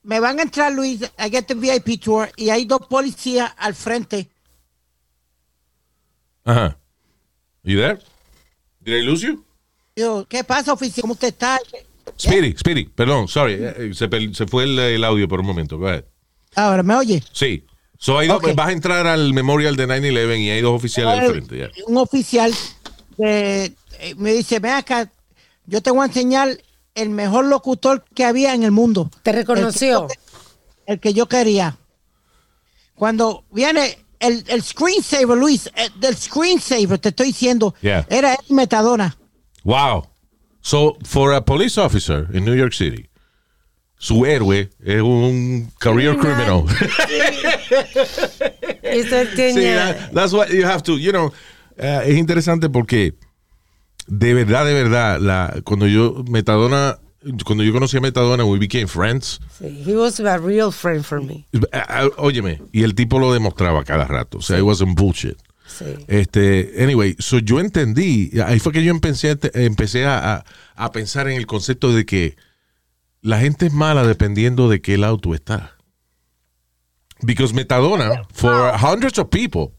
me 0.03 0.19
van 0.19 0.39
a 0.39 0.43
entrar, 0.43 0.71
Luis, 0.71 1.01
I 1.17 1.29
get 1.29 1.45
the 1.47 1.55
VIP 1.55 2.01
tour 2.01 2.29
y 2.37 2.49
hay 2.49 2.65
dos 2.65 2.81
policías 2.89 3.51
al 3.57 3.75
frente. 3.75 4.29
Ajá. 6.45 6.77
You 7.63 7.77
there? 7.79 7.99
Did 8.81 8.95
I 8.97 9.01
lose 9.03 9.21
you? 9.25 9.43
Yo, 9.95 10.25
¿qué 10.27 10.43
pasa, 10.43 10.71
oficial? 10.73 11.01
¿Cómo 11.01 11.13
usted 11.13 11.27
está? 11.29 11.59
Speedy, 12.17 12.55
Speedy, 12.57 12.85
perdón, 12.85 13.27
sorry. 13.27 13.57
eh, 13.59 13.91
Se, 13.93 14.07
se 14.33 14.47
fue 14.47 14.63
el, 14.63 14.79
el 14.79 15.03
audio 15.03 15.27
por 15.27 15.41
un 15.41 15.45
momento. 15.45 15.77
Go 15.77 15.87
ahead. 15.87 16.05
Ahora, 16.55 16.81
¿me 16.81 16.95
oye? 16.95 17.21
Sí. 17.33 17.65
So, 18.01 18.17
hay 18.17 18.27
dos- 18.29 18.37
Ok. 18.37 18.55
Vas 18.55 18.69
a 18.69 18.71
entrar 18.71 19.05
al 19.07 19.33
memorial 19.33 19.75
de 19.75 19.85
9-11 19.85 20.37
y 20.39 20.49
hay 20.49 20.61
dos 20.61 20.73
oficiales 20.73 21.19
al 21.19 21.29
frente. 21.31 21.57
ya. 21.59 21.69
Un 21.85 21.97
oficial 21.97 22.53
eh, 23.17 23.71
eh, 23.99 24.15
me 24.15 24.31
dice, 24.33 24.59
ven 24.59 24.71
acá, 24.71 25.11
yo 25.65 25.81
te 25.81 25.91
voy 25.91 26.03
a 26.03 26.05
enseñar 26.05 26.57
el 26.95 27.09
mejor 27.09 27.45
locutor 27.45 28.05
que 28.15 28.23
había 28.23 28.53
en 28.53 28.63
el 28.63 28.71
mundo. 28.71 29.11
¿Te 29.21 29.31
reconoció? 29.33 30.07
el 30.85 30.99
que 30.99 31.13
yo 31.13 31.27
quería. 31.27 31.77
Cuando 32.95 33.43
viene 33.51 33.97
el, 34.19 34.43
el 34.47 34.63
screensaver, 34.63 35.37
Luis, 35.37 35.69
el, 35.75 35.99
del 35.99 36.15
screensaver, 36.17 36.97
te 36.99 37.09
estoy 37.09 37.27
diciendo, 37.27 37.75
Yeah. 37.81 38.05
era 38.09 38.33
el 38.33 38.55
Metadona. 38.55 39.15
Wow. 39.63 40.07
So, 40.61 40.97
for 41.03 41.33
a 41.33 41.43
police 41.45 41.77
officer 41.79 42.27
in 42.33 42.43
New 42.43 42.55
York 42.55 42.73
City, 42.73 43.08
su 44.01 44.25
héroe 44.25 44.69
es 44.83 45.01
un 45.01 45.69
career 45.77 46.17
criminal. 46.17 46.63
Eso 48.81 49.17
él 49.19 49.29
Sí, 49.35 50.13
that's 50.13 50.33
what 50.33 50.49
you 50.49 50.65
have 50.65 50.81
to, 50.83 50.97
you 50.97 51.11
know, 51.11 51.31
eh, 51.77 52.01
es 52.07 52.17
interesante 52.17 52.69
porque 52.69 53.13
de 54.07 54.33
verdad, 54.33 54.65
de 54.65 54.73
verdad, 54.73 55.19
la, 55.19 55.61
cuando 55.63 55.85
yo, 55.85 56.23
Metadona, 56.29 56.97
cuando 57.45 57.63
yo 57.63 57.71
conocí 57.73 57.97
a 57.97 58.01
Metadona, 58.01 58.43
we 58.45 58.57
became 58.57 58.87
friends. 58.87 59.39
sí, 59.59 59.83
he 59.85 59.95
was 59.95 60.19
a 60.19 60.37
real 60.37 60.71
friend 60.71 61.03
for 61.03 61.21
me. 61.21 61.45
Eh, 61.53 61.59
eh, 61.71 62.09
Óyeme, 62.17 62.61
y 62.71 62.83
el 62.83 62.95
tipo 62.95 63.19
lo 63.19 63.31
demostraba 63.33 63.83
cada 63.83 64.05
rato, 64.05 64.39
o 64.39 64.41
sea, 64.41 64.57
it 64.57 64.63
wasn't 64.63 64.97
bullshit. 64.97 65.37
Sí. 65.67 65.85
Este, 66.07 66.73
anyway, 66.83 67.15
so 67.19 67.37
yo 67.37 67.59
entendí, 67.59 68.31
ahí 68.43 68.57
fue 68.59 68.71
que 68.73 68.83
yo 68.83 68.89
empecé, 68.89 69.37
empecé 69.53 70.05
a, 70.05 70.37
a- 70.37 70.45
a 70.75 70.91
pensar 70.91 71.27
en 71.27 71.37
el 71.37 71.45
concepto 71.45 71.93
de 71.93 72.05
que 72.07 72.35
la 73.21 73.39
gente 73.39 73.67
es 73.67 73.73
mala 73.73 74.05
dependiendo 74.05 74.69
de 74.69 74.81
qué 74.81 74.97
lado 74.97 75.17
tú 75.17 75.33
estás. 75.33 75.71
Because 77.21 77.53
Metadona, 77.53 78.23
for 78.33 78.73
hundreds 78.81 79.19
of 79.19 79.27
people, 79.29 79.73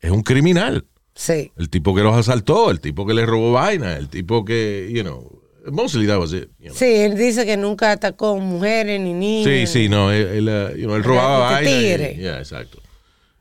es 0.00 0.10
un 0.10 0.22
criminal. 0.22 0.86
Sí. 1.14 1.52
El 1.56 1.68
tipo 1.68 1.94
que 1.94 2.02
los 2.02 2.16
asaltó, 2.16 2.70
el 2.70 2.80
tipo 2.80 3.06
que 3.06 3.14
les 3.14 3.26
robó 3.26 3.52
vaina, 3.52 3.96
el 3.96 4.08
tipo 4.08 4.44
que, 4.44 4.90
you 4.90 5.02
know, 5.02 5.42
mostly 5.70 6.06
that 6.06 6.18
was 6.18 6.32
it. 6.32 6.48
you 6.58 6.68
know. 6.68 6.74
Sí, 6.76 6.84
él 6.86 7.16
dice 7.16 7.44
que 7.44 7.56
nunca 7.56 7.92
atacó 7.92 8.36
mujeres 8.38 9.00
ni 9.00 9.12
niños. 9.12 9.48
Sí, 9.50 9.66
sí, 9.66 9.88
no, 9.88 10.10
él, 10.10 10.26
él, 10.26 10.48
uh, 10.48 10.76
you 10.76 10.84
know, 10.86 10.96
él 10.96 11.04
robaba 11.04 11.50
vaina. 11.50 11.70
y- 11.70 11.74
tigre. 11.74 12.16
yeah, 12.16 12.38
exacto. 12.38 12.80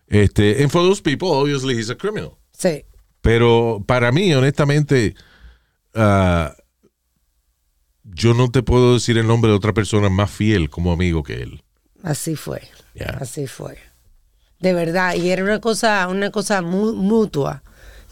Este, 0.08 0.62
and 0.62 0.70
for 0.72 0.82
those 0.84 1.02
people, 1.02 1.30
obviously 1.30 1.74
he's 1.76 1.90
a 1.90 1.96
criminal. 1.96 2.38
Sí. 2.52 2.86
Pero 3.22 3.84
para 3.86 4.12
mí, 4.12 4.34
honestamente, 4.34 5.16
ah, 5.94 6.54
yo 8.16 8.34
no 8.34 8.50
te 8.50 8.64
puedo 8.64 8.94
decir 8.94 9.18
el 9.18 9.28
nombre 9.28 9.52
de 9.52 9.58
otra 9.58 9.74
persona 9.74 10.10
más 10.10 10.32
fiel 10.32 10.70
como 10.70 10.92
amigo 10.92 11.22
que 11.24 11.42
él. 11.44 11.64
Así 12.04 12.36
fue. 12.36 12.62
Yeah. 12.94 13.18
Así 13.20 13.46
fue. 13.48 13.78
De 14.60 14.74
verdad. 14.74 15.16
Y 15.16 15.30
era 15.30 15.44
una 15.44 15.60
cosa, 15.60 16.08
una 16.08 16.32
cosa 16.32 16.62
mu- 16.62 16.94
mutua. 16.94 17.62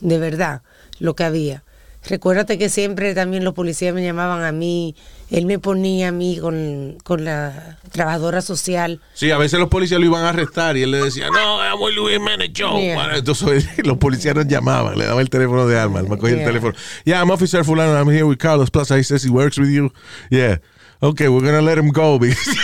De 0.01 0.17
verdad. 0.17 0.61
Lo 0.99 1.15
que 1.15 1.23
había. 1.23 1.63
Recuérdate 2.09 2.57
que 2.57 2.67
siempre 2.69 3.13
también 3.15 3.43
los 3.43 3.53
policías 3.53 3.93
me 3.93 4.03
llamaban 4.03 4.43
a 4.43 4.51
mí. 4.51 4.95
Él 5.31 5.45
me 5.45 5.57
ponía 5.57 6.09
a 6.09 6.11
mí 6.11 6.37
con, 6.39 6.97
con 7.03 7.23
la 7.25 7.77
trabajadora 7.91 8.41
social. 8.41 8.99
Sí, 9.13 9.31
a 9.31 9.37
veces 9.37 9.59
los 9.59 9.69
policías 9.69 9.99
lo 9.99 10.05
iban 10.05 10.23
a 10.25 10.29
arrestar 10.29 10.75
y 10.77 10.83
él 10.83 10.91
le 10.91 10.97
decía, 11.05 11.29
no, 11.29 11.63
I'm 11.63 11.81
with 11.81 11.95
Luis 11.95 12.17
Jiménez 12.17 12.51
Show. 12.53 12.77
Yeah. 12.79 13.15
Entonces 13.17 13.67
los 13.85 13.97
policías 13.97 14.35
nos 14.35 14.47
llamaban, 14.47 14.97
le 14.97 15.05
daban 15.05 15.21
el 15.21 15.29
teléfono 15.29 15.65
de 15.65 15.79
armas, 15.79 16.03
me 16.03 16.17
cogía 16.17 16.35
Yeah. 16.35 16.43
el 16.43 16.47
teléfono. 16.49 16.73
Yeah, 17.05 17.19
I'm 17.21 17.31
officer 17.31 17.63
fulano, 17.63 17.97
I'm 17.97 18.09
here 18.09 18.25
with 18.25 18.37
Carlos 18.37 18.69
Plaza, 18.69 18.97
he 18.97 19.03
says 19.03 19.23
he 19.23 19.29
works 19.31 19.57
with 19.57 19.69
you. 19.69 19.91
Yeah. 20.29 20.59
Okay, 21.05 21.27
we're 21.27 21.41
gonna 21.45 21.61
let 21.61 21.77
him 21.77 21.89
go. 21.91 22.17
because- 22.21 22.55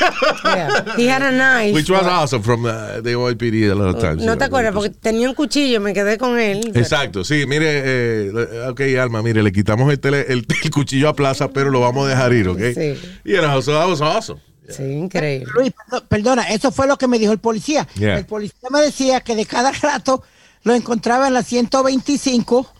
Yeah. 0.46 0.96
He 0.96 1.08
had 1.08 1.22
a 1.22 1.32
knife. 1.32 1.74
Which 1.74 1.90
was 1.90 2.04
but- 2.04 2.10
awesome 2.12 2.42
from 2.42 2.64
the, 2.64 3.02
the 3.04 3.12
OIPD 3.16 3.70
a 3.70 3.76
lot 3.76 3.96
of 3.96 4.00
times. 4.02 4.24
No 4.24 4.38
te 4.38 4.46
acuerdas, 4.46 4.74
porque 4.74 4.90
tenía 4.92 5.28
un 5.28 5.36
cuchillo, 5.36 5.82
me 5.82 5.94
quedé 5.94 6.18
con 6.18 6.40
él. 6.40 6.72
Exacto, 6.76 7.24
sí, 7.26 7.46
mire, 7.46 7.82
eh, 7.86 8.68
ok, 8.70 8.82
Alma, 9.00 9.22
mire, 9.22 9.44
le 9.44 9.52
quitamos 9.52 9.92
el, 9.92 10.00
tele- 10.00 10.26
el, 10.30 10.46
el 10.64 10.72
cuchillo 10.72 11.10
a 11.10 11.14
Plaza, 11.14 11.50
pero 11.50 11.70
lo 11.70 11.82
vamos 11.82 12.06
a 12.08 12.10
dejar 12.12 12.32
ir, 12.34 12.48
¿ok? 12.48 12.60
Sí. 12.74 12.96
You 13.26 13.40
know, 13.42 13.62
so 13.62 13.74
that 13.74 13.88
was 13.90 14.00
awesome. 14.02 14.40
Sí, 14.70 14.84
increíble. 14.84 15.52
Luis, 15.56 15.74
perdo- 15.74 16.06
perdona, 16.08 16.44
eso 16.50 16.72
fue 16.72 16.88
lo 16.88 16.98
que 16.98 17.08
me 17.08 17.20
dijo 17.20 17.34
el 17.34 17.40
policía. 17.40 17.88
Yeah. 17.96 18.18
El 18.20 18.26
policía 18.26 18.70
me 18.72 18.82
decía 18.82 19.20
que 19.22 19.36
de 19.36 19.46
cada 19.46 19.72
rato 19.74 20.24
lo 20.64 20.74
encontraba 20.74 21.28
en 21.28 21.34
la 21.34 21.44
125 21.44 22.72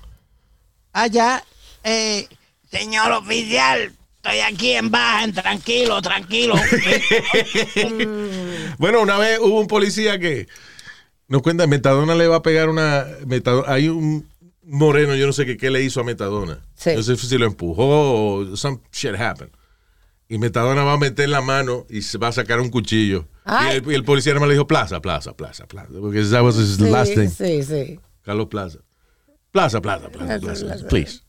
allá. 0.94 1.44
eh, 1.84 2.28
Señor 2.72 3.12
oficial, 3.12 3.92
estoy 4.22 4.40
aquí 4.40 4.72
en 4.72 4.92
Baja, 4.92 5.32
tranquilo, 5.32 6.02
tranquilo. 6.02 6.56
Bueno, 8.78 9.02
una 9.02 9.18
vez 9.18 9.40
hubo 9.42 9.60
un 9.60 9.68
policía 9.68 10.20
que 10.20 10.48
nos 11.28 11.42
cuenta, 11.42 11.68
Metadona 11.68 12.16
le 12.16 12.28
va 12.28 12.38
a 12.38 12.42
pegar 12.42 12.70
una... 12.70 13.06
Metadona, 13.26 13.72
hay 13.72 13.90
un 13.90 14.28
moreno, 14.64 15.16
yo 15.16 15.26
no 15.28 15.34
sé 15.34 15.46
qué, 15.46 15.58
qué 15.58 15.70
le 15.70 15.84
hizo 15.84 16.00
a 16.02 16.04
Metadona. 16.04 16.62
Sí. 16.76 16.92
No 16.96 17.04
sé 17.04 17.16
si 17.18 17.38
lo 17.38 17.46
empujó 17.46 17.84
o 18.44 18.56
some 18.56 18.80
shit 18.92 19.16
happened. 19.16 19.52
Y 20.28 20.38
Metadona 20.38 20.84
va 20.84 20.94
a 20.94 20.98
meter 20.98 21.28
la 21.30 21.42
mano 21.42 21.86
y 21.90 22.04
se 22.04 22.18
va 22.18 22.28
a 22.30 22.32
sacar 22.32 22.60
un 22.60 22.70
cuchillo. 22.70 23.28
Y 23.46 23.76
el, 23.76 23.92
y 23.92 23.96
el 23.96 24.04
policía 24.04 24.34
más 24.36 24.48
le 24.48 24.54
dijo, 24.54 24.68
plaza, 24.68 25.02
plaza, 25.02 25.34
plaza, 25.34 25.66
plaza. 25.68 25.90
Porque 26.00 26.22
that 26.24 26.44
was 26.44 26.56
his 26.58 26.80
last 26.80 27.12
Sí, 27.12 27.18
name. 27.18 27.30
sí, 27.30 27.64
sí. 27.64 28.00
Carlos 28.22 28.48
Plaza. 28.48 28.80
Plaza, 29.52 29.82
plaza, 29.82 30.10
plaza, 30.10 30.40
plaza, 30.40 30.88
please. 30.88 31.22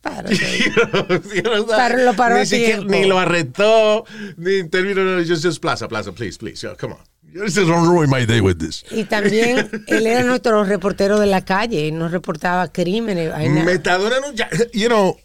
You 1.35 1.43
know, 1.43 1.57
lo 2.05 2.15
paró 2.15 2.39
ni, 2.39 2.45
siquiera- 2.47 2.83
lo 3.07 3.19
arrestó, 3.19 4.05
ni 4.37 4.57
intervino, 4.59 5.03
no, 5.05 5.23
just, 5.25 5.43
just 5.43 5.61
plaza, 5.63 5.89
plaza, 5.89 6.13
please, 6.13 6.37
please, 6.37 6.67
come 6.79 6.93
on. 6.95 7.01
You 7.33 7.45
just 7.45 7.57
don't 7.57 7.89
ruin 7.89 8.11
my 8.11 8.27
day 8.27 8.41
with 8.41 8.59
this. 8.59 8.85
Y 8.91 9.05
también 9.05 9.71
él 9.87 10.07
era 10.07 10.23
nuestro 10.25 10.65
reportero 10.65 11.19
de 11.19 11.27
la 11.27 11.45
calle, 11.45 11.89
él 11.89 11.97
nos 11.99 12.11
reportaba 12.11 12.69
crímenes. 12.71 13.33
Metadona 13.65 14.17
no, 14.21 14.33
you 14.75 14.89
know, 14.89 15.17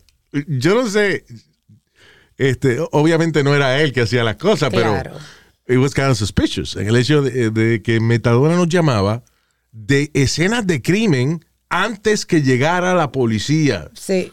yo 0.48 0.76
no 0.76 0.88
sé, 0.88 1.26
este, 2.38 2.78
obviamente 2.91 3.43
no 3.43 3.56
era 3.56 3.82
él 3.82 3.91
que 3.91 4.02
hacía 4.02 4.24
las 4.24 4.36
cosas, 4.38 4.70
Claro. 4.70 4.93
pero 5.04 5.18
it 5.68 5.78
was 5.84 5.93
kind 5.93 6.08
of 6.12 6.18
suspicious. 6.18 6.76
En 6.76 6.88
el 6.88 6.96
hecho 6.96 7.22
de, 7.22 7.50
de 7.50 7.82
que 7.82 8.00
Metadona 8.00 8.56
nos 8.56 8.70
llamaba 8.70 9.24
de 9.72 10.12
escenas 10.14 10.66
de 10.68 10.82
crimen 10.82 11.43
antes 11.70 12.26
que 12.26 12.41
llegara 12.41 12.93
la 12.93 13.11
policía. 13.11 13.89
Sí. 13.93 14.32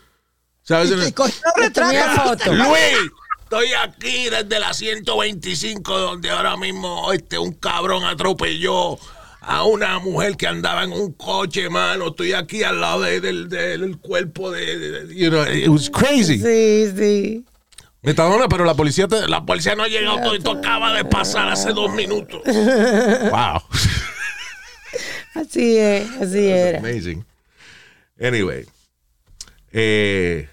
¿Sabes? 0.62 0.90
Y 0.92 0.96
que 0.96 1.12
cogió 1.12 1.42
retrato. 1.56 2.22
foto. 2.28 2.54
Luis, 2.54 3.10
estoy 3.42 3.68
aquí 3.84 4.28
desde 4.30 4.60
la 4.60 4.72
125 4.72 5.98
donde 5.98 6.30
ahora 6.30 6.56
mismo 6.56 7.12
este 7.12 7.38
un 7.38 7.52
cabrón 7.52 8.04
atropelló 8.04 8.96
a 9.40 9.64
una 9.64 9.98
mujer 9.98 10.36
que 10.36 10.46
andaba 10.46 10.84
en 10.84 10.92
un 10.92 11.12
coche, 11.14 11.68
mano. 11.68 12.08
Estoy 12.08 12.32
aquí 12.32 12.62
al 12.62 12.80
lado 12.80 13.00
de- 13.00 13.20
del, 13.20 13.48
del 13.48 13.98
cuerpo 13.98 14.52
de, 14.52 14.78
de- 14.78 15.04
de- 15.06 15.14
you 15.16 15.30
know, 15.30 15.44
it 15.44 15.66
was 15.68 15.90
crazy. 15.90 16.38
Sí, 16.38 16.92
sí. 16.96 17.44
Metadona, 18.02 18.48
pero 18.48 18.64
la 18.64 18.74
policía 18.74 19.06
te- 19.08 19.26
la 19.28 19.44
policía 19.44 19.74
no 19.74 19.82
ha 19.84 19.88
llegado, 19.88 20.18
todo 20.20 20.34
esto 20.34 20.52
acaba 20.52 20.92
de 20.92 21.04
pasar 21.04 21.48
hace 21.48 21.72
dos 21.72 21.92
minutos. 21.92 22.40
wow. 22.46 23.60
Así 25.34 25.76
es, 25.78 26.10
así 26.20 26.46
era. 26.48 26.78
Amazing. 26.78 27.24
Anyway. 28.20 28.66
Eh, 29.72 30.46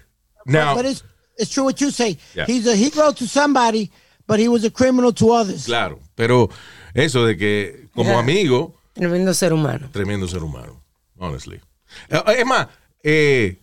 now, 0.46 0.74
But 0.74 0.86
it's, 0.86 1.04
it's 1.36 1.50
true 1.50 1.64
what 1.64 1.80
you 1.80 1.90
say. 1.90 2.16
Yeah. 2.34 2.46
He's 2.46 2.66
a 2.66 2.74
hero 2.74 3.12
to 3.12 3.26
somebody, 3.26 3.90
but 4.26 4.38
he 4.40 4.48
was 4.48 4.64
a 4.64 4.70
criminal 4.70 5.12
to 5.14 5.30
others. 5.32 5.64
claro, 5.66 5.98
pero 6.14 6.48
eso 6.94 7.24
de 7.26 7.36
que 7.36 7.88
como 7.94 8.18
amigo 8.18 8.74
Tremendo 8.94 9.32
ser 9.34 9.52
humano. 9.52 9.88
Tremendo 9.92 10.26
ser 10.26 10.42
humano, 10.42 10.82
honestly. 11.18 11.60
Eh, 12.08 12.22
Es 12.38 12.46
más, 12.46 12.68
eh, 13.02 13.58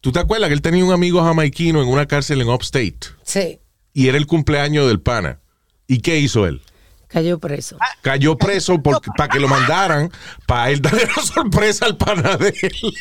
¿tú 0.00 0.12
te 0.12 0.18
acuerdas 0.20 0.48
que 0.48 0.54
él 0.54 0.62
tenía 0.62 0.84
un 0.84 0.92
amigo 0.92 1.22
jamaiquino 1.22 1.80
en 1.82 1.88
una 1.88 2.06
cárcel 2.06 2.40
en 2.40 2.48
Upstate? 2.48 2.98
Sí, 3.22 3.58
Y 3.92 4.08
era 4.08 4.18
el 4.18 4.26
cumpleaños 4.26 4.86
del 4.88 5.00
pana. 5.00 5.40
¿Y 5.86 6.00
qué 6.00 6.18
hizo 6.18 6.46
él? 6.46 6.60
Cayó 7.08 7.38
preso. 7.38 7.76
Cayó 8.02 8.36
preso 8.36 8.80
para 8.82 9.28
que 9.28 9.38
lo 9.40 9.48
mandaran 9.48 10.10
para 10.46 10.70
él 10.70 10.80
darle 10.82 11.06
la 11.16 11.22
sorpresa 11.22 11.86
al 11.86 11.96
pana 11.96 12.36
de 12.36 12.48
él. 12.48 12.94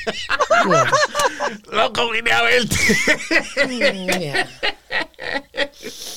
Yeah. 0.67 0.91
Loco, 1.71 2.09
vine 2.11 2.31
a 2.31 2.41
verte. 2.43 2.75
Yeah. 4.19 4.47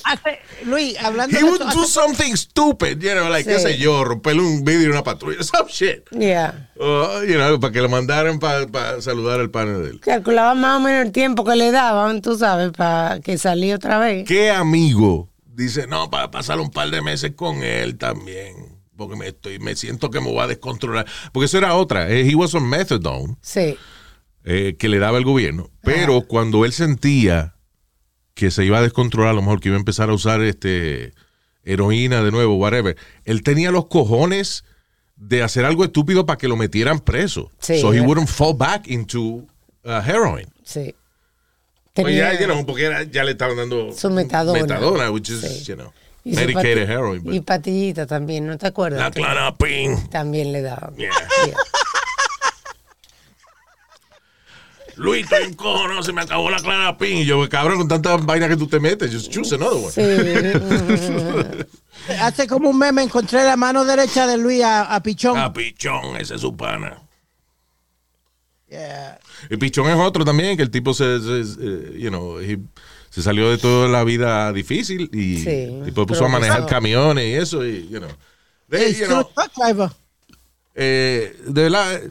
Hace- 0.04 0.38
Luis, 0.64 0.96
hablando 1.02 1.36
He 1.36 1.40
de 1.40 1.44
would 1.44 1.60
eso, 1.62 1.70
do 1.80 1.84
something 1.86 2.34
stupid, 2.36 2.98
you 3.00 3.12
know, 3.14 3.28
like, 3.28 3.48
qué 3.48 3.56
Sí. 3.58 3.62
sé 3.72 3.78
yo, 3.78 4.04
romperle 4.04 4.42
un 4.42 4.64
vidrio 4.64 4.86
en 4.86 4.92
una 4.92 5.02
patrulla, 5.04 5.42
some 5.42 5.68
shit. 5.68 6.08
Yeah. 6.10 6.68
Uh, 6.76 7.22
you 7.26 7.34
know, 7.34 7.58
para 7.60 7.72
que 7.72 7.80
lo 7.80 7.88
mandaran 7.88 8.38
para 8.38 9.00
saludar 9.00 9.40
al 9.40 9.50
pana 9.50 9.78
de 9.78 9.90
él. 9.90 10.00
Calculaba 10.00 10.54
más 10.54 10.76
o 10.78 10.80
menos 10.80 11.06
el 11.06 11.12
tiempo 11.12 11.44
que 11.44 11.56
le 11.56 11.70
daban, 11.70 12.22
tú 12.22 12.36
sabes, 12.38 12.70
para 12.72 13.20
que 13.20 13.38
saliera 13.38 13.76
otra 13.76 13.98
vez. 13.98 14.26
¿Qué 14.26 14.50
amigo 14.50 15.28
dice, 15.64 15.86
no, 15.86 16.10
para 16.10 16.30
pasar 16.30 16.60
un 16.60 16.70
par 16.70 16.90
de 16.90 17.02
meses 17.02 17.32
con 17.36 17.62
él 17.62 17.98
también? 17.98 18.78
Porque 18.96 19.16
me, 19.16 19.28
estoy, 19.28 19.58
me 19.58 19.76
siento 19.76 20.10
que 20.10 20.20
me 20.20 20.26
voy 20.28 20.40
a 20.40 20.46
descontrolar. 20.46 21.06
Porque 21.32 21.46
eso 21.46 21.58
era 21.58 21.74
otra. 21.74 22.10
eh, 22.10 22.28
He 22.28 22.34
was 22.34 22.54
on 22.54 22.68
methadone 22.68 23.36
Sí, 23.42 23.76
eh, 24.44 24.76
que 24.78 24.88
le 24.88 24.98
daba 24.98 25.18
el 25.18 25.24
gobierno. 25.24 25.70
Pero 25.82 26.22
cuando 26.22 26.64
él 26.64 26.72
sentía 26.72 27.54
que 28.34 28.50
se 28.50 28.64
iba 28.64 28.78
a 28.78 28.82
descontrolar, 28.82 29.30
a 29.30 29.34
lo 29.34 29.42
mejor 29.42 29.60
que 29.60 29.68
iba 29.68 29.76
a 29.76 29.78
empezar 29.80 30.10
a 30.10 30.14
usar 30.14 30.40
este 30.42 31.12
heroína 31.64 32.22
de 32.22 32.30
nuevo, 32.30 32.56
whatever, 32.56 32.96
él 33.24 33.42
tenía 33.42 33.70
los 33.70 33.86
cojones 33.86 34.64
de 35.16 35.42
hacer 35.42 35.64
algo 35.64 35.84
estúpido 35.84 36.24
para 36.26 36.38
que 36.38 36.48
lo 36.48 36.56
metieran 36.56 37.00
preso. 37.00 37.50
Sí. 37.60 37.80
so 37.80 37.92
he 37.92 38.00
wouldn't 38.00 38.28
fall 38.28 38.54
back 38.56 38.86
into 38.88 39.46
uh, 39.84 40.00
heroin. 40.04 40.46
sí. 40.64 40.94
Pues 42.02 42.16
ya, 42.16 42.30
Tenía 42.30 42.40
you 42.46 42.52
know, 42.52 42.64
porque 42.66 42.84
era- 42.84 43.02
ya 43.04 43.24
le 43.24 43.32
estaban 43.32 43.56
dando 43.56 43.92
su 43.92 44.10
metadona. 44.10 44.60
metadona, 44.60 45.10
which 45.10 45.30
is, 45.30 45.40
Sí. 45.40 45.64
you 45.64 45.74
know, 45.76 45.92
y 46.24 46.34
medicated 46.34 46.86
pati- 46.86 46.92
heroin. 46.92 47.22
but- 47.24 47.34
Y 47.34 47.40
patillita 47.40 48.06
también, 48.06 48.46
¿no 48.46 48.56
te 48.56 48.66
acuerdas? 48.68 49.00
la 49.00 49.10
clanapin. 49.10 50.08
También 50.10 50.52
le 50.52 50.62
daban. 50.62 50.94
Yeah. 50.96 51.10
Yeah. 51.46 51.56
Luis, 54.96 55.22
estoy 55.24 55.44
en 55.44 55.54
cojones, 55.54 56.04
se 56.06 56.12
me 56.12 56.22
acabó 56.22 56.50
la 56.50 56.58
clanapin. 56.58 57.18
Y 57.18 57.24
yo, 57.24 57.48
cabrón, 57.48 57.78
con 57.78 57.86
tanta 57.88 58.16
vaina 58.16 58.48
que 58.48 58.56
tú 58.56 58.66
te 58.66 58.80
metes, 58.80 59.12
just 59.12 59.30
choose 59.30 59.54
another 59.54 59.78
one. 59.78 59.92
Sí. 59.92 60.02
hace 62.20 62.46
como 62.48 62.70
un 62.70 62.78
meme 62.78 63.02
encontré 63.04 63.44
la 63.44 63.56
mano 63.56 63.84
derecha 63.84 64.26
de 64.26 64.36
Luis 64.38 64.62
a, 64.64 64.92
a 64.94 65.00
Pichón. 65.02 65.36
Ah, 65.38 65.52
Pichón, 65.52 66.16
ese 66.16 66.34
es 66.34 66.40
su 66.40 66.56
pana. 66.56 66.98
Yeah. 68.70 69.18
Y 69.50 69.56
Pichón 69.56 69.88
es 69.88 69.96
otro 69.96 70.24
también, 70.24 70.56
que 70.56 70.62
el 70.62 70.70
tipo 70.70 70.92
se, 70.92 71.20
se- 71.20 71.44
se- 71.44 71.98
you 71.98 72.08
know, 72.10 72.38
he- 72.40 72.58
se 73.10 73.22
salió 73.22 73.50
de 73.50 73.56
toda 73.58 73.88
la 73.88 74.04
vida 74.04 74.52
difícil 74.52 75.08
y 75.12 75.38
Sí, 75.38 75.48
el 75.50 75.84
tipo 75.86 76.06
puso 76.06 76.26
a 76.26 76.28
manejar 76.28 76.66
camiones 76.66 77.24
y 77.26 77.32
eso, 77.34 77.64
y, 77.66 77.88
you 77.88 77.98
know. 77.98 78.10
They, 78.68 78.94
you 78.94 79.06
know, 79.06 79.26
eh, 80.74 81.34
de 81.46 81.62
verdad, 81.62 82.02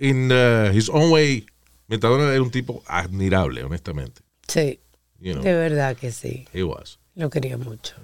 in 0.00 0.30
uh, 0.32 0.70
his 0.72 0.88
own 0.88 1.10
way, 1.12 1.46
Metadona 1.88 2.32
era 2.32 2.42
un 2.42 2.50
tipo 2.50 2.82
admirable, 2.86 3.62
honestamente. 3.62 4.20
Sí, 4.48 4.80
You 5.20 5.32
know, 5.34 5.42
de 5.44 5.54
verdad 5.54 5.96
que 5.96 6.10
sí. 6.12 6.46
he 6.52 6.62
was. 6.64 6.98
Lo 7.14 7.30
quería 7.30 7.56
mucho. 7.56 7.94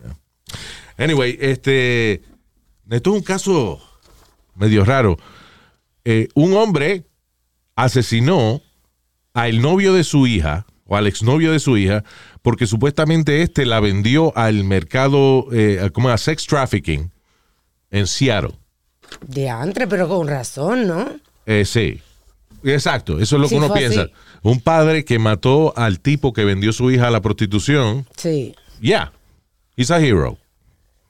Anyway, 0.96 1.36
este, 1.40 2.22
esto 2.88 3.10
es 3.10 3.16
un 3.16 3.22
caso 3.22 3.80
medio 4.54 4.84
raro. 4.84 5.18
Eh, 6.04 6.28
un 6.34 6.54
hombre 6.54 7.04
asesinó 7.76 8.62
al 9.34 9.60
novio 9.62 9.92
de 9.94 10.04
su 10.04 10.26
hija 10.26 10.66
o 10.86 10.96
al 10.96 11.06
exnovio 11.06 11.52
de 11.52 11.60
su 11.60 11.76
hija 11.78 12.04
porque 12.42 12.66
supuestamente 12.66 13.42
este 13.42 13.64
la 13.66 13.80
vendió 13.80 14.36
al 14.36 14.64
mercado, 14.64 15.46
eh, 15.52 15.90
como 15.92 16.08
a 16.10 16.18
sex 16.18 16.46
trafficking 16.46 17.10
en 17.90 18.06
Seattle. 18.06 18.52
De 19.26 19.48
antre, 19.48 19.86
pero 19.86 20.08
con 20.08 20.26
razón, 20.28 20.86
¿no? 20.86 21.06
Eh, 21.46 21.64
sí. 21.64 22.00
Exacto, 22.64 23.18
eso 23.18 23.36
es 23.36 23.42
lo 23.42 23.48
Sí, 23.48 23.54
que 23.54 23.58
uno 23.64 23.74
piensa. 23.74 24.02
así. 24.02 24.12
Un 24.42 24.60
padre 24.60 25.04
que 25.04 25.18
mató 25.18 25.72
al 25.76 26.00
tipo 26.00 26.32
que 26.32 26.44
vendió 26.44 26.72
su 26.72 26.90
hija 26.90 27.08
a 27.08 27.10
la 27.10 27.20
prostitución 27.22 28.06
Sí. 28.16 28.54
Yeah, 28.80 29.12
he's 29.76 29.90
a 29.90 30.00
hero. 30.00 30.38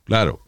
Claro. 0.04 0.40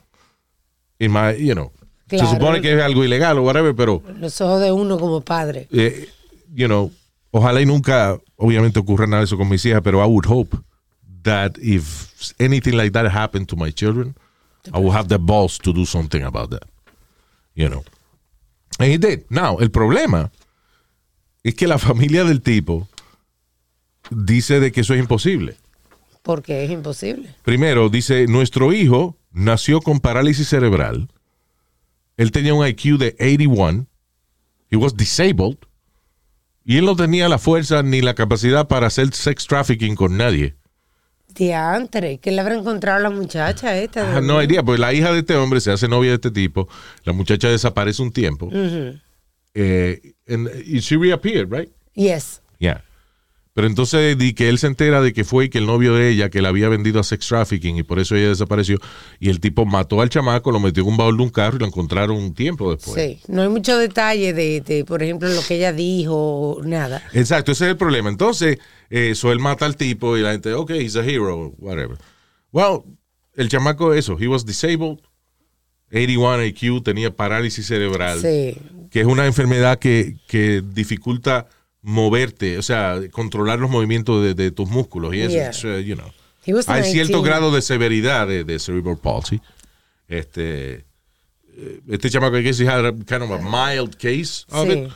In 0.99 1.13
my, 1.13 1.35
you 1.39 1.55
know, 1.55 1.73
Claro. 2.19 2.31
se 2.31 2.37
supone 2.37 2.61
que 2.61 2.73
es 2.75 2.83
algo 2.83 3.05
ilegal 3.05 3.39
o 3.39 3.43
whatever, 3.43 3.75
pero, 3.75 4.03
Los 4.19 4.41
ojos 4.41 4.61
de 4.61 4.73
uno 4.73 4.99
como 4.99 5.21
padre. 5.21 5.69
eh, 5.73 6.09
you 6.55 6.67
know, 6.67 6.91
ojalá 7.31 7.61
y 7.61 7.67
nunca, 7.67 8.19
obviamente, 8.37 8.79
ocurra 8.79 9.07
nada 9.07 9.21
de 9.21 9.25
eso 9.27 9.37
con 9.37 9.49
mis 9.49 9.65
hijas, 9.65 9.81
pero 9.83 10.05
I 10.05 10.09
would 10.09 10.27
hope 10.29 10.57
that 11.23 11.53
if 11.61 12.33
anything 12.39 12.73
like 12.77 12.91
that 12.93 13.07
happened 13.07 13.47
to 13.49 13.57
my 13.57 13.73
children, 13.73 14.15
I 14.73 14.79
would 14.79 14.95
have 14.95 15.09
the 15.09 15.19
balls 15.19 15.59
to 15.59 15.73
do 15.73 15.85
something 15.85 16.23
about 16.23 16.51
that. 16.51 16.65
You 17.55 17.69
know. 17.69 17.85
And 18.79 18.91
he 18.91 18.99
did. 18.99 19.25
Now, 19.29 19.59
el 19.61 19.71
problema 19.71 20.31
es 21.43 21.55
que 21.55 21.67
la 21.69 21.79
familia 21.79 22.25
del 22.25 22.41
tipo 22.41 22.89
dice 24.11 24.61
de 24.61 24.73
que 24.73 24.81
eso 24.81 24.95
es 24.95 25.01
imposible. 25.01 25.57
Porque 26.23 26.65
es 26.65 26.71
imposible. 26.71 27.35
Primero, 27.45 27.89
dice, 27.89 28.27
nuestro 28.27 28.73
hijo 28.73 29.17
nació 29.33 29.81
con 29.81 30.01
parálisis 30.01 30.49
cerebral. 30.49 31.09
Él 32.17 32.31
tenía 32.31 32.55
un 32.55 32.67
IQ 32.67 32.99
de 32.99 33.17
81. 33.19 33.87
He 34.71 34.77
was 34.77 34.97
disabled. 34.97 35.59
Y 36.65 36.79
él 36.79 36.87
no 36.87 36.97
tenía 36.97 37.29
la 37.29 37.39
fuerza 37.39 37.83
ni 37.83 38.01
la 38.01 38.15
capacidad 38.15 38.67
para 38.69 38.87
hacer 38.87 39.13
sex 39.13 39.47
trafficking 39.47 39.95
con 39.95 40.17
nadie. 40.17 40.55
Diantre, 41.35 42.19
que 42.19 42.31
le 42.31 42.41
habrá 42.41 42.55
encontrado 42.55 43.01
la 43.01 43.11
muchacha 43.11 43.77
esta. 43.77 44.17
Have 44.17 44.27
no 44.27 44.43
idea, 44.43 44.63
pues 44.63 44.79
la 44.79 44.93
hija 44.95 45.13
de 45.13 45.19
este 45.21 45.35
hombre 45.35 45.61
se 45.61 45.73
hace 45.73 45.89
novia 45.89 46.11
de 46.11 46.15
este 46.15 46.31
tipo. 46.31 46.69
La 47.03 47.13
muchacha 47.13 47.49
desaparece 47.49 48.01
un 48.03 48.13
tiempo. 48.13 48.51
Eh, 49.55 50.15
and 50.29 50.49
she 50.81 50.97
reappeared, 50.97 51.51
right? 51.53 51.71
Yes. 51.95 52.41
Yeah. 52.59 52.83
Pero 53.55 53.69
entonces 53.69 54.19
di 54.19 54.33
que 54.35 54.49
él 54.49 54.59
se 54.59 54.67
entera 54.67 55.01
de 55.01 55.13
que 55.13 55.23
fue 55.23 55.45
y 55.45 55.49
que 55.49 55.59
el 55.59 55.67
novio 55.67 55.95
de 55.95 56.11
ella 56.11 56.29
que 56.29 56.43
la 56.43 56.49
había 56.49 56.69
vendido 56.69 56.99
a 56.99 57.05
sex 57.05 57.29
trafficking 57.29 57.77
y 57.77 57.83
por 57.85 58.01
eso 58.01 58.17
ella 58.17 58.29
desapareció. 58.31 58.79
Y 59.21 59.29
el 59.31 59.39
tipo 59.39 59.65
mató 59.65 60.01
al 60.01 60.11
chamaco, 60.11 60.51
lo 60.51 60.59
metió 60.59 60.83
en 60.83 60.89
un 60.89 60.97
baúl 60.97 61.17
de 61.17 61.23
un 61.23 61.31
carro 61.31 61.57
y 61.57 61.61
lo 61.61 61.67
encontraron 61.67 62.17
un 62.17 62.35
tiempo 62.35 62.75
después. 62.75 63.01
Sí. 63.01 63.21
No 63.29 63.43
hay 63.43 63.49
mucho 63.49 63.79
detalle 63.79 64.33
de, 64.33 64.61
de, 64.61 64.85
por 64.85 65.05
ejemplo, 65.05 65.29
lo 65.29 65.41
que 65.41 65.55
ella 65.55 65.73
dijo, 65.73 66.61
nada. 66.65 67.01
Exacto, 67.13 67.53
ese 67.53 67.67
es 67.67 67.71
el 67.71 67.77
problema. 67.77 68.09
Entonces, 68.11 68.59
eh, 68.91 69.11
eso 69.11 69.31
él 69.31 69.39
mata 69.39 69.67
al 69.67 69.77
tipo 69.77 70.19
y 70.19 70.23
la 70.23 70.33
gente, 70.33 70.53
ok, 70.53 70.71
he's 70.73 70.97
a 70.97 71.05
hero, 71.05 71.55
whatever. 71.59 71.97
Well, 72.51 72.81
el 73.37 73.49
chamaco, 73.49 73.95
eso, 73.95 74.17
he 74.19 74.27
was 74.27 74.45
disabled, 74.45 74.99
81 75.93 76.45
IQ, 76.47 76.83
tenía 76.83 77.15
parálisis 77.15 77.67
cerebral, 77.69 78.19
Sí. 78.21 78.57
que 78.91 79.01
es 79.01 79.07
una 79.07 79.27
enfermedad 79.27 79.79
que, 79.79 80.17
que 80.27 80.61
dificulta 80.61 81.47
moverte, 81.87 82.57
o 82.59 82.63
sea, 82.63 82.99
controlar 83.13 83.59
los 83.61 83.71
movimientos 83.71 84.23
de, 84.25 84.33
de 84.35 84.51
tus 84.51 84.69
músculos 84.71 85.15
y 85.15 85.21
eso, 85.21 85.69
Yeah. 85.69 85.77
uh, 85.77 85.81
you 85.81 85.95
know. 85.95 86.11
He 86.47 86.53
was 86.55 86.69
Hay 86.69 86.83
cierto 86.85 87.19
19. 87.23 87.29
grado 87.29 87.53
de 87.55 87.63
severidad 87.63 88.27
de, 88.27 88.43
de 88.45 88.59
cerebral 88.59 88.97
palsy. 88.99 89.41
Este, 90.09 90.85
eh, 91.57 91.81
este 91.89 92.11
chamaco 92.11 92.37
que 92.43 92.53
se 92.53 92.67
had 92.67 92.85
a 92.87 92.93
kind 92.93 93.23
of 93.23 93.31
a 93.31 93.39
mild 93.39 93.97
case 93.97 94.45
of 94.51 94.67
Sí. 94.67 94.73
it, 94.73 94.91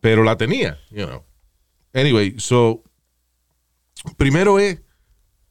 pero 0.00 0.22
la 0.22 0.36
tenía, 0.36 0.78
you 0.90 1.06
know. 1.06 1.24
Anyway, 1.94 2.34
so 2.38 2.82
primero 4.16 4.58
es 4.58 4.80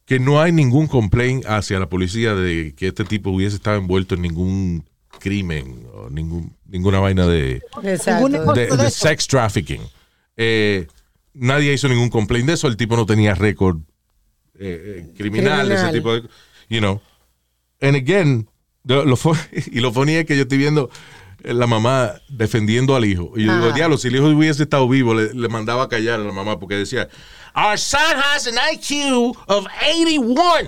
que 0.05 0.19
no 0.19 0.41
hay 0.41 0.51
ningún 0.51 0.87
complaint 0.87 1.45
hacia 1.45 1.79
la 1.79 1.89
policía 1.89 2.33
de 2.33 2.73
que 2.75 2.87
este 2.87 3.03
tipo 3.05 3.29
hubiese 3.29 3.55
estado 3.57 3.77
envuelto 3.77 4.15
en 4.15 4.21
ningún 4.23 4.89
crimen 5.19 5.85
o 5.93 6.09
ningún, 6.09 6.55
ninguna 6.65 6.99
vaina 6.99 7.27
de, 7.27 7.61
de, 7.83 7.97
de 7.97 8.67
de 8.67 8.87
eso. 8.87 8.89
sex 8.89 9.27
trafficking. 9.27 9.81
Eh, 10.41 10.87
nadie 11.33 11.73
hizo 11.73 11.89
ningún 11.89 12.09
complaint 12.09 12.47
de 12.47 12.53
eso. 12.53 12.67
El 12.67 12.77
tipo 12.77 12.95
no 12.95 13.05
tenía 13.05 13.35
récord 13.35 13.79
eh, 14.57 15.03
eh, 15.09 15.13
criminal, 15.17 15.69
ese 15.69 15.91
tipo 15.91 16.13
de. 16.13 16.21
You 16.69 16.79
know. 16.79 17.01
And 17.81 17.97
again, 17.97 18.49
lo, 18.85 19.03
lo 19.03 19.17
y 19.71 19.81
lo 19.81 19.91
funny 19.91 20.13
es 20.13 20.25
que 20.25 20.37
yo 20.37 20.43
estoy 20.43 20.57
viendo 20.57 20.89
la 21.43 21.67
mamá 21.67 22.13
defendiendo 22.29 22.95
al 22.95 23.03
hijo. 23.03 23.33
Y 23.35 23.45
yo 23.45 23.53
digo, 23.53 23.73
diablo, 23.73 23.97
si 23.97 24.07
el 24.07 24.15
hijo 24.15 24.27
hubiese 24.27 24.63
estado 24.63 24.87
vivo, 24.87 25.13
le, 25.13 25.33
le 25.33 25.49
mandaba 25.49 25.83
a 25.83 25.89
callar 25.89 26.21
a 26.21 26.23
la 26.23 26.31
mamá 26.31 26.57
porque 26.57 26.75
decía. 26.75 27.09
Our 27.55 27.77
son 27.77 28.15
has 28.17 28.47
an 28.47 28.55
IQ 28.55 29.35
of 29.47 29.67
81. 29.81 30.67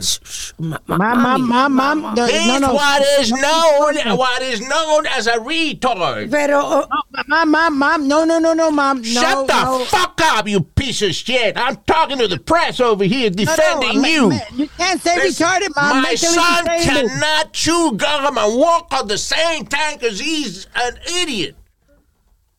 Ma- 0.60 0.78
ma- 0.88 0.98
Mam, 0.98 1.22
mam, 1.48 1.48
mam, 1.48 2.02
mam. 2.02 2.16
No, 2.16 2.26
He's 2.26 2.48
no, 2.48 2.58
no. 2.60 2.74
what 2.74 3.02
is 3.20 3.32
known, 3.32 4.18
what 4.18 4.42
is 4.42 4.62
known 4.62 5.06
as 5.08 5.28
a 5.28 5.38
retard. 5.38 6.32
Pero, 6.32 6.60
oh, 6.64 6.88
Mam, 7.28 7.52
mam, 7.52 7.78
mam. 7.78 8.08
No, 8.08 8.24
no, 8.26 8.40
no, 8.40 8.54
no, 8.54 8.72
mam. 8.72 8.98
No, 8.98 9.04
Shut 9.04 9.48
the 9.48 9.64
no. 9.64 9.86
fuck 9.86 10.20
up, 10.24 10.48
you 10.48 10.62
piece 10.62 11.02
of 11.02 11.14
shit. 11.14 11.56
I'm 11.58 11.78
talking 11.88 12.18
to 12.18 12.28
the 12.28 12.40
press 12.40 12.80
over 12.80 13.04
here 13.04 13.30
No, 13.30 13.44
no, 13.44 13.46
defending 13.46 14.02
ma- 14.02 14.08
you. 14.08 14.30
ma- 14.30 14.40
You 14.56 14.68
can't 14.78 15.02
say 15.02 15.16
This- 15.20 15.40
retarded, 15.40 15.70
mom. 15.76 16.02
My 16.04 16.16
son 16.16 16.66
cannot 16.66 17.54
chew 17.54 17.94
gum 17.96 18.38
and 18.38 18.58
walk 18.58 18.88
on 18.94 19.08
the 19.08 19.18
same 19.18 19.66
tank 19.66 20.04
as 20.04 20.20
he's 20.20 20.68
an 20.76 20.98
idiot. 21.22 21.56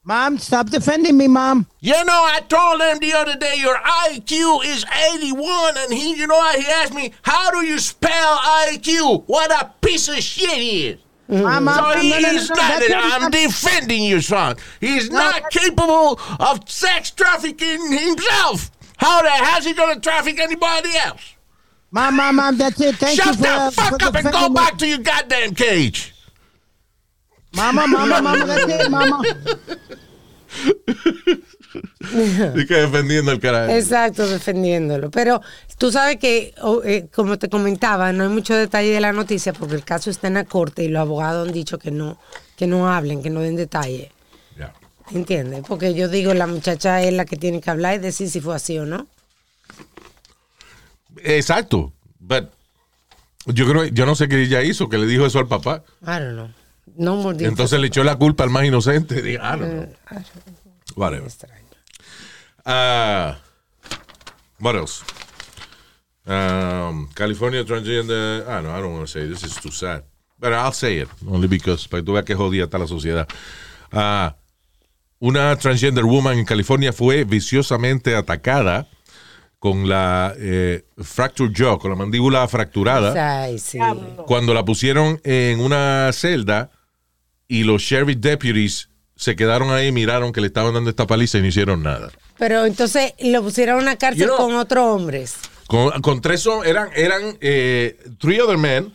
Mom, 0.05 0.37
stop 0.39 0.69
defending 0.69 1.17
me, 1.17 1.29
mom. 1.29 1.65
You 1.79 1.93
know, 1.93 2.13
I 2.13 2.41
told 2.49 2.81
him 2.81 2.99
the 2.99 3.13
other 3.13 3.37
day 3.37 3.55
your 3.57 3.77
IQ 3.77 4.65
is 4.65 4.85
81, 5.15 5.75
and 5.79 5.93
he, 5.93 6.17
you 6.17 6.27
know, 6.27 6.35
what? 6.35 6.59
he 6.59 6.67
asked 6.67 6.93
me, 6.93 7.13
how 7.23 7.53
do 7.53 7.65
you 7.65 7.79
spell 7.79 8.37
IQ? 8.67 9.23
What 9.29 9.53
a 9.53 9.73
piece 9.81 10.09
of 10.09 10.17
shit 10.17 10.51
he 10.51 10.87
is. 10.89 10.99
Mom, 11.29 11.65
mom, 11.65 11.77
So 11.77 11.81
no, 11.83 11.95
no, 11.95 12.03
no, 12.03 12.19
no, 12.19 12.29
he's 12.31 12.51
no, 12.51 12.57
not, 12.57 13.23
I'm 13.23 13.31
defending 13.31 14.03
you, 14.03 14.21
son. 14.21 14.57
He's 14.81 15.09
not 15.09 15.51
capable 15.51 16.19
of 16.41 16.69
sex 16.69 17.13
trafficking 17.13 17.93
himself. 17.93 18.73
How 18.97 19.23
the 19.23 19.31
hell's 19.31 19.65
he 19.65 19.73
going 19.73 19.95
to 19.95 20.01
traffic 20.01 20.41
anybody 20.41 20.97
else? 20.97 21.35
Mom, 21.93 22.17
mom, 22.17 22.37
mom, 22.37 22.59
that's 22.59 22.81
it. 22.81 22.97
Thank 22.97 23.21
Shut 23.21 23.27
you 23.27 23.33
for, 23.35 23.43
the 23.43 23.71
fuck 23.73 24.03
up 24.03 24.15
and 24.17 24.33
go 24.33 24.49
me. 24.49 24.55
back 24.55 24.79
to 24.79 24.87
your 24.89 24.99
goddamn 24.99 25.55
cage. 25.55 26.12
Mama, 27.55 27.87
mama, 27.87 28.21
mama, 28.21 28.47
that's 28.47 28.85
it, 28.85 28.89
mama. 28.89 29.23
Y 32.55 32.67
que 32.67 32.75
defendiendo 32.75 33.33
el 33.33 33.41
carajo. 33.41 33.73
exacto, 33.73 34.27
defendiéndolo. 34.27 35.11
Pero 35.11 35.41
tú 35.79 35.91
sabes 35.91 36.19
que, 36.19 36.55
eh, 36.85 37.07
como 37.15 37.39
te 37.39 37.49
comentaba, 37.49 38.13
no 38.13 38.25
hay 38.25 38.31
mucho 38.31 38.55
detalle 38.55 38.91
de 38.91 39.01
la 39.01 39.13
noticia 39.13 39.53
porque 39.53 39.75
el 39.75 39.85
caso 39.85 40.11
está 40.11 40.29
en 40.29 40.35
la 40.35 40.45
corte 40.45 40.85
y 40.85 40.89
los 40.89 41.01
abogados 41.01 41.47
han 41.49 41.55
dicho 41.55 41.79
que 41.79 41.91
no, 41.91 42.19
que 42.57 42.67
no 42.67 42.93
hablen, 42.93 43.23
que 43.23 43.31
no 43.31 43.41
den 43.41 43.57
detalle. 43.57 44.13
Ya. 44.59 44.73
¿Entiendes? 45.13 45.63
Porque 45.67 45.95
yo 45.95 46.09
digo, 46.09 46.35
la 46.35 46.47
muchacha 46.47 47.03
es 47.03 47.13
la 47.13 47.25
que 47.25 47.37
tiene 47.37 47.61
que 47.61 47.71
hablar 47.71 47.95
y 47.95 47.99
decir 47.99 48.29
si 48.29 48.41
fue 48.41 48.55
así 48.55 48.79
o 48.79 48.85
no. 48.85 49.07
Exacto. 51.23 51.93
But 52.21 52.51
yo 53.47 53.67
creo, 53.69 53.85
yo 53.87 54.07
no 54.07 54.15
sé 54.15 54.29
qué 54.29 54.43
ella 54.43 54.63
hizo, 54.63 54.89
que 54.89 54.99
le 54.99 55.07
dijo 55.07 55.27
eso 55.27 55.39
al 55.39 55.49
papá. 55.49 55.83
I 56.03 56.19
don't 56.19 56.33
know. 56.35 56.49
No. 56.97 57.31
Entonces 57.33 57.81
le 57.81 57.87
echó 57.87 58.05
la 58.05 58.17
culpa 58.17 58.45
al 58.45 58.51
más 58.51 58.65
inocente. 58.65 59.23
Dije, 59.23 59.37
I 59.37 59.59
don't 59.59 59.71
know. 59.71 59.89
Whatever. 60.97 61.27
Extraño. 61.27 61.63
Uh, 62.65 63.35
what 64.61 64.77
else? 64.77 65.03
Um, 66.27 67.09
California 67.15 67.65
transgender. 67.65 68.45
Ah, 68.47 68.61
no, 68.61 68.71
I 68.71 68.81
don't 68.81 68.93
want 68.93 69.07
to 69.07 69.13
say 69.13 69.27
this 69.27 69.43
is 69.43 69.57
too 69.57 69.73
sad. 69.73 70.05
But 70.39 70.53
I'll 70.53 70.73
say 70.73 70.99
it, 70.99 71.09
only 71.29 71.49
because, 71.49 71.87
para 71.89 72.03
que 72.03 72.07
tú 72.07 72.13
veas 72.13 72.25
que 72.25 72.35
jodida 72.35 72.65
está 72.65 72.79
la 72.79 72.87
sociedad. 72.87 73.29
Ah, 73.93 74.37
una 75.19 75.57
transgender 75.57 76.05
woman 76.05 76.39
en 76.39 76.45
California 76.45 76.93
fue 76.93 77.25
viciosamente 77.25 78.17
atacada 78.17 78.89
con 79.63 79.89
la 79.89 80.35
eh, 80.39 80.85
fractured 80.99 81.53
jaw, 81.55 81.79
con 81.79 81.93
la 81.93 81.97
mandíbula 81.97 82.49
fracturada 82.49 83.43
Ay, 83.45 83.61
sí. 83.61 83.79
cuando 84.27 84.55
la 84.55 84.65
pusieron 84.65 85.21
en 85.23 85.61
una 85.61 86.11
celda 86.13 86.73
y 87.47 87.63
los 87.63 87.81
sheriff 87.81 88.17
deputies 88.19 88.89
se 89.15 89.37
quedaron 89.37 89.71
ahí 89.71 89.87
y 89.87 89.93
miraron 89.93 90.33
que 90.33 90.41
le 90.41 90.49
estaban 90.49 90.75
dando 90.75 90.91
esta 90.91 91.07
paliza 91.07 91.39
y 91.39 91.43
no 91.43 91.47
hicieron 91.47 91.81
nada. 91.81 92.11
Pero 92.39 92.67
entonces 92.67 93.15
lo 93.21 93.41
pusieron 93.41 93.77
en 93.77 93.83
una 93.83 93.97
cárcel 93.99 94.23
You 94.23 94.35
know- 94.35 94.37
con 94.39 94.57
otros 94.57 94.85
hombres. 94.85 95.37
Con, 95.69 95.93
con 96.03 96.21
tres 96.21 96.45
eran, 96.65 96.89
eran 96.97 97.39
eh, 97.41 97.97
three 98.19 98.41
other 98.41 98.59
men 98.59 98.93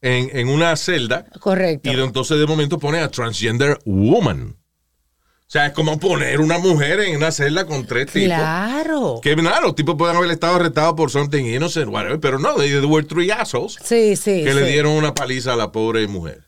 en, 0.00 0.30
en 0.32 0.48
una 0.48 0.76
celda 0.76 1.26
Correcto. 1.40 1.90
y 1.90 2.00
entonces 2.00 2.38
de 2.38 2.46
momento 2.46 2.78
pone 2.78 3.00
a 3.00 3.10
transgender 3.10 3.80
woman. 3.84 4.54
O 5.46 5.48
sea, 5.48 5.66
es 5.66 5.72
como 5.74 6.00
poner 6.00 6.40
una 6.40 6.58
mujer 6.58 6.98
en 7.00 7.16
una 7.16 7.30
celda 7.30 7.66
con 7.66 7.86
tres 7.86 8.06
tipos. 8.06 8.26
Claro. 8.36 9.20
Que 9.22 9.36
nada, 9.36 9.60
los 9.60 9.76
tipos 9.76 9.94
pueden 9.96 10.16
haber 10.16 10.30
estado 10.32 10.56
arrestados 10.56 10.94
por 10.94 11.08
something 11.10 11.44
innocent, 11.44 11.88
whatever, 11.88 12.18
pero 12.18 12.40
no, 12.40 12.56
they, 12.56 12.76
were 12.84 13.06
three 13.06 13.30
assholes 13.30 13.76
Sí, 13.80 14.16
sí. 14.16 14.42
que 14.42 14.52
sí. 14.52 14.58
le 14.58 14.66
dieron 14.72 14.92
una 14.92 15.14
paliza 15.14 15.52
a 15.52 15.56
la 15.56 15.70
pobre 15.70 16.08
mujer. 16.08 16.42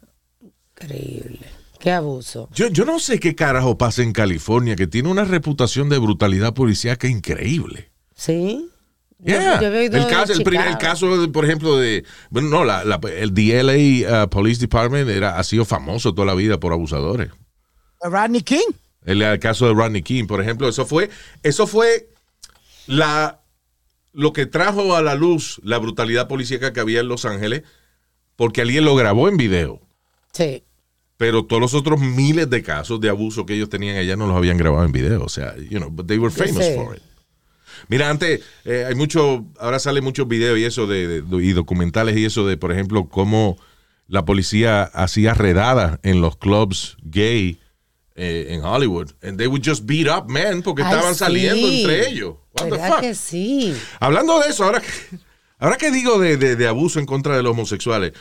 Increíble. 0.80 1.40
Qué 1.78 1.92
abuso. 1.92 2.48
Yo, 2.52 2.66
yo 2.68 2.84
no 2.84 2.98
sé 2.98 3.20
qué 3.20 3.36
carajo 3.36 3.78
pasa 3.78 4.02
en 4.02 4.12
California, 4.12 4.74
que 4.74 4.88
tiene 4.88 5.08
una 5.08 5.24
reputación 5.24 5.88
de 5.88 5.98
brutalidad 5.98 6.52
policíaca 6.54 7.06
increíble. 7.06 7.92
¿Sí? 8.16 8.68
Yo- 9.20 9.34
Yeah. 9.34 9.60
yo 9.60 9.68
oído 9.70 9.96
el, 9.96 10.06
caso, 10.08 10.32
el, 10.32 10.42
pri- 10.44 10.56
el 10.58 10.78
caso, 10.78 11.20
de, 11.20 11.28
por 11.28 11.44
ejemplo, 11.44 11.76
de. 11.76 12.04
Bueno, 12.30 12.48
no, 12.48 12.64
la, 12.64 12.84
la- 12.84 13.00
el 13.16 13.32
DLA 13.34 14.24
uh, 14.24 14.28
Police 14.28 14.60
Department 14.60 15.08
era, 15.08 15.38
ha 15.38 15.44
sido 15.44 15.64
famoso 15.64 16.14
toda 16.14 16.26
la 16.26 16.34
vida 16.34 16.58
por 16.60 16.72
abusadores. 16.72 17.30
Rodney 18.00 18.42
King. 18.42 18.70
El, 19.08 19.22
el 19.22 19.38
caso 19.38 19.66
de 19.66 19.74
Rodney 19.74 20.02
King, 20.02 20.26
por 20.26 20.40
ejemplo, 20.40 20.68
eso 20.68 20.86
fue, 20.86 21.10
eso 21.42 21.66
fue 21.66 22.08
la, 22.86 23.40
lo 24.12 24.32
que 24.32 24.46
trajo 24.46 24.94
a 24.96 25.02
la 25.02 25.14
luz 25.14 25.60
la 25.64 25.78
brutalidad 25.78 26.28
policíaca 26.28 26.72
que 26.72 26.80
había 26.80 27.00
en 27.00 27.08
Los 27.08 27.24
Ángeles, 27.24 27.62
porque 28.36 28.60
alguien 28.62 28.84
lo 28.84 28.94
grabó 28.94 29.28
en 29.28 29.36
video. 29.36 29.80
Sí. 30.32 30.62
Pero 31.16 31.44
todos 31.44 31.60
los 31.60 31.74
otros 31.74 32.00
miles 32.00 32.48
de 32.48 32.62
casos 32.62 33.00
de 33.00 33.08
abuso 33.08 33.44
que 33.44 33.54
ellos 33.54 33.68
tenían 33.68 33.96
allá 33.96 34.14
no 34.16 34.26
los 34.28 34.36
habían 34.36 34.56
grabado 34.56 34.84
en 34.84 34.92
video. 34.92 35.24
O 35.24 35.28
sea, 35.28 35.56
you 35.56 35.78
know, 35.78 35.90
but 35.90 36.06
they 36.06 36.18
were 36.18 36.30
famous 36.32 36.64
Sí. 36.64 36.74
for 36.76 36.94
it. 36.96 37.02
Mira, 37.88 38.08
antes 38.10 38.40
eh, 38.64 38.84
hay 38.86 38.94
mucho, 38.94 39.44
ahora 39.58 39.78
salen 39.78 40.04
muchos 40.04 40.26
videos 40.28 40.58
y 40.58 40.64
eso 40.64 40.86
de, 40.86 41.22
de- 41.22 41.44
y 41.44 41.52
documentales 41.52 42.16
y 42.16 42.24
eso 42.24 42.46
de, 42.46 42.56
por 42.56 42.70
ejemplo, 42.72 43.08
cómo 43.08 43.56
la 44.06 44.24
policía 44.24 44.82
hacía 44.84 45.34
redadas 45.34 45.98
en 46.02 46.20
los 46.20 46.36
clubs 46.36 46.96
gay 47.02 47.58
eh, 48.18 48.48
en 48.54 48.62
Hollywood. 48.64 49.12
And 49.22 49.38
they 49.38 49.46
would 49.46 49.62
just 49.64 49.84
beat 49.86 50.08
up 50.08 50.28
men 50.28 50.62
porque 50.62 50.82
Ay, 50.82 50.92
estaban 50.92 51.14
sí. 51.14 51.18
saliendo 51.20 51.68
entre 51.68 52.08
ellos. 52.10 52.34
What 52.52 52.64
the 52.64 52.70
¿Verdad 52.72 52.88
fuck? 52.88 53.00
que 53.00 53.14
sí? 53.14 53.74
Hablando 54.00 54.40
de 54.40 54.48
eso, 54.50 54.64
ahora 54.64 54.80
que, 54.80 54.88
ahora 55.58 55.76
que 55.76 55.90
digo 55.90 56.18
de, 56.18 56.36
de- 56.36 56.56
de 56.56 56.66
abuso 56.68 56.98
en 56.98 57.06
contra 57.06 57.36
de 57.36 57.42
los 57.42 57.52
homosexuales, 57.52 58.12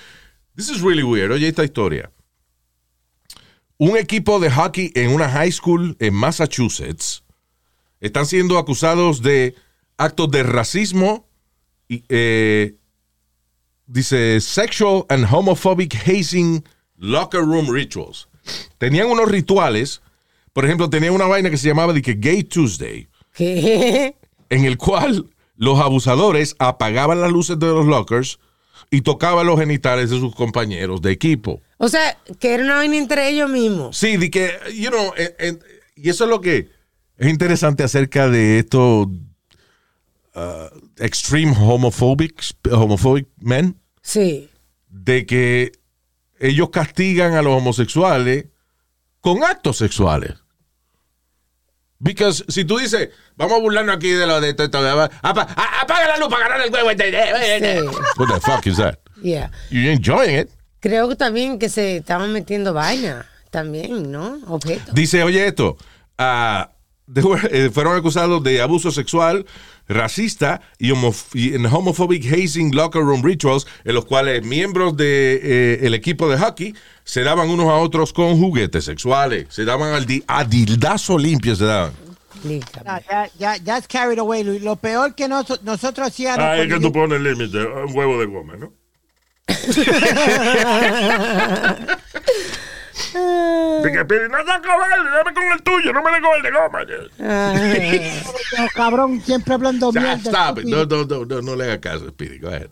this 0.56 0.70
is 0.70 0.82
really 0.82 1.04
weird. 1.04 1.32
Oye, 1.32 1.48
esta 1.48 1.64
historia. 1.64 2.12
Un 3.80 3.95
equipo 3.98 4.39
de 4.39 4.50
hockey 4.50 4.91
en 4.95 5.12
una 5.12 5.30
high 5.30 5.52
school 5.52 5.95
en 6.00 6.14
Massachusetts 6.14 7.24
están 8.00 8.26
siendo 8.26 8.58
acusados 8.58 9.22
de 9.22 9.56
actos 9.98 10.30
de 10.32 10.43
racismo 10.43 11.28
y, 11.88 12.04
eh, 12.10 12.76
dice 13.86 14.41
sexual 14.41 15.06
and 15.10 15.26
homophobic 15.32 15.95
hazing 16.08 16.64
locker 16.98 17.41
room 17.41 17.70
rituals. 17.72 18.28
Tenían 18.78 19.08
unos 19.08 19.30
rituales, 19.30 20.02
por 20.54 20.66
ejemplo, 20.66 20.90
tenían 20.90 21.14
una 21.14 21.26
vaina 21.26 21.50
que 21.50 21.58
se 21.58 21.68
llamaba 21.68 21.94
de 21.94 22.02
que 22.02 22.14
Gay 22.16 22.44
Tuesday 22.44 23.08
¿Qué? 23.34 24.16
en 24.50 24.66
el 24.66 24.78
cual 24.78 25.26
los 25.56 25.80
abusadores 25.80 26.56
apagaban 26.60 27.22
las 27.22 27.32
luces 27.32 27.58
de 27.60 27.68
los 27.68 27.86
lockers 27.86 28.40
y 28.92 29.02
tocaban 29.02 29.46
los 29.48 29.60
genitales 29.60 30.10
de 30.10 30.20
sus 30.20 30.34
compañeros 30.36 31.02
de 31.02 31.12
equipo. 31.12 31.62
O 31.78 31.90
sea, 31.90 32.18
que 32.40 32.54
era 32.54 32.64
una 32.64 32.76
vaina 32.76 32.98
entre 32.98 33.30
ellos 33.30 33.50
mismos. 33.50 33.98
Sí, 33.98 34.18
de 34.18 34.30
que, 34.32 34.52
you 34.76 34.90
know, 34.90 35.14
en- 35.18 35.34
en- 35.40 35.60
y 35.96 36.10
eso 36.10 36.24
es 36.26 36.30
lo 36.30 36.42
que 36.42 36.70
es 37.18 37.28
interesante 37.28 37.84
acerca 37.84 38.30
de 38.30 38.60
estos 38.60 39.08
uh, 40.36 40.70
extreme 41.00 41.54
homophobic, 41.60 42.42
homophobic 42.72 43.28
men, 43.40 43.76
Sí. 44.02 44.50
de 44.90 45.26
que 45.26 45.72
ellos 46.40 46.70
castigan 46.70 47.34
a 47.34 47.42
los 47.42 47.54
homosexuales 47.58 48.46
con 49.22 49.43
actos 49.43 49.78
sexuales. 49.78 50.34
Because 51.99 52.45
si 52.47 52.63
tú 52.63 52.78
dices, 52.78 53.09
vamos 53.36 53.57
a 53.57 53.61
burlarnos 53.61 53.95
aquí 53.95 54.11
de 54.11 54.28
lo 54.28 54.39
de 54.39 54.49
esto, 54.49 54.63
apaga 54.63 56.07
la 56.07 56.18
luz 56.18 56.28
para 56.30 56.47
ganar 56.47 56.61
el 56.61 56.70
juego. 56.70 56.89
Sí. 56.91 58.20
What 58.20 58.36
the 58.36 58.41
fuck 58.41 58.68
is 58.68 58.78
that? 58.78 58.99
Yeah. 59.22 59.51
You're 59.72 59.91
enjoying 59.91 60.38
it. 60.38 60.49
Creo 60.80 61.09
que 61.09 61.15
también 61.15 61.57
que 61.57 61.70
se 61.70 61.97
estaban 61.97 62.32
metiendo 62.32 62.74
vaina. 62.74 63.26
También, 63.49 64.11
¿no? 64.11 64.39
Objetos. 64.47 64.93
Dice, 64.93 65.24
oye 65.24 65.47
esto, 65.47 65.78
eh, 66.18 66.65
fueron 67.74 67.97
acusados 67.97 68.43
de 68.43 68.62
abuso 68.62 68.91
sexual, 68.91 69.45
racista 69.88 70.62
y, 70.78 70.89
homof- 70.91 71.34
y 71.34 71.55
en 71.55 71.66
homophobic 71.66 72.26
hazing 72.26 72.76
locker 72.76 73.01
room 73.01 73.24
rituals, 73.24 73.66
en 73.86 73.95
los 73.95 74.05
cuales 74.05 74.43
miembros 74.43 74.95
del 74.97 75.93
equipo 75.93 76.30
de 76.30 76.38
hockey 76.38 76.76
se 77.05 77.24
daban 77.24 77.49
unos 77.49 77.70
a 77.70 77.76
otros 77.76 78.12
con 78.12 78.38
juguetes 78.38 78.84
sexuales, 78.86 79.45
se 79.49 79.64
daban 79.66 79.93
al 79.93 80.05
di- 80.05 80.24
a 80.28 80.43
dildazo 80.43 81.18
limpio, 81.18 81.55
se 81.55 81.64
daban. 81.66 81.93
Ya, 82.43 83.01
ya, 83.10 83.30
ya, 83.39 83.58
ya 83.58 83.78
es 83.78 83.88
carried 83.88 84.20
away, 84.20 84.43
Luis. 84.43 84.62
Lo 84.62 84.76
peor 84.76 85.16
que 85.16 85.28
nos- 85.28 85.64
nosotros 85.64 86.08
hacíamos. 86.10 86.39
Ah, 86.43 86.58
es 86.58 86.72
que 86.72 86.80
tú 86.80 86.91
pones 86.91 87.20
límite, 87.20 87.58
un 87.66 87.95
huevo 87.97 88.20
de 88.20 88.26
goma, 88.28 88.53
¿no? 88.58 88.72
No 93.14 94.45
saco 94.45 94.68
verde, 94.80 95.10
dame 95.16 95.34
con 95.34 95.43
el 95.54 95.62
tuyo, 95.64 95.93
no 95.93 96.02
me 96.04 96.12
den 96.12 96.22
con 96.24 96.36
el 96.36 96.41
de 96.43 96.52
goma. 96.52 96.84
yo- 96.86 98.58
yo, 98.58 98.68
cabrón, 98.76 99.22
siempre 99.26 99.54
hablando 99.54 99.91
mierda. 99.91 100.16
Stop 100.32 100.60
it. 100.60 100.66
No, 100.66 100.86
no, 100.86 101.04
no, 101.06 101.26
no, 101.26 101.41
no 101.41 101.56
le 101.56 101.66
haga 101.66 101.80
caso, 101.80 102.10
Speedy. 102.10 102.39
Go 102.39 102.48
ahead. 102.50 102.70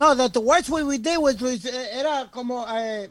No, 0.00 0.14
the, 0.14 0.28
the 0.28 0.40
worst 0.40 0.68
way 0.68 0.82
we 0.82 0.98
did 0.98 1.18
was, 1.18 1.40
Luis, 1.40 1.64
eh, 1.64 1.98
era 1.98 2.28
como 2.30 2.66
eh, 2.68 3.08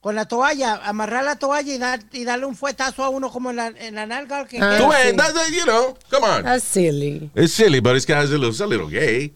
con 0.00 0.14
la 0.14 0.24
toalla, 0.26 0.80
amarrar 0.84 1.24
la 1.24 1.36
toalla 1.36 1.72
y, 1.72 1.78
dar, 1.78 2.00
y 2.12 2.24
darle 2.24 2.46
un 2.46 2.54
fuetazo 2.56 3.02
a 3.04 3.08
uno 3.08 3.30
como 3.30 3.50
en 3.50 3.56
la, 3.56 3.66
en 3.68 3.94
la 3.94 4.06
nalga. 4.06 4.46
Que, 4.46 4.58
Ah. 4.60 4.76
Tú 4.78 4.84
sí. 4.84 4.90
ves, 4.90 5.16
that- 5.16 5.34
that, 5.34 5.48
you 5.50 5.64
know, 5.64 5.96
come 6.10 6.24
on. 6.24 6.42
That's 6.44 6.64
silly. 6.64 7.30
It's 7.34 7.52
silly, 7.52 7.80
but 7.80 7.96
it's, 7.96 8.04
it's, 8.08 8.10
a 8.30 8.38
little, 8.38 8.48
it's 8.50 8.60
a 8.60 8.66
little 8.66 8.88
gay. 8.88 9.32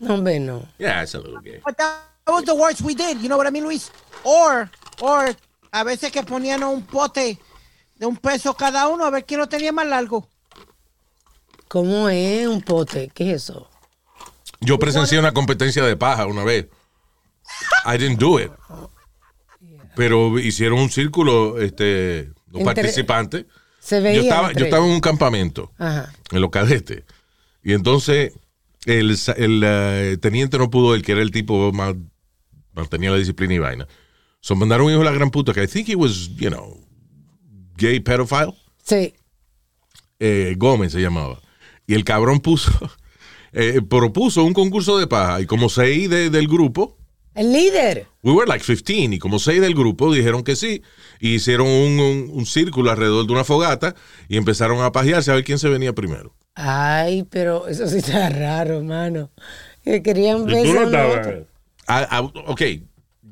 No, 0.00 0.08
hombre, 0.16 0.38
no. 0.38 0.66
Yeah, 0.78 1.02
it's 1.02 1.14
a 1.14 1.18
little 1.20 1.40
gay. 1.40 1.60
But 1.64 1.78
that 1.78 2.00
was 2.26 2.44
the 2.44 2.54
worst 2.54 2.82
we 2.82 2.94
did, 2.94 3.18
you 3.22 3.28
know 3.28 3.36
what 3.38 3.46
I 3.46 3.50
mean, 3.50 3.64
Luis? 3.64 3.90
Or, 4.24 4.68
or, 5.00 5.28
a 5.76 5.84
veces 5.84 6.10
que 6.10 6.22
ponían 6.22 6.64
un 6.64 6.82
pote 6.86 7.38
de 7.96 8.06
un 8.06 8.16
peso 8.16 8.54
cada 8.54 8.88
uno 8.88 9.04
a 9.04 9.10
ver 9.10 9.26
quién 9.26 9.40
lo 9.40 9.46
tenía 9.46 9.72
más 9.72 9.86
largo. 9.86 10.26
¿Cómo 11.68 12.08
es 12.08 12.46
un 12.46 12.62
pote? 12.62 13.10
¿Qué 13.12 13.30
es 13.32 13.42
eso? 13.42 13.68
Yo 14.60 14.78
presencié 14.78 15.18
una 15.18 15.32
competencia 15.32 15.84
de 15.84 15.94
paja 15.96 16.24
una 16.26 16.44
vez. 16.44 16.68
I 17.84 17.98
didn't 17.98 18.18
do 18.18 18.40
it. 18.40 18.50
Pero 19.94 20.38
hicieron 20.38 20.78
un 20.78 20.88
círculo, 20.90 21.60
este, 21.60 22.30
los 22.46 22.60
Entre- 22.60 22.64
participantes. 22.64 23.44
Se 23.78 24.00
veía. 24.00 24.16
Yo 24.16 24.22
estaba, 24.22 24.52
yo 24.52 24.64
estaba 24.64 24.86
en 24.86 24.92
un 24.92 25.00
campamento, 25.00 25.72
Ajá. 25.78 26.10
en 26.30 26.40
los 26.40 26.50
cadetes. 26.50 27.04
Y 27.62 27.74
entonces 27.74 28.32
el, 28.86 29.14
el, 29.36 29.62
eh, 29.62 30.16
teniente 30.22 30.56
no 30.56 30.70
pudo, 30.70 30.94
el 30.94 31.02
que 31.02 31.12
era 31.12 31.20
el 31.20 31.30
tipo 31.30 31.70
más, 31.72 31.94
mantenía 32.72 33.10
la 33.10 33.18
disciplina 33.18 33.52
y 33.54 33.58
vaina. 33.58 33.86
So 34.46 34.54
mandaron 34.54 34.86
un 34.86 34.92
hijo 34.92 35.00
de 35.00 35.06
la 35.06 35.10
gran 35.10 35.32
puta 35.32 35.52
que 35.52 35.64
I 35.64 35.66
think 35.66 35.88
he 35.88 35.96
was, 35.96 36.28
you 36.36 36.48
know, 36.50 36.80
gay 37.76 37.98
pedophile. 37.98 38.54
Sí. 38.84 39.12
eh, 40.20 40.54
Gómez 40.56 40.92
se 40.92 41.00
llamaba. 41.00 41.40
Y 41.84 41.94
el 41.94 42.04
cabrón 42.04 42.38
puso, 42.38 42.70
eh, 43.52 43.80
propuso 43.82 44.44
un 44.44 44.52
concurso 44.54 44.98
de 44.98 45.08
paja. 45.08 45.40
Y 45.40 45.46
como 45.46 45.68
seis 45.68 46.08
de- 46.08 46.30
del 46.30 46.46
grupo, 46.46 46.96
El 47.34 47.52
líder. 47.52 48.06
we 48.22 48.30
were 48.32 48.46
like 48.46 48.64
15, 48.64 49.16
y 49.16 49.18
como 49.18 49.40
seis 49.40 49.60
del 49.60 49.74
grupo 49.74 50.14
dijeron 50.14 50.44
que 50.44 50.54
sí. 50.54 50.80
Y 51.18 51.34
hicieron 51.34 51.66
un, 51.66 51.98
un- 51.98 52.30
un 52.32 52.46
círculo 52.46 52.92
alrededor 52.92 53.26
de 53.26 53.32
una 53.32 53.42
fogata 53.42 53.96
y 54.28 54.36
empezaron 54.36 54.80
a 54.80 54.92
pajearse 54.92 55.32
a 55.32 55.34
ver 55.34 55.42
quién 55.42 55.58
se 55.58 55.68
venía 55.68 55.92
primero. 55.92 56.36
Ay, 56.54 57.24
pero 57.28 57.66
eso 57.66 57.88
sí 57.88 57.96
está 57.98 58.28
raro, 58.30 58.76
hermano. 58.78 59.32
Que 59.82 60.04
querían 60.04 60.48
Y 60.48 60.52
ver 60.54 60.66
tú 60.66 60.72
no 60.72 60.80
a 60.82 60.84
estabas. 60.84 61.28
Ah, 61.88 62.06
ah, 62.10 62.20
ok, 62.22 62.62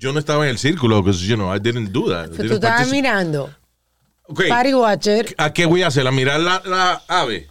yo 0.05 0.13
no 0.13 0.19
estaba 0.19 0.45
en 0.45 0.51
el 0.51 0.59
círculo, 0.59 1.03
because, 1.03 1.27
you 1.27 1.35
know, 1.35 1.55
I 1.55 1.59
didn't 1.59 1.91
do 1.91 2.11
that. 2.11 2.29
Pero 2.31 2.43
Didn't 2.45 2.49
tú 2.49 2.55
estabas 2.67 2.91
mirando. 2.91 3.51
Ok, 4.27 4.43
Party 4.49 4.75
Watcher. 4.75 5.35
¿A 5.39 5.53
qué 5.53 5.65
voy 5.67 5.83
a 5.83 5.87
hacer? 5.89 6.07
¿A 6.07 6.11
mirar 6.13 6.41
la, 6.41 6.63
la 6.67 7.03
ave? 7.09 7.49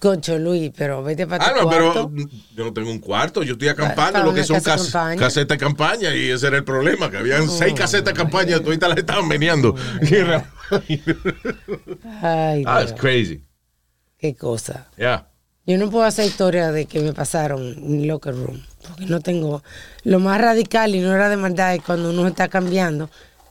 Concho 0.00 0.38
Luis, 0.38 0.70
pero 0.76 1.02
vete 1.02 1.26
para 1.26 1.44
tu 1.44 1.50
Ah, 1.50 1.54
no, 1.60 1.68
cuarto. 1.68 2.10
pero 2.14 2.28
yo 2.56 2.64
no 2.64 2.72
tengo 2.72 2.90
un 2.90 2.98
cuarto, 2.98 3.42
yo 3.42 3.52
estoy 3.52 3.68
acampando, 3.68 4.22
lo 4.22 4.32
que 4.32 4.42
son 4.44 4.60
cas- 4.60 4.82
campaña. 4.90 5.20
casetas 5.20 5.58
de 5.58 5.64
campaña, 5.64 6.14
y 6.14 6.30
ese 6.30 6.46
era 6.46 6.56
el 6.56 6.64
problema, 6.64 7.10
que 7.10 7.18
habían 7.18 7.48
seis 7.50 7.74
casetas 7.74 8.14
de 8.14 8.18
campaña, 8.18 8.60
todas 8.60 8.78
las 8.88 8.96
estaban 8.98 9.28
meneando. 9.28 9.74
Ay, 12.22 12.64
ah, 12.66 12.78
Dios, 12.80 12.90
it's 12.90 13.00
crazy. 13.00 13.44
qué 14.18 14.34
cosa. 14.34 14.88
Yeah. 14.96 15.26
Yo 15.66 15.78
no 15.78 15.90
puedo 15.90 16.04
hacer 16.04 16.26
historia 16.26 16.72
de 16.72 16.84
que 16.86 17.00
me 17.00 17.12
pasaron 17.14 17.62
en 17.62 18.06
locker 18.06 18.34
room, 18.34 18.60
porque 18.86 19.06
no 19.06 19.20
tengo... 19.20 19.62
Lo 20.02 20.20
más 20.20 20.38
radical 20.40 20.94
y 20.94 21.00
no 21.00 21.14
era 21.14 21.30
de 21.30 21.38
maldad 21.38 21.74
es 21.74 21.82
cuando 21.82 22.10
uno 22.10 22.26
está 22.26 22.48
cambiando, 22.48 23.08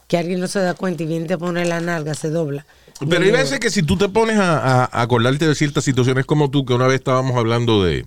que 0.08 0.18
alguien 0.18 0.40
no 0.40 0.48
se 0.48 0.60
da 0.60 0.76
cuenta 0.76 1.02
y 1.04 1.08
viene 1.08 1.26
y 1.26 1.28
te 1.28 1.38
pone 1.40 1.66
la 1.66 1.82
nalga, 1.82 2.14
se 2.14 2.30
dobla. 2.30 2.66
Pero 3.10 3.26
hay 3.26 3.32
veces 3.32 3.60
que 3.60 3.72
si 3.72 3.82
tú 3.82 3.98
te 3.98 4.08
pones 4.10 4.38
a, 4.38 4.88
acordarte 5.02 5.48
de 5.48 5.56
ciertas 5.56 5.84
situaciones 5.84 6.26
como 6.26 6.52
tú, 6.52 6.66
que 6.66 6.74
una 6.76 6.86
vez 6.86 6.98
estábamos 7.00 7.36
hablando 7.36 7.84
de, 7.84 8.06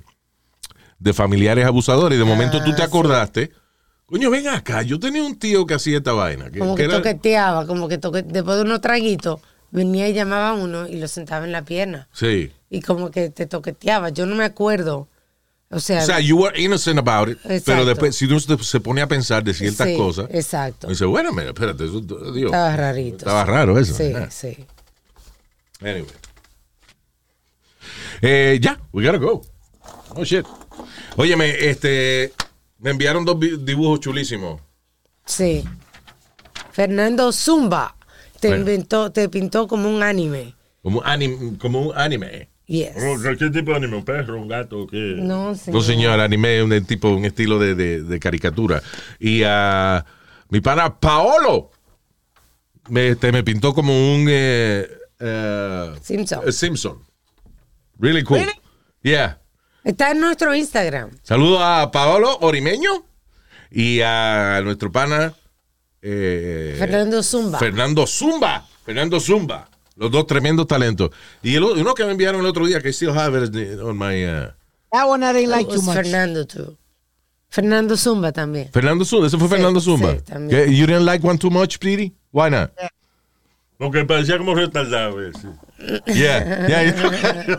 de 1.00 1.12
familiares 1.12 1.66
abusadores 1.66 2.16
y 2.16 2.20
de 2.20 2.24
momento 2.24 2.58
tú 2.62 2.70
te 2.70 2.76
Ah, 2.76 2.76
sí. 2.76 2.82
acordaste, 2.84 3.50
coño, 4.06 4.30
ven 4.30 4.46
acá, 4.46 4.82
yo 4.82 5.00
tenía 5.00 5.24
un 5.24 5.36
tío 5.36 5.66
que 5.66 5.74
hacía 5.74 5.96
esta 5.96 6.12
vaina. 6.12 6.48
Que, 6.50 6.60
Como 6.60 6.76
que 6.76 6.82
que 6.82 6.88
era- 6.88 6.98
toqueteaba, 6.98 7.66
como 7.66 7.88
que 7.88 7.98
toque, 7.98 8.22
después 8.22 8.56
de 8.58 8.62
unos 8.62 8.80
traguitos, 8.80 9.40
venía 9.72 10.08
y 10.08 10.12
llamaba 10.12 10.50
a 10.50 10.54
uno 10.54 10.86
y 10.86 10.96
lo 11.00 11.08
sentaba 11.08 11.44
en 11.44 11.50
la 11.50 11.62
pierna. 11.62 12.06
Sí. 12.12 12.52
Y 12.70 12.80
como 12.82 13.10
que 13.10 13.30
te 13.30 13.46
toqueteaba. 13.46 14.10
Yo 14.10 14.26
no 14.26 14.34
me 14.34 14.44
acuerdo. 14.44 15.08
O 15.68 15.80
sea, 15.80 16.02
O 16.02 16.06
sea, 16.06 16.20
you 16.20 16.38
were 16.40 16.56
innocent 16.60 16.98
about 16.98 17.28
it, 17.28 17.38
Exacto. 17.44 17.64
pero 17.66 17.84
después, 17.84 18.14
si 18.14 18.26
uno 18.26 18.38
se 18.38 18.78
pone 18.80 19.02
a 19.02 19.08
pensar 19.08 19.42
de 19.42 19.52
ciertas 19.52 19.88
sí, 19.88 19.96
cosas, 19.96 20.28
Exacto. 20.30 20.86
dice, 20.86 21.04
bueno, 21.06 21.32
mira, 21.32 21.48
espérate, 21.48 21.84
eso, 21.84 22.00
Dios, 22.00 22.46
Estaba 22.46 22.76
rarito. 22.76 23.16
Estaba 23.18 23.44
raro 23.44 23.76
eso. 23.78 23.92
Sí, 23.94 24.12
sí. 24.30 24.64
Anyway. 25.80 26.06
Eh, 28.22 28.58
ya, 28.60 28.80
we 28.92 29.04
gotta 29.04 29.18
go. 29.18 29.42
Oh 30.14 30.24
shit. 30.24 30.46
Óyeme, 31.16 31.50
este, 31.68 32.32
me 32.78 32.90
enviaron 32.90 33.24
dos 33.24 33.36
dibujos 33.40 34.00
chulísimos. 34.00 34.60
Sí. 35.24 35.64
Fernando 36.70 37.32
Zumba 37.32 37.96
te 38.40 38.48
Bueno. 38.48 38.60
inventó, 38.62 39.10
te 39.10 39.28
pintó 39.28 39.66
como 39.66 39.88
un 39.88 40.02
anime. 40.02 40.54
Como 40.82 41.00
un 41.00 41.06
anime. 41.06 41.58
Como 41.58 41.80
un 41.88 41.98
anime. 41.98 42.48
Yes. 42.66 42.96
Oh, 42.96 43.16
¿Qué 43.38 43.50
tipo 43.50 43.70
de 43.70 43.76
anime? 43.76 43.96
¿Un 43.96 44.04
perro? 44.04 44.40
¿Un 44.40 44.48
gato? 44.48 44.86
¿Qué? 44.88 45.14
No, 45.18 45.54
señor. 45.54 45.80
No, 45.80 45.86
señor, 45.86 46.20
anime 46.20 46.58
es 46.58 46.64
un 46.64 46.84
tipo, 46.84 47.08
un 47.10 47.24
estilo 47.24 47.58
de, 47.60 47.74
de- 47.76 48.02
de 48.02 48.18
caricatura. 48.18 48.82
Y 49.20 49.42
a 49.44 50.04
mi 50.48 50.60
pana 50.60 50.98
Paolo 50.98 51.70
me, 52.88 53.08
este, 53.10 53.30
me 53.32 53.44
pintó 53.44 53.72
como 53.72 53.92
un 53.92 54.26
eh, 54.28 54.88
eh, 55.20 55.92
Simpson. 56.02 56.40
eh, 56.48 56.52
Simpson. 56.52 56.98
Really 57.98 58.22
cool. 58.24 58.38
Really? 58.38 58.52
Yeah. 59.02 59.40
Está 59.84 60.10
en 60.10 60.18
nuestro 60.20 60.52
Instagram. 60.54 61.10
Saludo 61.22 61.62
a 61.62 61.90
Paolo 61.92 62.36
Orimeño 62.40 62.90
y 63.70 64.00
a 64.00 64.60
nuestro 64.64 64.90
pana 64.90 65.34
eh, 66.02 66.74
Fernando 66.78 67.22
Zumba. 67.22 67.58
Fernando 67.60 68.06
Zumba. 68.08 68.66
Fernando 68.84 69.20
Zumba. 69.20 69.68
Los 69.96 70.10
dos 70.10 70.26
tremendos 70.26 70.66
talentos. 70.66 71.10
Y 71.42 71.54
el, 71.56 71.64
uno 71.64 71.94
que 71.94 72.04
me 72.04 72.12
enviaron 72.12 72.40
el 72.42 72.46
otro 72.46 72.66
día, 72.66 72.80
que 72.80 72.90
still 72.92 73.10
have 73.16 73.36
it 73.44 73.80
on 73.80 73.96
my... 73.98 74.24
uh, 74.26 74.50
That 74.92 75.08
one 75.08 75.24
I 75.24 75.32
didn't 75.32 75.50
like 75.50 75.70
It 75.70 75.74
too 75.76 75.82
much. 75.82 75.94
Fernando 75.96 76.44
too. 76.46 76.76
Fernando 77.48 77.96
Zumba 77.96 78.32
también. 78.32 78.70
Fernando 78.72 79.04
Zumba. 79.04 79.26
Ese 79.28 79.38
fue 79.38 79.48
Sí, 79.48 79.54
Fernando 79.54 79.80
Zumba. 79.80 80.16
sí. 80.16 80.76
You 80.76 80.86
didn't 80.86 81.04
like 81.06 81.26
one 81.26 81.38
too 81.38 81.50
much, 81.50 81.74
Speedy? 81.76 82.12
Why 82.32 82.50
not? 82.50 82.70
Porque 83.78 84.04
parecía 84.04 84.38
como 84.38 84.54
retardado 84.54 85.20
ese. 85.22 85.48
Yeah. 86.06 86.66
yeah, 86.68 86.82
yeah. 86.84 87.58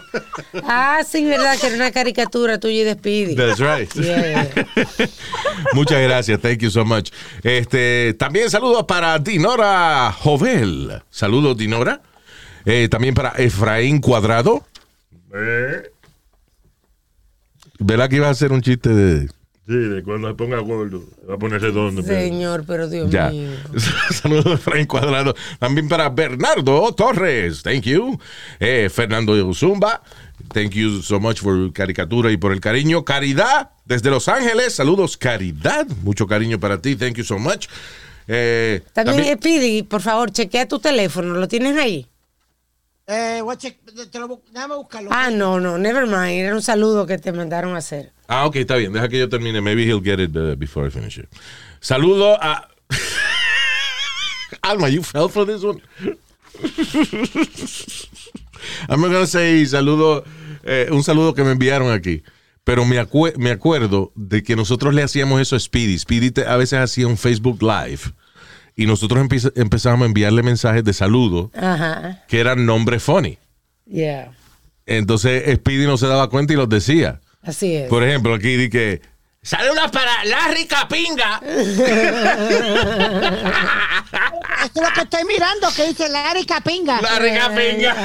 Ah, 0.63 1.03
sí, 1.07 1.23
verdad, 1.23 1.55
que 1.59 1.67
era 1.67 1.75
una 1.75 1.91
caricatura 1.91 2.59
tuya 2.59 2.81
y 2.81 2.83
de 2.83 2.93
Speedy. 2.95 3.35
That's 3.35 3.59
right. 3.59 3.91
Yeah. 3.93 4.49
Muchas 5.73 6.01
gracias, 6.01 6.39
thank 6.41 6.59
you 6.59 6.71
so 6.71 6.83
much. 6.83 7.11
Este, 7.43 8.15
también 8.15 8.49
saludos 8.49 8.85
para 8.85 9.19
Dinora 9.19 10.11
Jovel. 10.19 11.01
Saludos, 11.11 11.57
Dinora. 11.57 12.01
Eh, 12.69 12.89
también 12.89 13.13
para 13.13 13.29
Efraín 13.37 13.99
Cuadrado. 14.01 14.65
Eh, 15.33 15.89
¿Verdad 17.79 18.09
que 18.09 18.17
iba 18.17 18.27
a 18.27 18.31
hacer 18.31 18.51
un 18.51 18.61
chiste 18.61 18.89
de.? 18.89 19.27
sí, 19.67 19.73
de 19.73 20.03
cuando 20.03 20.27
se 20.27 20.33
ponga 20.33 20.59
gordo. 20.59 21.03
Va 21.29 21.35
a 21.35 21.37
poner 21.37 21.61
redondo. 21.61 22.01
Señor, 22.03 22.65
pero 22.67 22.89
Dios 22.89 23.09
Ya. 23.09 23.29
mío. 23.29 23.51
Saludos 24.11 24.45
a 24.47 24.53
Efraín 24.55 24.85
Cuadrado. 24.85 25.33
También 25.59 25.87
para 25.87 26.09
Bernardo 26.09 26.93
Torres. 26.93 27.63
Thank 27.63 27.83
you. 27.83 28.19
Eh, 28.59 28.89
Fernando 28.93 29.53
Zumba. 29.53 30.01
Thank 30.53 30.71
you 30.71 31.01
so 31.01 31.19
much 31.19 31.39
for 31.39 31.71
caricatura 31.73 32.31
y 32.31 32.37
por 32.37 32.51
el 32.51 32.59
cariño. 32.59 33.03
Caridad, 33.05 33.69
desde 33.85 34.09
Los 34.09 34.27
Ángeles. 34.27 34.73
Saludos, 34.75 35.15
Caridad. 35.17 35.87
Mucho 36.03 36.27
cariño 36.27 36.59
para 36.59 36.81
ti. 36.81 36.95
Thank 36.97 37.15
you 37.15 37.23
so 37.23 37.37
much. 37.39 37.67
Eh, 38.27 38.81
También, 38.93 39.37
Speedy, 39.37 39.83
por 39.83 40.01
favor, 40.01 40.31
chequea 40.31 40.67
tu 40.67 40.79
teléfono. 40.79 41.33
¿Lo 41.35 41.47
tienes 41.47 41.77
ahí? 41.77 42.07
Eh, 43.09 43.41
te 44.11 44.19
lo 44.19 44.41
déjame 44.51 44.75
buscarlo. 44.75 45.09
Ah, 45.13 45.29
no, 45.31 45.59
no, 45.61 45.77
never 45.77 46.05
mind. 46.05 46.41
Era 46.45 46.53
un 46.53 46.61
saludo 46.61 47.05
que 47.07 47.17
te 47.17 47.31
mandaron 47.31 47.73
a 47.75 47.77
hacer. 47.77 48.11
Ah, 48.27 48.45
ok, 48.45 48.57
está 48.57 48.75
bien. 48.75 48.91
Deja 48.91 49.07
que 49.07 49.17
yo 49.17 49.29
termine. 49.29 49.61
Maybe 49.61 49.83
he'll 49.85 50.03
get 50.03 50.19
it 50.19 50.35
uh, 50.35 50.55
before 50.57 50.85
I 50.85 50.91
finish 50.91 51.17
it. 51.17 51.29
Saludo 51.79 52.37
a. 52.41 52.67
Alma, 54.61 54.89
you 54.89 55.01
fell 55.03 55.29
for 55.29 55.45
this 55.45 55.63
one. 55.63 55.81
I'm 58.89 58.99
not 59.01 59.11
gonna 59.11 59.27
say 59.27 59.65
saludo, 59.65 60.23
eh, 60.63 60.87
un 60.91 61.03
saludo 61.03 61.33
que 61.33 61.43
me 61.43 61.51
enviaron 61.51 61.91
aquí. 61.91 62.23
Pero 62.65 62.83
me, 62.83 62.97
acue- 62.99 63.37
me 63.37 63.51
acuerdo 63.51 64.11
de 64.15 64.43
que 64.43 64.57
nosotros 64.57 64.93
le 64.93 65.01
hacíamos 65.03 65.39
eso 65.39 65.55
a 65.55 65.59
Speedy. 65.59 65.97
Speedy 65.99 66.31
te- 66.31 66.45
a 66.45 66.57
veces 66.57 66.79
hacía 66.79 67.07
un 67.07 67.17
Facebook 67.17 67.61
Live 67.61 68.01
y 68.77 68.85
nosotros 68.85 69.19
empieza- 69.19 69.51
empezábamos 69.55 70.05
a 70.05 70.07
enviarle 70.07 70.43
mensajes 70.43 70.83
de 70.85 70.93
saludo 70.93 71.51
Ajá. 71.53 72.23
que 72.29 72.39
eran 72.39 72.65
nombres 72.65 73.03
funny. 73.03 73.37
Yeah. 73.85 74.31
Entonces 74.85 75.53
Speedy 75.57 75.85
no 75.85 75.97
se 75.97 76.07
daba 76.07 76.29
cuenta 76.29 76.53
y 76.53 76.55
los 76.55 76.69
decía. 76.69 77.19
Así 77.41 77.75
es. 77.75 77.89
Por 77.89 78.03
ejemplo, 78.03 78.33
aquí 78.35 78.55
di 78.55 78.69
que. 78.69 79.01
Saludos 79.41 79.89
para 79.91 80.23
Larry 80.25 80.65
Capinga. 80.65 81.41
Es 84.65 84.71
lo 84.81 84.89
que 84.93 85.01
estoy 85.01 85.23
mirando, 85.25 85.67
que 85.75 85.87
dice 85.87 86.09
Larry 86.09 86.45
Capinga. 86.45 86.99
Larry 87.01 87.33
Capinga. 87.35 87.95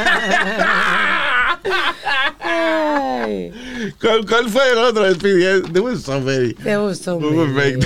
¿Cuál, 4.00 4.26
cuál 4.26 4.48
fue 4.50 4.70
el 4.72 4.78
otro? 4.78 5.12
Speedy? 5.14 5.62
There 5.72 5.80
was 5.80 6.04
so 6.04 6.20
many. 6.20 6.54
We 6.64 7.36
were 7.36 7.48
many. 7.48 7.84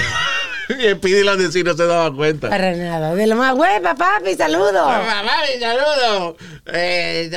Make- 0.69 0.85
Y 0.93 0.95
Speedy 0.95 1.23
lo 1.25 1.37
decía 1.37 1.61
y 1.61 1.65
no 1.65 1.75
se 1.77 1.87
daba 1.87 2.15
cuenta. 2.15 2.49
Para 2.49 2.75
nada. 2.75 3.15
De 3.15 3.27
lo 3.27 3.37
más 3.37 3.55
hueva, 3.55 3.95
papi, 3.95 4.35
saludo. 4.35 4.87
Mamá, 4.87 5.33
mi 5.55 5.61
saludo. 5.61 6.37
Eh, 6.73 7.31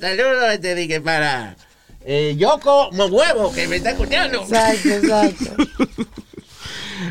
saludo, 0.00 0.60
te 0.60 0.74
dije 0.74 1.00
para 1.00 1.56
eh, 2.04 2.34
Yoko 2.36 2.90
Huevo, 2.90 3.52
que 3.52 3.66
me 3.68 3.76
está 3.76 3.90
escuchando. 3.90 4.42
Exacto, 4.42 4.88
exacto. 4.88 6.04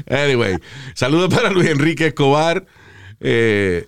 Anyway, 0.10 0.58
saludos 0.96 1.34
para 1.34 1.50
Luis 1.52 1.70
Enrique 1.70 2.08
Escobar, 2.08 2.66
eh, 3.20 3.86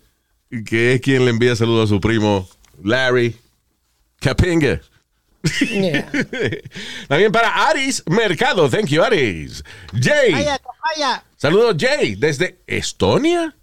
que 0.65 0.93
es 0.93 1.01
quien 1.01 1.25
le 1.25 1.31
envía 1.31 1.55
saludos 1.55 1.89
a 1.89 1.93
su 1.93 1.99
primo 1.99 2.47
Larry 2.83 3.35
Capinga. 4.19 4.81
Yeah. 5.61 6.09
También 7.07 7.31
para 7.31 7.69
Aris 7.69 8.03
Mercado. 8.07 8.67
Thank 8.69 8.89
you, 8.89 9.03
Aris. 9.03 9.63
Jay. 9.93 10.31
Vaya, 10.31 10.59
vaya. 10.95 11.23
Saludos, 11.37 11.75
Jay, 11.77 12.15
desde 12.15 12.57
Estonia. 12.67 13.53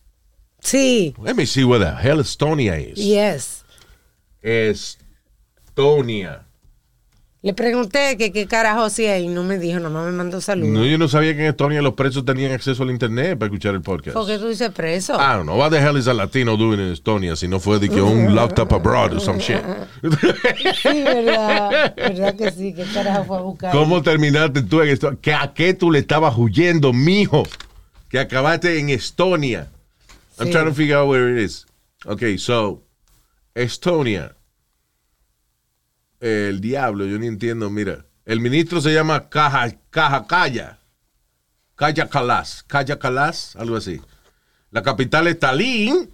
Sí, 0.60 1.12
Let 1.18 1.34
me 1.34 1.44
see 1.44 1.64
where 1.64 1.80
the 1.80 1.96
hell 1.96 2.18
Estonia 2.20 2.76
is. 2.78 2.96
yes. 2.98 3.64
Estonia. 4.42 6.44
Le 7.44 7.54
pregunté 7.54 8.16
que 8.16 8.30
qué 8.30 8.46
carajo 8.46 8.84
hacía 8.84 9.18
y 9.18 9.26
no 9.26 9.42
me 9.42 9.58
dijo, 9.58 9.80
nomás 9.80 10.04
me 10.06 10.12
mandó 10.12 10.40
saludos. 10.40 10.72
No, 10.72 10.84
yo 10.86 10.96
no 10.96 11.08
sabía 11.08 11.34
que 11.34 11.40
en 11.40 11.46
Estonia 11.46 11.82
los 11.82 11.94
presos 11.94 12.24
tenían 12.24 12.52
acceso 12.52 12.84
al 12.84 12.90
internet 12.92 13.36
para 13.36 13.46
escuchar 13.48 13.74
el 13.74 13.82
podcast. 13.82 14.14
¿Por 14.14 14.28
qué 14.28 14.38
tú 14.38 14.46
dices 14.46 14.70
preso? 14.70 15.14
Don't 15.14 15.42
know. 15.42 15.58
What 15.58 15.70
the 15.72 15.80
hell 15.80 15.96
is 15.96 16.06
a 16.06 16.14
Latino 16.14 16.56
doing 16.56 16.78
in 16.78 16.92
Estonia 16.92 17.34
si 17.34 17.48
no 17.48 17.58
fue 17.58 17.80
de 17.80 17.88
que 17.88 18.00
un 18.00 18.38
up 18.38 18.72
abroad 18.72 19.14
or 19.14 19.20
some 19.20 19.40
shit? 19.40 19.58
Sí, 20.82 21.02
verdad. 21.02 21.94
Verdad 21.96 22.36
que 22.36 22.52
sí, 22.52 22.72
qué 22.74 22.84
carajo 22.94 23.24
fue 23.24 23.36
a 23.38 23.40
buscar. 23.40 23.72
¿Cómo 23.72 24.02
terminaste 24.02 24.62
tú 24.62 24.80
en 24.80 24.90
Estonia? 24.90 25.18
¿Que 25.20 25.34
¿A 25.34 25.52
qué 25.52 25.74
tú 25.74 25.90
le 25.90 25.98
estabas 25.98 26.34
huyendo, 26.38 26.92
mijo? 26.92 27.42
Que 28.08 28.20
acabaste 28.20 28.78
en 28.78 28.90
Estonia. 28.90 29.68
I'm 30.38 30.46
Sí. 30.46 30.52
trying 30.52 30.66
to 30.66 30.74
figure 30.74 30.94
out 30.96 31.08
where 31.08 31.28
it 31.28 31.44
is. 31.44 31.66
Okay, 32.06 32.38
so, 32.38 32.82
Estonia. 33.56 34.36
El 36.22 36.60
diablo, 36.60 37.04
yo 37.04 37.18
ni 37.18 37.26
entiendo, 37.26 37.68
mira. 37.68 38.06
El 38.24 38.38
ministro 38.38 38.80
se 38.80 38.94
llama 38.94 39.28
Caja, 39.28 39.74
Caja 39.90 40.24
Calla. 40.24 40.78
Calla 41.74 42.08
Calas. 42.08 42.62
Calla 42.64 42.96
Calas, 42.96 43.56
algo 43.56 43.74
así. 43.74 44.00
La 44.70 44.84
capital 44.84 45.26
es 45.26 45.40
Tallinn. 45.40 46.08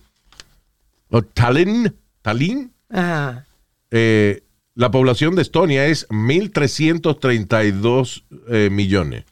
O 1.10 1.20
Tallinn. 1.20 1.94
Tallinn. 2.22 2.72
Ajá. 2.88 3.44
Eh, 3.90 4.44
la 4.74 4.90
población 4.90 5.34
de 5.34 5.42
Estonia 5.42 5.84
es 5.84 6.08
1.332 6.08 8.24
eh, 8.48 8.70
millones. 8.70 9.26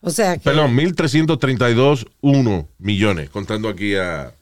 O 0.00 0.10
sea 0.10 0.36
que. 0.36 0.44
Perdón, 0.44 0.76
1.332.1 0.76 2.68
millones. 2.78 3.30
Contando 3.30 3.68
aquí 3.68 3.96
a. 3.96 4.32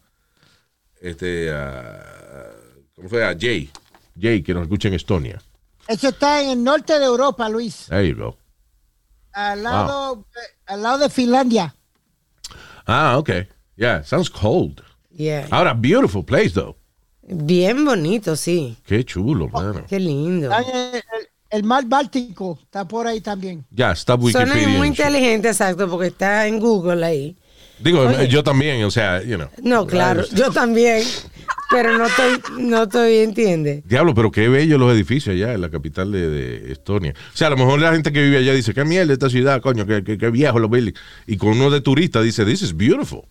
Este. 1.01 1.51
A, 1.51 2.53
¿Cómo 2.95 3.09
fue? 3.09 3.25
A 3.25 3.35
Jay. 3.39 3.71
Jay, 4.19 4.43
que 4.43 4.55
nos 4.55 4.63
escucha 4.63 4.89
en 4.89 4.95
Estonia. 4.95 5.41
Eso 5.89 6.09
está 6.09 6.43
en 6.43 6.51
el 6.51 6.65
norte 6.65 6.99
de 6.99 7.05
Europa, 7.05 7.49
Luis. 7.49 7.87
You 7.89 8.17
go. 8.17 8.37
Al 9.33 9.63
lado, 9.63 10.25
eh, 10.35 10.55
al 10.67 10.83
lado 10.83 10.99
de 10.99 11.11
Finlandia. 11.11 11.75
Ah, 12.87 13.19
ok. 13.19 13.31
Yeah, 13.77 14.03
sounds 14.03 14.31
cold. 14.31 14.83
Yeah. 15.11 15.47
Ahora, 15.51 15.75
beautiful 15.75 16.25
place, 16.25 16.51
though. 16.51 16.77
Bien 17.23 17.85
bonito, 17.85 18.37
sí. 18.37 18.77
Qué 18.87 19.05
chulo, 19.05 19.49
mano. 19.49 19.85
Qué 19.89 19.99
lindo. 19.99 20.51
Está 20.51 20.63
en 20.97 21.03
el, 21.51 21.65
mar 21.65 21.85
Báltico 21.87 22.59
está 22.63 22.87
por 22.87 23.07
ahí 23.07 23.21
también. 23.21 23.65
Ya, 23.71 23.93
está 23.93 24.15
Wikipedia. 24.15 24.69
muy 24.69 24.89
and 24.89 24.97
shit. 24.97 25.07
inteligente, 25.07 25.49
exacto, 25.49 25.89
porque 25.89 26.09
está 26.09 26.47
en 26.47 26.61
Google 26.61 27.05
ahí. 27.05 27.37
Digo, 27.79 28.01
Oye. 28.01 28.29
yo 28.29 28.43
también, 28.43 28.83
o 28.85 28.91
sea, 28.91 29.23
you 29.23 29.37
know. 29.37 29.49
No, 29.63 29.87
claro, 29.87 30.25
yo 30.33 30.51
también. 30.51 31.03
Pero 31.71 31.99
no 31.99 32.07
estoy, 32.07 32.41
no 32.59 32.83
estoy, 32.85 33.17
entiende. 33.19 33.83
Diablo, 33.87 34.15
pero 34.15 34.31
qué 34.31 34.49
bellos 34.49 34.79
los 34.79 34.93
edificios 34.93 35.35
allá 35.35 35.53
en 35.53 35.61
la 35.61 35.71
capital 35.71 36.13
de, 36.13 36.31
de 36.31 36.73
Estonia. 36.73 37.13
O 37.35 37.37
sea, 37.37 37.49
a 37.49 37.51
lo 37.51 37.57
mejor 37.57 37.81
la 37.81 37.93
gente 37.93 38.13
que 38.13 38.23
vive 38.23 38.39
allá 38.39 38.53
dice, 38.53 38.73
qué 38.73 38.85
mierda 38.85 39.13
esta 39.13 39.29
ciudad, 39.29 39.61
coño, 39.61 39.87
qué, 39.87 40.05
qué, 40.05 40.17
qué 40.17 40.31
viejo 40.31 40.59
los 40.59 40.71
buildings. 40.71 40.99
Y 41.27 41.37
con 41.37 41.51
uno 41.51 41.71
de 41.71 41.81
turista 41.81 42.23
dice, 42.23 42.45
this 42.45 42.63
is 42.63 42.77
beautiful. 42.77 43.27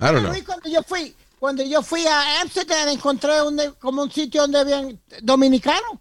I 0.00 0.12
don't 0.12 0.20
know. 0.20 0.32
Cuando 0.44 0.68
yo 0.68 0.82
fui, 0.82 1.14
cuando 1.38 1.64
yo 1.64 1.82
fui 1.82 2.06
a 2.06 2.40
Amsterdam 2.42 2.88
encontré 2.88 3.42
un, 3.42 3.58
como 3.78 4.02
un 4.02 4.10
sitio 4.10 4.42
donde 4.42 4.60
habían 4.60 5.00
dominicanos. 5.22 5.98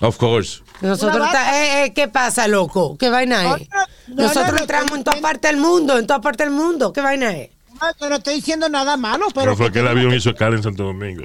Of 0.00 0.16
course. 0.16 0.62
Nosotros, 0.80 1.28
eh, 1.52 1.84
eh, 1.84 1.92
¿qué 1.94 2.08
pasa, 2.08 2.48
loco? 2.48 2.96
¿Qué 2.96 3.10
vaina 3.10 3.56
es? 3.56 3.68
No, 3.68 3.76
no, 4.08 4.22
Nosotros 4.22 4.54
no, 4.54 4.58
entramos 4.60 4.90
no, 4.92 4.96
en 4.96 5.04
toda 5.04 5.16
no. 5.16 5.22
parte 5.22 5.48
del 5.48 5.58
mundo, 5.58 5.98
en 5.98 6.06
toda 6.06 6.20
parte 6.22 6.44
del 6.44 6.52
mundo. 6.52 6.92
¿Qué 6.92 7.02
vaina 7.02 7.36
es? 7.36 7.50
No, 7.80 7.88
yo 8.00 8.08
no 8.08 8.16
estoy 8.16 8.34
diciendo 8.34 8.68
nada 8.68 8.96
malo, 8.96 9.26
pero. 9.34 9.46
Pero 9.46 9.56
fue 9.56 9.72
que 9.72 9.80
el 9.80 9.88
avión 9.88 10.14
hizo 10.14 10.30
escala 10.30 10.56
en 10.56 10.62
Santo 10.62 10.84
Domingo. 10.84 11.24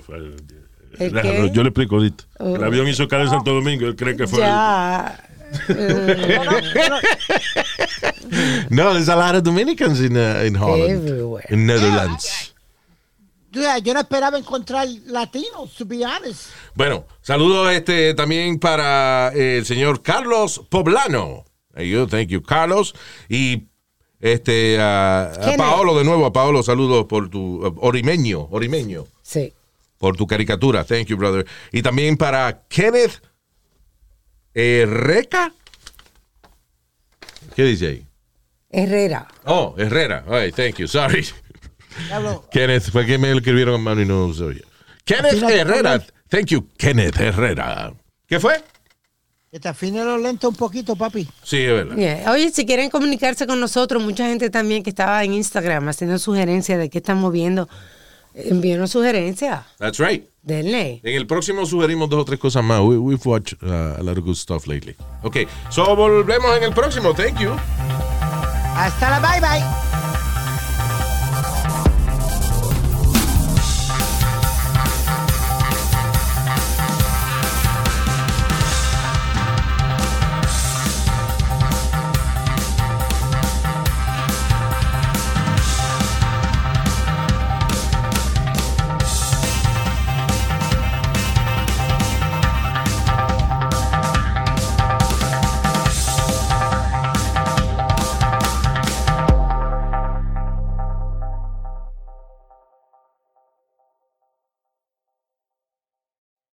Yo 1.51 1.64
le 1.64 1.70
explico 1.70 1.95
ahorita. 1.95 2.24
Oh. 2.39 2.56
El 2.56 2.64
avión 2.64 2.88
hizo 2.88 3.03
escala 3.03 3.24
en 3.24 3.30
Santo 3.30 3.53
Domingo. 3.53 3.86
Él 3.86 3.95
cree 3.95 4.16
que 4.16 4.28
fue. 4.28 4.39
Ya. 4.39 5.30
No, 8.70 8.93
there's 8.93 9.10
a 9.10 9.16
lot 9.16 9.36
of 9.36 9.43
Dominicans 9.43 10.01
in, 10.01 10.18
uh, 10.18 10.43
in 10.45 10.56
Holland. 10.56 10.91
Everywhere. 10.91 11.45
In 11.49 11.66
Netherlands. 11.66 12.53
Yo, 13.51 13.62
yo 13.78 13.93
no 13.93 14.01
esperaba 14.01 14.38
encontrar 14.38 14.88
latinos, 15.06 15.74
to 15.78 15.86
be 15.86 16.03
honest. 16.03 16.49
Bueno, 16.74 17.06
saludos 17.22 17.72
este, 17.72 18.14
también 18.14 18.60
para 18.60 19.32
eh, 19.34 19.60
el 19.60 19.66
señor 19.66 20.01
Carlos 20.01 20.62
Poblano. 20.70 21.45
There 21.74 21.88
you 21.88 22.08
thank 22.08 22.30
you, 22.30 22.41
Carlos. 22.41 22.95
Y 23.30 23.68
este 24.20 24.80
a, 24.80 25.32
a 25.34 25.39
¿Quién 25.39 25.57
Paolo 25.57 25.97
de 25.97 26.03
nuevo, 26.03 26.26
a 26.26 26.34
Paolo, 26.34 26.63
saludos 26.63 27.05
por 27.05 27.30
tu 27.30 27.66
uh, 27.66 27.76
orimeño, 27.82 28.47
orimeño, 28.51 29.05
Sí. 29.22 29.53
por 29.97 30.16
tu 30.18 30.26
caricatura. 30.28 30.84
Thank 30.84 31.07
you, 31.07 31.18
brother. 31.18 31.45
Y 31.72 31.82
también 31.82 32.18
para 32.18 32.63
Kenneth 32.68 33.22
Herreca. 34.53 35.53
¿Qué 37.56 37.64
dice 37.64 37.88
ahí? 37.88 38.06
Herrera. 38.69 39.27
Oh, 39.45 39.76
Herrera. 39.77 40.23
All 40.27 40.41
right, 40.41 40.56
thank 40.56 40.76
you. 40.77 40.88
Sorry. 40.88 41.26
Kenneth, 42.52 42.91
fue 42.91 43.06
que 43.06 43.18
me 43.18 43.31
lo 43.31 43.38
escribieron 43.38 43.76
en 43.76 43.81
mano 43.81 44.02
y 44.02 44.06
no 44.06 44.34
se 44.34 44.44
oye. 44.44 44.61
Kenneth 45.06 45.41
Herrera. 45.44 46.03
Thank 46.30 46.48
you, 46.48 46.68
Kenneth 46.77 47.18
Herrera. 47.19 47.94
¿Qué 48.27 48.39
fue? 48.39 48.61
Que 49.56 49.60
te 49.61 49.69
afine 49.69 50.03
lo 50.03 50.18
lento 50.18 50.49
un 50.49 50.56
poquito, 50.56 50.98
papi. 50.98 51.30
Sí, 51.41 51.64
es 51.64 51.72
verdad. 51.72 51.95
Yeah. 51.95 52.30
Oye, 52.30 52.52
si 52.52 52.65
quieren 52.65 52.90
comunicarse 52.90 53.48
con 53.48 53.57
nosotros, 53.57 54.03
mucha 54.03 54.27
gente 54.27 54.49
también 54.49 54.84
que 54.84 54.90
estaba 54.90 55.23
en 55.23 55.32
Instagram 55.32 55.88
haciendo 55.88 56.19
sugerencias 56.19 56.77
de 56.77 56.90
qué 56.90 56.98
estamos 56.98 57.32
viendo, 57.32 57.69
envíenos 58.34 58.91
sugerencias. 58.91 59.61
That's 59.77 59.98
right. 59.98 60.26
Denle. 60.41 60.99
En 61.02 61.15
el 61.15 61.26
próximo 61.26 61.65
sugerimos 61.65 62.10
dos 62.10 62.23
o 62.23 62.26
tres 62.26 62.38
cosas 62.38 62.65
más. 62.65 62.82
We, 62.82 62.98
we've 62.98 63.23
watched 63.23 63.57
uh, 63.64 63.98
a 63.98 64.03
lot 64.03 64.18
of 64.18 64.26
good 64.26 64.36
stuff 64.36 64.68
lately. 64.68 64.98
Ok, 65.23 65.38
so 65.69 65.95
volvemos 65.95 66.57
en 66.57 66.64
el 66.64 66.73
próximo. 66.73 67.14
Thank 67.14 67.40
you. 67.40 67.52
Hasta 68.76 69.10
la 69.10 69.19
bye 69.22 69.40
bye. 69.40 69.85